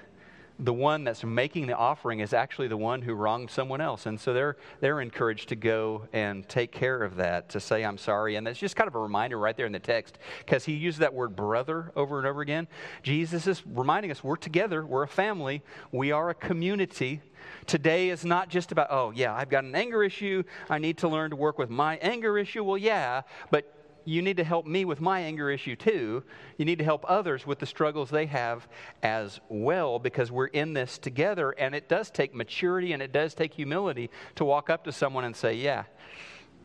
The 0.61 0.73
one 0.73 1.05
that's 1.05 1.23
making 1.23 1.67
the 1.67 1.77
offering 1.77 2.19
is 2.19 2.33
actually 2.33 2.67
the 2.67 2.75
one 2.75 3.01
who 3.01 3.13
wronged 3.13 3.49
someone 3.49 3.79
else. 3.79 4.05
And 4.07 4.19
so 4.19 4.33
they're, 4.33 4.57
they're 4.81 4.99
encouraged 4.99 5.47
to 5.49 5.55
go 5.55 6.09
and 6.11 6.47
take 6.49 6.73
care 6.73 7.01
of 7.01 7.15
that, 7.15 7.47
to 7.51 7.61
say, 7.61 7.85
I'm 7.85 7.97
sorry. 7.97 8.35
And 8.35 8.45
that's 8.45 8.59
just 8.59 8.75
kind 8.75 8.89
of 8.89 8.95
a 8.95 8.99
reminder 8.99 9.39
right 9.39 9.55
there 9.55 9.65
in 9.65 9.71
the 9.71 9.79
text, 9.79 10.17
because 10.39 10.65
he 10.65 10.73
used 10.73 10.99
that 10.99 11.13
word 11.13 11.33
brother 11.33 11.93
over 11.95 12.17
and 12.17 12.27
over 12.27 12.41
again. 12.41 12.67
Jesus 13.03 13.47
is 13.47 13.63
reminding 13.65 14.11
us 14.11 14.21
we're 14.21 14.35
together, 14.35 14.85
we're 14.85 15.03
a 15.03 15.07
family, 15.07 15.61
we 15.93 16.11
are 16.11 16.29
a 16.29 16.35
community. 16.35 17.21
Today 17.65 18.09
is 18.09 18.25
not 18.25 18.49
just 18.49 18.73
about, 18.73 18.87
oh, 18.91 19.11
yeah, 19.11 19.33
I've 19.33 19.49
got 19.49 19.63
an 19.63 19.75
anger 19.75 20.03
issue. 20.03 20.43
I 20.69 20.77
need 20.77 20.97
to 20.97 21.07
learn 21.07 21.29
to 21.29 21.37
work 21.37 21.57
with 21.57 21.69
my 21.69 21.95
anger 21.97 22.37
issue. 22.37 22.65
Well, 22.65 22.77
yeah, 22.77 23.21
but 23.49 23.78
you 24.05 24.21
need 24.21 24.37
to 24.37 24.43
help 24.43 24.65
me 24.65 24.85
with 24.85 25.01
my 25.01 25.19
anger 25.21 25.49
issue 25.49 25.75
too. 25.75 26.23
You 26.57 26.65
need 26.65 26.79
to 26.79 26.83
help 26.83 27.05
others 27.07 27.45
with 27.45 27.59
the 27.59 27.65
struggles 27.65 28.09
they 28.09 28.25
have 28.27 28.67
as 29.03 29.39
well 29.49 29.99
because 29.99 30.31
we're 30.31 30.47
in 30.47 30.73
this 30.73 30.97
together. 30.97 31.51
And 31.51 31.75
it 31.75 31.89
does 31.89 32.09
take 32.09 32.33
maturity 32.33 32.93
and 32.93 33.01
it 33.01 33.11
does 33.11 33.33
take 33.33 33.53
humility 33.53 34.09
to 34.35 34.45
walk 34.45 34.69
up 34.69 34.83
to 34.85 34.91
someone 34.91 35.23
and 35.23 35.35
say, 35.35 35.53
Yeah, 35.53 35.83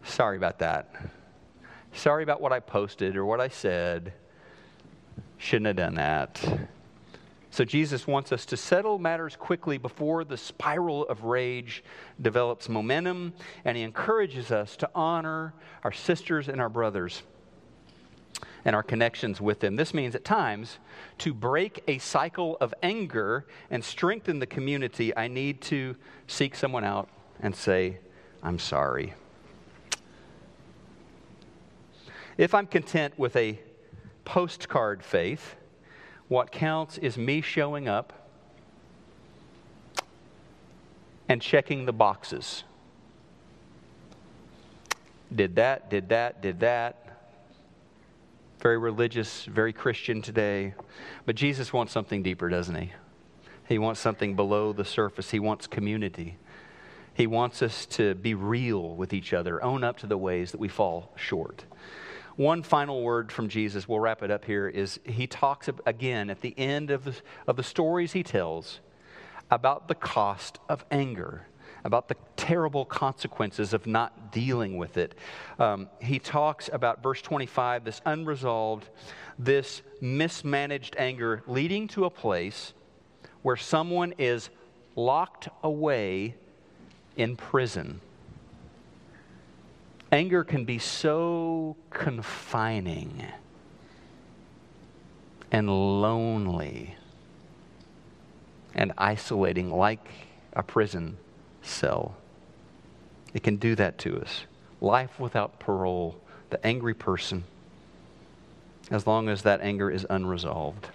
sorry 0.02 0.36
about 0.36 0.58
that. 0.60 0.94
Sorry 1.92 2.22
about 2.22 2.40
what 2.40 2.52
I 2.52 2.60
posted 2.60 3.16
or 3.16 3.24
what 3.24 3.40
I 3.40 3.48
said. 3.48 4.12
Shouldn't 5.38 5.66
have 5.66 5.76
done 5.76 5.94
that. 5.94 6.68
So, 7.54 7.64
Jesus 7.64 8.04
wants 8.04 8.32
us 8.32 8.44
to 8.46 8.56
settle 8.56 8.98
matters 8.98 9.36
quickly 9.36 9.78
before 9.78 10.24
the 10.24 10.36
spiral 10.36 11.06
of 11.06 11.22
rage 11.22 11.84
develops 12.20 12.68
momentum, 12.68 13.32
and 13.64 13.76
He 13.76 13.84
encourages 13.84 14.50
us 14.50 14.76
to 14.78 14.90
honor 14.92 15.54
our 15.84 15.92
sisters 15.92 16.48
and 16.48 16.60
our 16.60 16.68
brothers 16.68 17.22
and 18.64 18.74
our 18.74 18.82
connections 18.82 19.40
with 19.40 19.60
them. 19.60 19.76
This 19.76 19.94
means 19.94 20.16
at 20.16 20.24
times 20.24 20.80
to 21.18 21.32
break 21.32 21.84
a 21.86 21.98
cycle 21.98 22.56
of 22.60 22.74
anger 22.82 23.46
and 23.70 23.84
strengthen 23.84 24.40
the 24.40 24.48
community, 24.48 25.16
I 25.16 25.28
need 25.28 25.60
to 25.60 25.94
seek 26.26 26.56
someone 26.56 26.82
out 26.82 27.08
and 27.38 27.54
say, 27.54 27.98
I'm 28.42 28.58
sorry. 28.58 29.14
If 32.36 32.52
I'm 32.52 32.66
content 32.66 33.16
with 33.16 33.36
a 33.36 33.60
postcard 34.24 35.04
faith, 35.04 35.54
what 36.28 36.50
counts 36.50 36.98
is 36.98 37.18
me 37.18 37.40
showing 37.40 37.88
up 37.88 38.12
and 41.28 41.40
checking 41.40 41.86
the 41.86 41.92
boxes. 41.92 42.64
Did 45.34 45.56
that, 45.56 45.90
did 45.90 46.08
that, 46.10 46.42
did 46.42 46.60
that. 46.60 47.00
Very 48.60 48.78
religious, 48.78 49.44
very 49.44 49.72
Christian 49.72 50.22
today. 50.22 50.74
But 51.26 51.36
Jesus 51.36 51.72
wants 51.72 51.92
something 51.92 52.22
deeper, 52.22 52.48
doesn't 52.48 52.74
he? 52.74 52.92
He 53.68 53.78
wants 53.78 54.00
something 54.00 54.36
below 54.36 54.72
the 54.72 54.84
surface. 54.84 55.30
He 55.30 55.40
wants 55.40 55.66
community. 55.66 56.36
He 57.14 57.26
wants 57.26 57.62
us 57.62 57.86
to 57.86 58.14
be 58.14 58.34
real 58.34 58.94
with 58.96 59.12
each 59.12 59.32
other, 59.32 59.62
own 59.62 59.84
up 59.84 59.98
to 59.98 60.06
the 60.06 60.18
ways 60.18 60.52
that 60.52 60.60
we 60.60 60.68
fall 60.68 61.12
short. 61.16 61.64
One 62.36 62.64
final 62.64 63.02
word 63.02 63.30
from 63.30 63.48
Jesus, 63.48 63.88
we'll 63.88 64.00
wrap 64.00 64.22
it 64.22 64.30
up 64.30 64.44
here, 64.44 64.68
is 64.68 64.98
he 65.04 65.26
talks 65.26 65.68
again 65.86 66.30
at 66.30 66.40
the 66.40 66.52
end 66.58 66.90
of 66.90 67.04
the, 67.04 67.14
of 67.46 67.56
the 67.56 67.62
stories 67.62 68.12
he 68.12 68.24
tells 68.24 68.80
about 69.52 69.86
the 69.86 69.94
cost 69.94 70.58
of 70.68 70.84
anger, 70.90 71.46
about 71.84 72.08
the 72.08 72.16
terrible 72.36 72.84
consequences 72.84 73.72
of 73.72 73.86
not 73.86 74.32
dealing 74.32 74.76
with 74.76 74.96
it. 74.96 75.14
Um, 75.60 75.88
he 76.00 76.18
talks 76.18 76.68
about 76.72 77.04
verse 77.04 77.22
25, 77.22 77.84
this 77.84 78.00
unresolved, 78.04 78.88
this 79.38 79.82
mismanaged 80.00 80.96
anger 80.98 81.42
leading 81.46 81.86
to 81.88 82.04
a 82.04 82.10
place 82.10 82.72
where 83.42 83.56
someone 83.56 84.12
is 84.18 84.50
locked 84.96 85.48
away 85.62 86.34
in 87.16 87.36
prison. 87.36 88.00
Anger 90.14 90.44
can 90.44 90.64
be 90.64 90.78
so 90.78 91.74
confining 91.90 93.24
and 95.50 95.68
lonely 95.68 96.94
and 98.76 98.92
isolating 98.96 99.72
like 99.72 100.06
a 100.52 100.62
prison 100.62 101.16
cell. 101.62 102.14
It 103.34 103.42
can 103.42 103.56
do 103.56 103.74
that 103.74 103.98
to 103.98 104.20
us. 104.20 104.44
Life 104.80 105.18
without 105.18 105.58
parole, 105.58 106.16
the 106.50 106.64
angry 106.64 106.94
person, 106.94 107.42
as 108.92 109.08
long 109.08 109.28
as 109.28 109.42
that 109.42 109.62
anger 109.62 109.90
is 109.90 110.06
unresolved. 110.08 110.90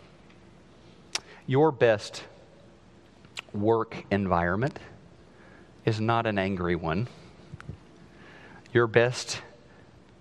Your 1.45 1.73
best 1.73 2.23
work 3.51 4.05
environment 4.11 4.79
is 5.83 5.99
not 5.99 6.25
an 6.25 6.39
angry 6.39 6.77
one. 6.77 7.09
Your 8.71 8.85
best 8.85 9.41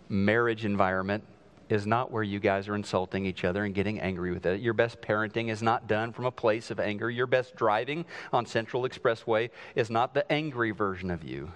marriage 0.08 0.64
environment 0.64 1.22
is 1.68 1.86
not 1.86 2.10
where 2.10 2.22
you 2.22 2.40
guys 2.40 2.66
are 2.66 2.74
insulting 2.74 3.26
each 3.26 3.44
other 3.44 3.64
and 3.64 3.74
getting 3.74 4.00
angry 4.00 4.32
with 4.32 4.46
it. 4.46 4.60
Your 4.60 4.72
best 4.72 5.02
parenting 5.02 5.50
is 5.50 5.62
not 5.62 5.86
done 5.86 6.14
from 6.14 6.24
a 6.24 6.30
place 6.30 6.70
of 6.70 6.80
anger. 6.80 7.10
Your 7.10 7.26
best 7.26 7.56
driving 7.56 8.06
on 8.32 8.46
Central 8.46 8.84
Expressway 8.84 9.50
is 9.74 9.90
not 9.90 10.14
the 10.14 10.30
angry 10.32 10.70
version 10.70 11.10
of 11.10 11.22
you. 11.24 11.52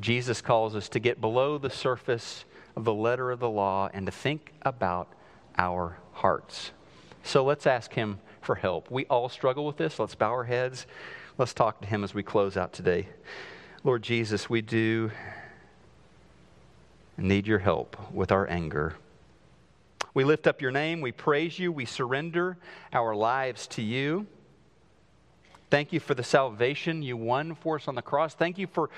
Jesus 0.00 0.40
calls 0.40 0.74
us 0.74 0.88
to 0.88 0.98
get 0.98 1.20
below 1.20 1.58
the 1.58 1.68
surface 1.68 2.46
of 2.74 2.84
the 2.84 2.94
letter 2.94 3.30
of 3.30 3.40
the 3.40 3.50
law 3.50 3.90
and 3.92 4.06
to 4.06 4.12
think 4.12 4.54
about 4.62 5.12
our 5.58 5.98
hearts. 6.12 6.72
So 7.22 7.44
let's 7.44 7.66
ask 7.66 7.92
Him 7.92 8.18
for 8.40 8.54
help. 8.54 8.90
We 8.90 9.04
all 9.06 9.28
struggle 9.28 9.66
with 9.66 9.76
this. 9.76 9.98
Let's 9.98 10.14
bow 10.14 10.30
our 10.30 10.44
heads. 10.44 10.86
Let's 11.36 11.52
talk 11.52 11.82
to 11.82 11.86
Him 11.86 12.02
as 12.02 12.14
we 12.14 12.22
close 12.22 12.56
out 12.56 12.72
today. 12.72 13.08
Lord 13.84 14.02
Jesus, 14.02 14.48
we 14.48 14.62
do 14.62 15.10
need 17.16 17.46
your 17.46 17.58
help 17.58 17.96
with 18.12 18.32
our 18.32 18.48
anger. 18.48 18.94
We 20.14 20.24
lift 20.24 20.46
up 20.46 20.60
your 20.60 20.70
name, 20.70 21.00
we 21.00 21.12
praise 21.12 21.58
you, 21.58 21.72
we 21.72 21.84
surrender 21.84 22.58
our 22.92 23.14
lives 23.14 23.66
to 23.68 23.82
you. 23.82 24.26
Thank 25.70 25.92
you 25.92 26.00
for 26.00 26.14
the 26.14 26.22
salvation 26.22 27.02
you 27.02 27.16
won 27.16 27.54
for 27.54 27.76
us 27.76 27.88
on 27.88 27.94
the 27.94 28.02
cross. 28.02 28.34
Thank 28.34 28.58
you 28.58 28.66
for 28.66 28.90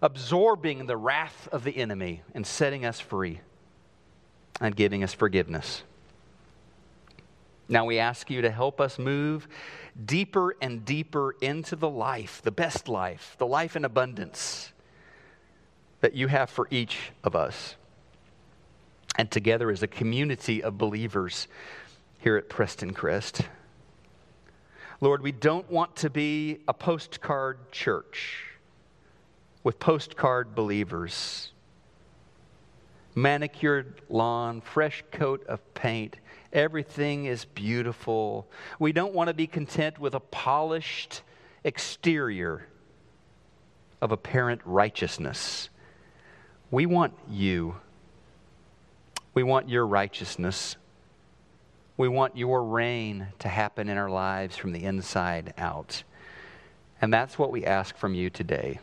absorbing 0.00 0.86
the 0.86 0.96
wrath 0.96 1.48
of 1.50 1.64
the 1.64 1.76
enemy 1.76 2.22
and 2.34 2.46
setting 2.46 2.84
us 2.84 3.00
free 3.00 3.40
and 4.60 4.76
giving 4.76 5.02
us 5.02 5.12
forgiveness. 5.12 5.82
Now 7.68 7.84
we 7.84 7.98
ask 7.98 8.30
you 8.30 8.42
to 8.42 8.50
help 8.50 8.80
us 8.80 8.98
move 8.98 9.48
deeper 10.04 10.56
and 10.60 10.84
deeper 10.84 11.34
into 11.40 11.76
the 11.76 11.88
life, 11.88 12.42
the 12.42 12.50
best 12.50 12.88
life, 12.88 13.34
the 13.38 13.46
life 13.46 13.74
in 13.74 13.84
abundance 13.84 14.72
that 16.00 16.14
you 16.14 16.28
have 16.28 16.50
for 16.50 16.66
each 16.70 17.12
of 17.22 17.34
us. 17.36 17.76
And 19.18 19.30
together 19.30 19.70
as 19.70 19.82
a 19.82 19.86
community 19.86 20.62
of 20.62 20.78
believers 20.78 21.46
here 22.20 22.36
at 22.36 22.48
Preston 22.48 22.92
Crest. 22.92 23.42
Lord, 25.00 25.22
we 25.22 25.32
don't 25.32 25.70
want 25.70 25.96
to 25.96 26.10
be 26.10 26.58
a 26.68 26.74
postcard 26.74 27.72
church 27.72 28.44
with 29.62 29.78
postcard 29.78 30.54
believers. 30.54 31.52
Manicured 33.14 34.02
lawn, 34.08 34.60
fresh 34.60 35.02
coat 35.10 35.44
of 35.46 35.74
paint, 35.74 36.16
everything 36.52 37.24
is 37.24 37.44
beautiful. 37.44 38.46
We 38.78 38.92
don't 38.92 39.14
want 39.14 39.28
to 39.28 39.34
be 39.34 39.46
content 39.46 39.98
with 39.98 40.14
a 40.14 40.20
polished 40.20 41.22
exterior 41.64 42.66
of 44.02 44.12
apparent 44.12 44.60
righteousness. 44.64 45.69
We 46.70 46.86
want 46.86 47.14
you. 47.28 47.76
We 49.34 49.42
want 49.42 49.68
your 49.68 49.86
righteousness. 49.86 50.76
We 51.96 52.08
want 52.08 52.36
your 52.36 52.62
reign 52.64 53.28
to 53.40 53.48
happen 53.48 53.88
in 53.88 53.98
our 53.98 54.10
lives 54.10 54.56
from 54.56 54.72
the 54.72 54.84
inside 54.84 55.52
out. 55.58 56.02
And 57.02 57.12
that's 57.12 57.38
what 57.38 57.50
we 57.50 57.64
ask 57.64 57.96
from 57.96 58.14
you 58.14 58.30
today. 58.30 58.78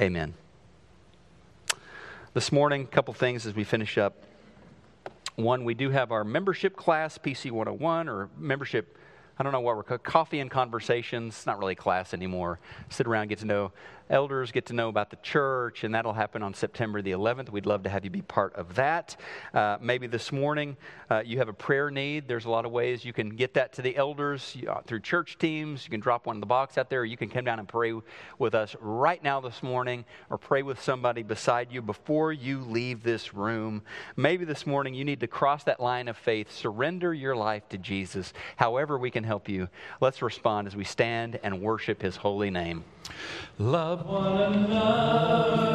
Amen. 0.00 0.34
This 2.34 2.52
morning, 2.52 2.82
a 2.82 2.86
couple 2.86 3.14
things 3.14 3.46
as 3.46 3.54
we 3.54 3.64
finish 3.64 3.96
up. 3.96 4.14
One, 5.36 5.64
we 5.64 5.74
do 5.74 5.90
have 5.90 6.12
our 6.12 6.24
membership 6.24 6.76
class, 6.76 7.18
PC 7.18 7.50
101, 7.50 8.08
or 8.08 8.28
membership 8.38 8.96
I 9.38 9.42
don't 9.42 9.52
know 9.52 9.60
what 9.60 9.76
we're 9.76 9.82
called, 9.82 10.02
coffee 10.02 10.40
and 10.40 10.50
conversations. 10.50 11.34
It's 11.34 11.46
not 11.46 11.58
really 11.58 11.74
class 11.74 12.14
anymore. 12.14 12.58
Sit 12.88 13.06
around, 13.06 13.28
get 13.28 13.40
to 13.40 13.44
know 13.44 13.72
elders, 14.08 14.52
get 14.52 14.66
to 14.66 14.72
know 14.72 14.88
about 14.88 15.10
the 15.10 15.16
church, 15.16 15.84
and 15.84 15.94
that'll 15.94 16.12
happen 16.12 16.42
on 16.42 16.54
September 16.54 17.02
the 17.02 17.10
11th. 17.10 17.50
We'd 17.50 17.66
love 17.66 17.82
to 17.84 17.88
have 17.88 18.04
you 18.04 18.10
be 18.10 18.22
part 18.22 18.54
of 18.54 18.74
that. 18.76 19.16
Uh, 19.52 19.78
maybe 19.80 20.06
this 20.06 20.30
morning 20.30 20.76
uh, 21.10 21.22
you 21.24 21.38
have 21.38 21.48
a 21.48 21.52
prayer 21.52 21.90
need. 21.90 22.28
There's 22.28 22.44
a 22.44 22.50
lot 22.50 22.64
of 22.64 22.72
ways 22.72 23.04
you 23.04 23.12
can 23.12 23.30
get 23.30 23.54
that 23.54 23.72
to 23.74 23.82
the 23.82 23.96
elders 23.96 24.56
uh, 24.68 24.80
through 24.82 25.00
church 25.00 25.38
teams. 25.38 25.84
You 25.84 25.90
can 25.90 26.00
drop 26.00 26.26
one 26.26 26.36
in 26.36 26.40
the 26.40 26.46
box 26.46 26.78
out 26.78 26.88
there, 26.88 27.00
or 27.00 27.04
you 27.04 27.16
can 27.16 27.28
come 27.28 27.44
down 27.44 27.58
and 27.58 27.68
pray 27.68 27.94
with 28.38 28.54
us 28.54 28.76
right 28.80 29.22
now 29.22 29.40
this 29.40 29.62
morning, 29.62 30.04
or 30.30 30.38
pray 30.38 30.62
with 30.62 30.80
somebody 30.80 31.22
beside 31.22 31.72
you 31.72 31.82
before 31.82 32.32
you 32.32 32.60
leave 32.60 33.02
this 33.02 33.34
room. 33.34 33.82
Maybe 34.16 34.44
this 34.44 34.66
morning 34.66 34.94
you 34.94 35.04
need 35.04 35.20
to 35.20 35.26
cross 35.26 35.64
that 35.64 35.80
line 35.80 36.08
of 36.08 36.16
faith, 36.16 36.52
surrender 36.52 37.12
your 37.12 37.34
life 37.34 37.68
to 37.70 37.78
Jesus. 37.78 38.32
However, 38.56 38.98
we 38.98 39.10
can 39.10 39.24
help 39.26 39.48
you. 39.48 39.68
Let's 40.00 40.22
respond 40.22 40.66
as 40.68 40.76
we 40.76 40.84
stand 40.84 41.38
and 41.42 41.60
worship 41.60 42.00
his 42.00 42.16
holy 42.16 42.50
name. 42.50 42.84
Love 43.58 44.06
one 44.06 44.54
another, 44.54 45.66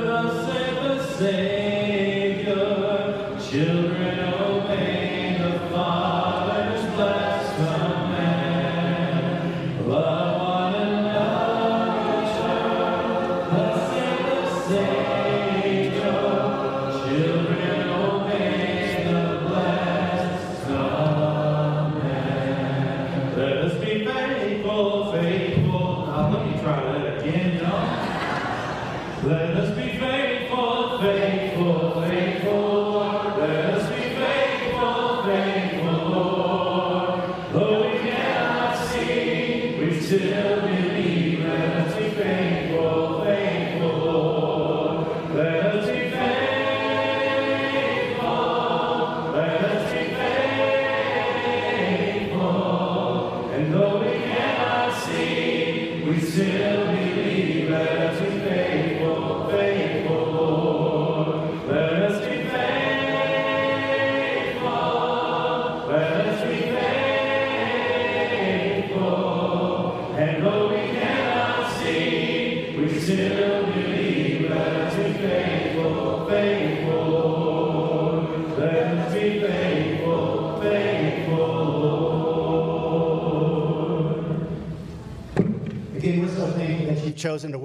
the 0.00 1.04
Savior. 1.16 2.56
Children, 3.50 3.89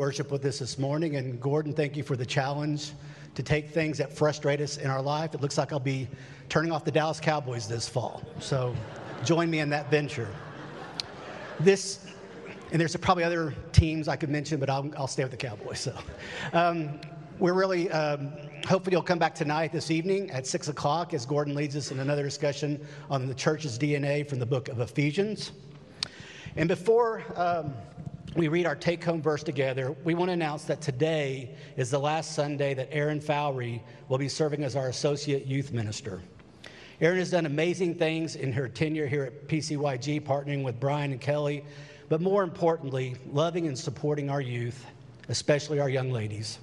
worship 0.06 0.30
with 0.30 0.46
us 0.46 0.60
this 0.60 0.78
morning. 0.78 1.16
And 1.16 1.42
Gordon, 1.42 1.74
thank 1.74 1.98
you 1.98 2.04
for 2.04 2.16
the 2.16 2.28
challenge 2.28 2.92
to 3.34 3.42
take 3.42 3.72
things 3.72 3.98
that 3.98 4.14
frustrate 4.14 4.62
us 4.62 4.78
in 4.78 4.88
our 4.88 5.02
life. 5.02 5.34
It 5.34 5.42
looks 5.42 5.58
like 5.58 5.74
I'll 5.74 5.80
be 5.80 6.08
turning 6.48 6.72
off 6.72 6.86
the 6.86 6.92
Dallas 6.92 7.20
Cowboys 7.20 7.68
this 7.68 7.90
fall. 7.90 8.22
So 8.40 8.76
join 9.24 9.50
me 9.50 9.62
in 9.62 9.70
that 9.72 9.90
venture. 9.90 10.30
This, 11.60 12.06
and 12.72 12.80
there's 12.80 12.96
probably 12.98 13.24
other 13.24 13.56
teams 13.72 14.08
I 14.08 14.16
could 14.16 14.30
mention, 14.30 14.60
but 14.60 14.70
I'll, 14.70 14.92
I'll 14.96 15.08
stay 15.08 15.24
with 15.24 15.32
the 15.32 15.38
Cowboys. 15.38 15.80
So 15.80 15.98
um, 16.54 17.00
we're 17.40 17.54
really, 17.54 17.90
um, 17.90 18.32
hopefully, 18.68 18.92
you'll 18.94 19.02
come 19.02 19.18
back 19.18 19.34
tonight, 19.34 19.72
this 19.72 19.90
evening 19.90 20.30
at 20.30 20.46
6 20.46 20.68
o'clock 20.68 21.16
as 21.16 21.26
Gordon 21.26 21.56
leads 21.56 21.76
us 21.76 21.90
in 21.90 22.00
another 22.00 22.22
discussion 22.22 22.80
on 23.10 23.26
the 23.26 23.34
church's 23.34 23.80
DNA 23.80 24.30
from 24.30 24.38
the 24.38 24.46
book 24.46 24.70
of 24.70 24.82
Ephesians. 24.82 25.52
And 26.58 26.70
before 26.70 27.24
um, 27.36 27.74
we 28.36 28.50
read 28.50 28.66
our 28.66 28.76
take 28.76 29.02
home 29.02 29.22
verse 29.22 29.44
together, 29.44 29.96
we 30.04 30.14
want 30.14 30.28
to 30.28 30.34
announce 30.34 30.66
that 30.66 30.82
today 30.82 31.56
is 31.78 31.90
the 31.90 32.00
last 32.00 32.36
Sunday 32.36 32.74
that 32.74 32.90
Erin 32.92 33.22
Fowry 33.22 33.82
will 34.10 34.18
be 34.18 34.28
serving 34.28 34.64
as 34.64 34.76
our 34.76 34.90
associate 34.90 35.46
youth 35.46 35.72
minister. 35.72 36.22
Erin 37.00 37.18
has 37.18 37.32
done 37.32 37.46
amazing 37.46 37.96
things 37.96 38.36
in 38.36 38.52
her 38.52 38.68
tenure 38.68 39.08
here 39.08 39.24
at 39.24 39.48
PCYG, 39.48 40.22
partnering 40.22 40.64
with 40.64 40.82
Brian 40.82 41.14
and 41.14 41.22
Kelly, 41.22 41.64
but 42.10 42.20
more 42.20 42.44
importantly, 42.44 43.16
loving 43.32 43.68
and 43.68 43.78
supporting 43.78 44.30
our 44.30 44.42
youth, 44.42 44.86
especially 45.30 45.80
our 45.80 45.90
young 45.90 46.12
ladies. 46.12 46.60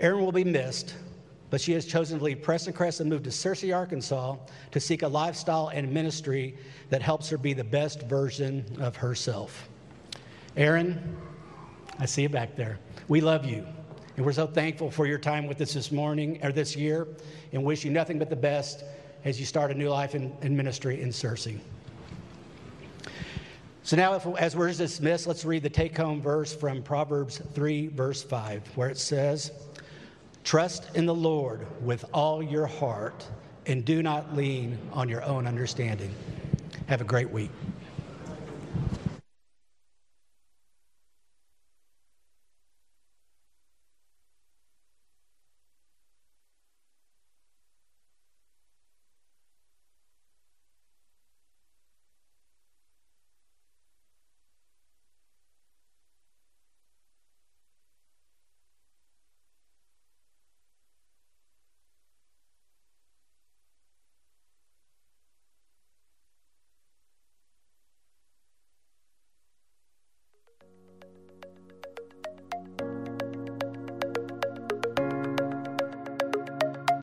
Erin 0.00 0.22
will 0.22 0.32
be 0.32 0.44
missed, 0.44 0.94
but 1.48 1.62
she 1.62 1.72
has 1.72 1.86
chosen 1.86 2.18
to 2.18 2.24
leave 2.24 2.42
Preston 2.42 2.74
Crest 2.74 3.00
and 3.00 3.08
move 3.08 3.22
to 3.22 3.30
Searcy, 3.30 3.74
Arkansas 3.74 4.36
to 4.70 4.80
seek 4.80 5.00
a 5.02 5.08
lifestyle 5.08 5.68
and 5.68 5.90
ministry 5.90 6.58
that 6.90 7.00
helps 7.00 7.30
her 7.30 7.38
be 7.38 7.54
the 7.54 7.64
best 7.64 8.02
version 8.02 8.66
of 8.80 8.96
herself. 8.96 9.69
Erin, 10.56 11.16
I 11.98 12.06
see 12.06 12.22
you 12.22 12.28
back 12.28 12.56
there. 12.56 12.78
We 13.08 13.20
love 13.20 13.44
you, 13.44 13.66
and 14.16 14.26
we're 14.26 14.32
so 14.32 14.46
thankful 14.46 14.90
for 14.90 15.06
your 15.06 15.18
time 15.18 15.46
with 15.46 15.60
us 15.60 15.74
this 15.74 15.92
morning 15.92 16.40
or 16.42 16.50
this 16.50 16.74
year, 16.74 17.06
and 17.52 17.64
wish 17.64 17.84
you 17.84 17.90
nothing 17.90 18.18
but 18.18 18.30
the 18.30 18.36
best 18.36 18.84
as 19.24 19.38
you 19.38 19.46
start 19.46 19.70
a 19.70 19.74
new 19.74 19.88
life 19.88 20.14
in, 20.14 20.32
in 20.42 20.56
ministry 20.56 21.02
in 21.02 21.10
Searcy. 21.10 21.58
So 23.82 23.96
now, 23.96 24.14
if, 24.14 24.26
as 24.38 24.56
we're 24.56 24.72
dismissed, 24.72 25.26
let's 25.26 25.44
read 25.44 25.62
the 25.62 25.70
take-home 25.70 26.20
verse 26.20 26.54
from 26.54 26.82
Proverbs 26.82 27.40
3, 27.54 27.88
verse 27.88 28.22
5, 28.22 28.66
where 28.76 28.88
it 28.88 28.98
says, 28.98 29.52
Trust 30.44 30.96
in 30.96 31.06
the 31.06 31.14
Lord 31.14 31.66
with 31.82 32.04
all 32.12 32.42
your 32.42 32.66
heart 32.66 33.26
and 33.66 33.84
do 33.84 34.02
not 34.02 34.36
lean 34.36 34.78
on 34.92 35.08
your 35.08 35.22
own 35.22 35.46
understanding. 35.46 36.14
Have 36.86 37.00
a 37.00 37.04
great 37.04 37.30
week. 37.30 37.50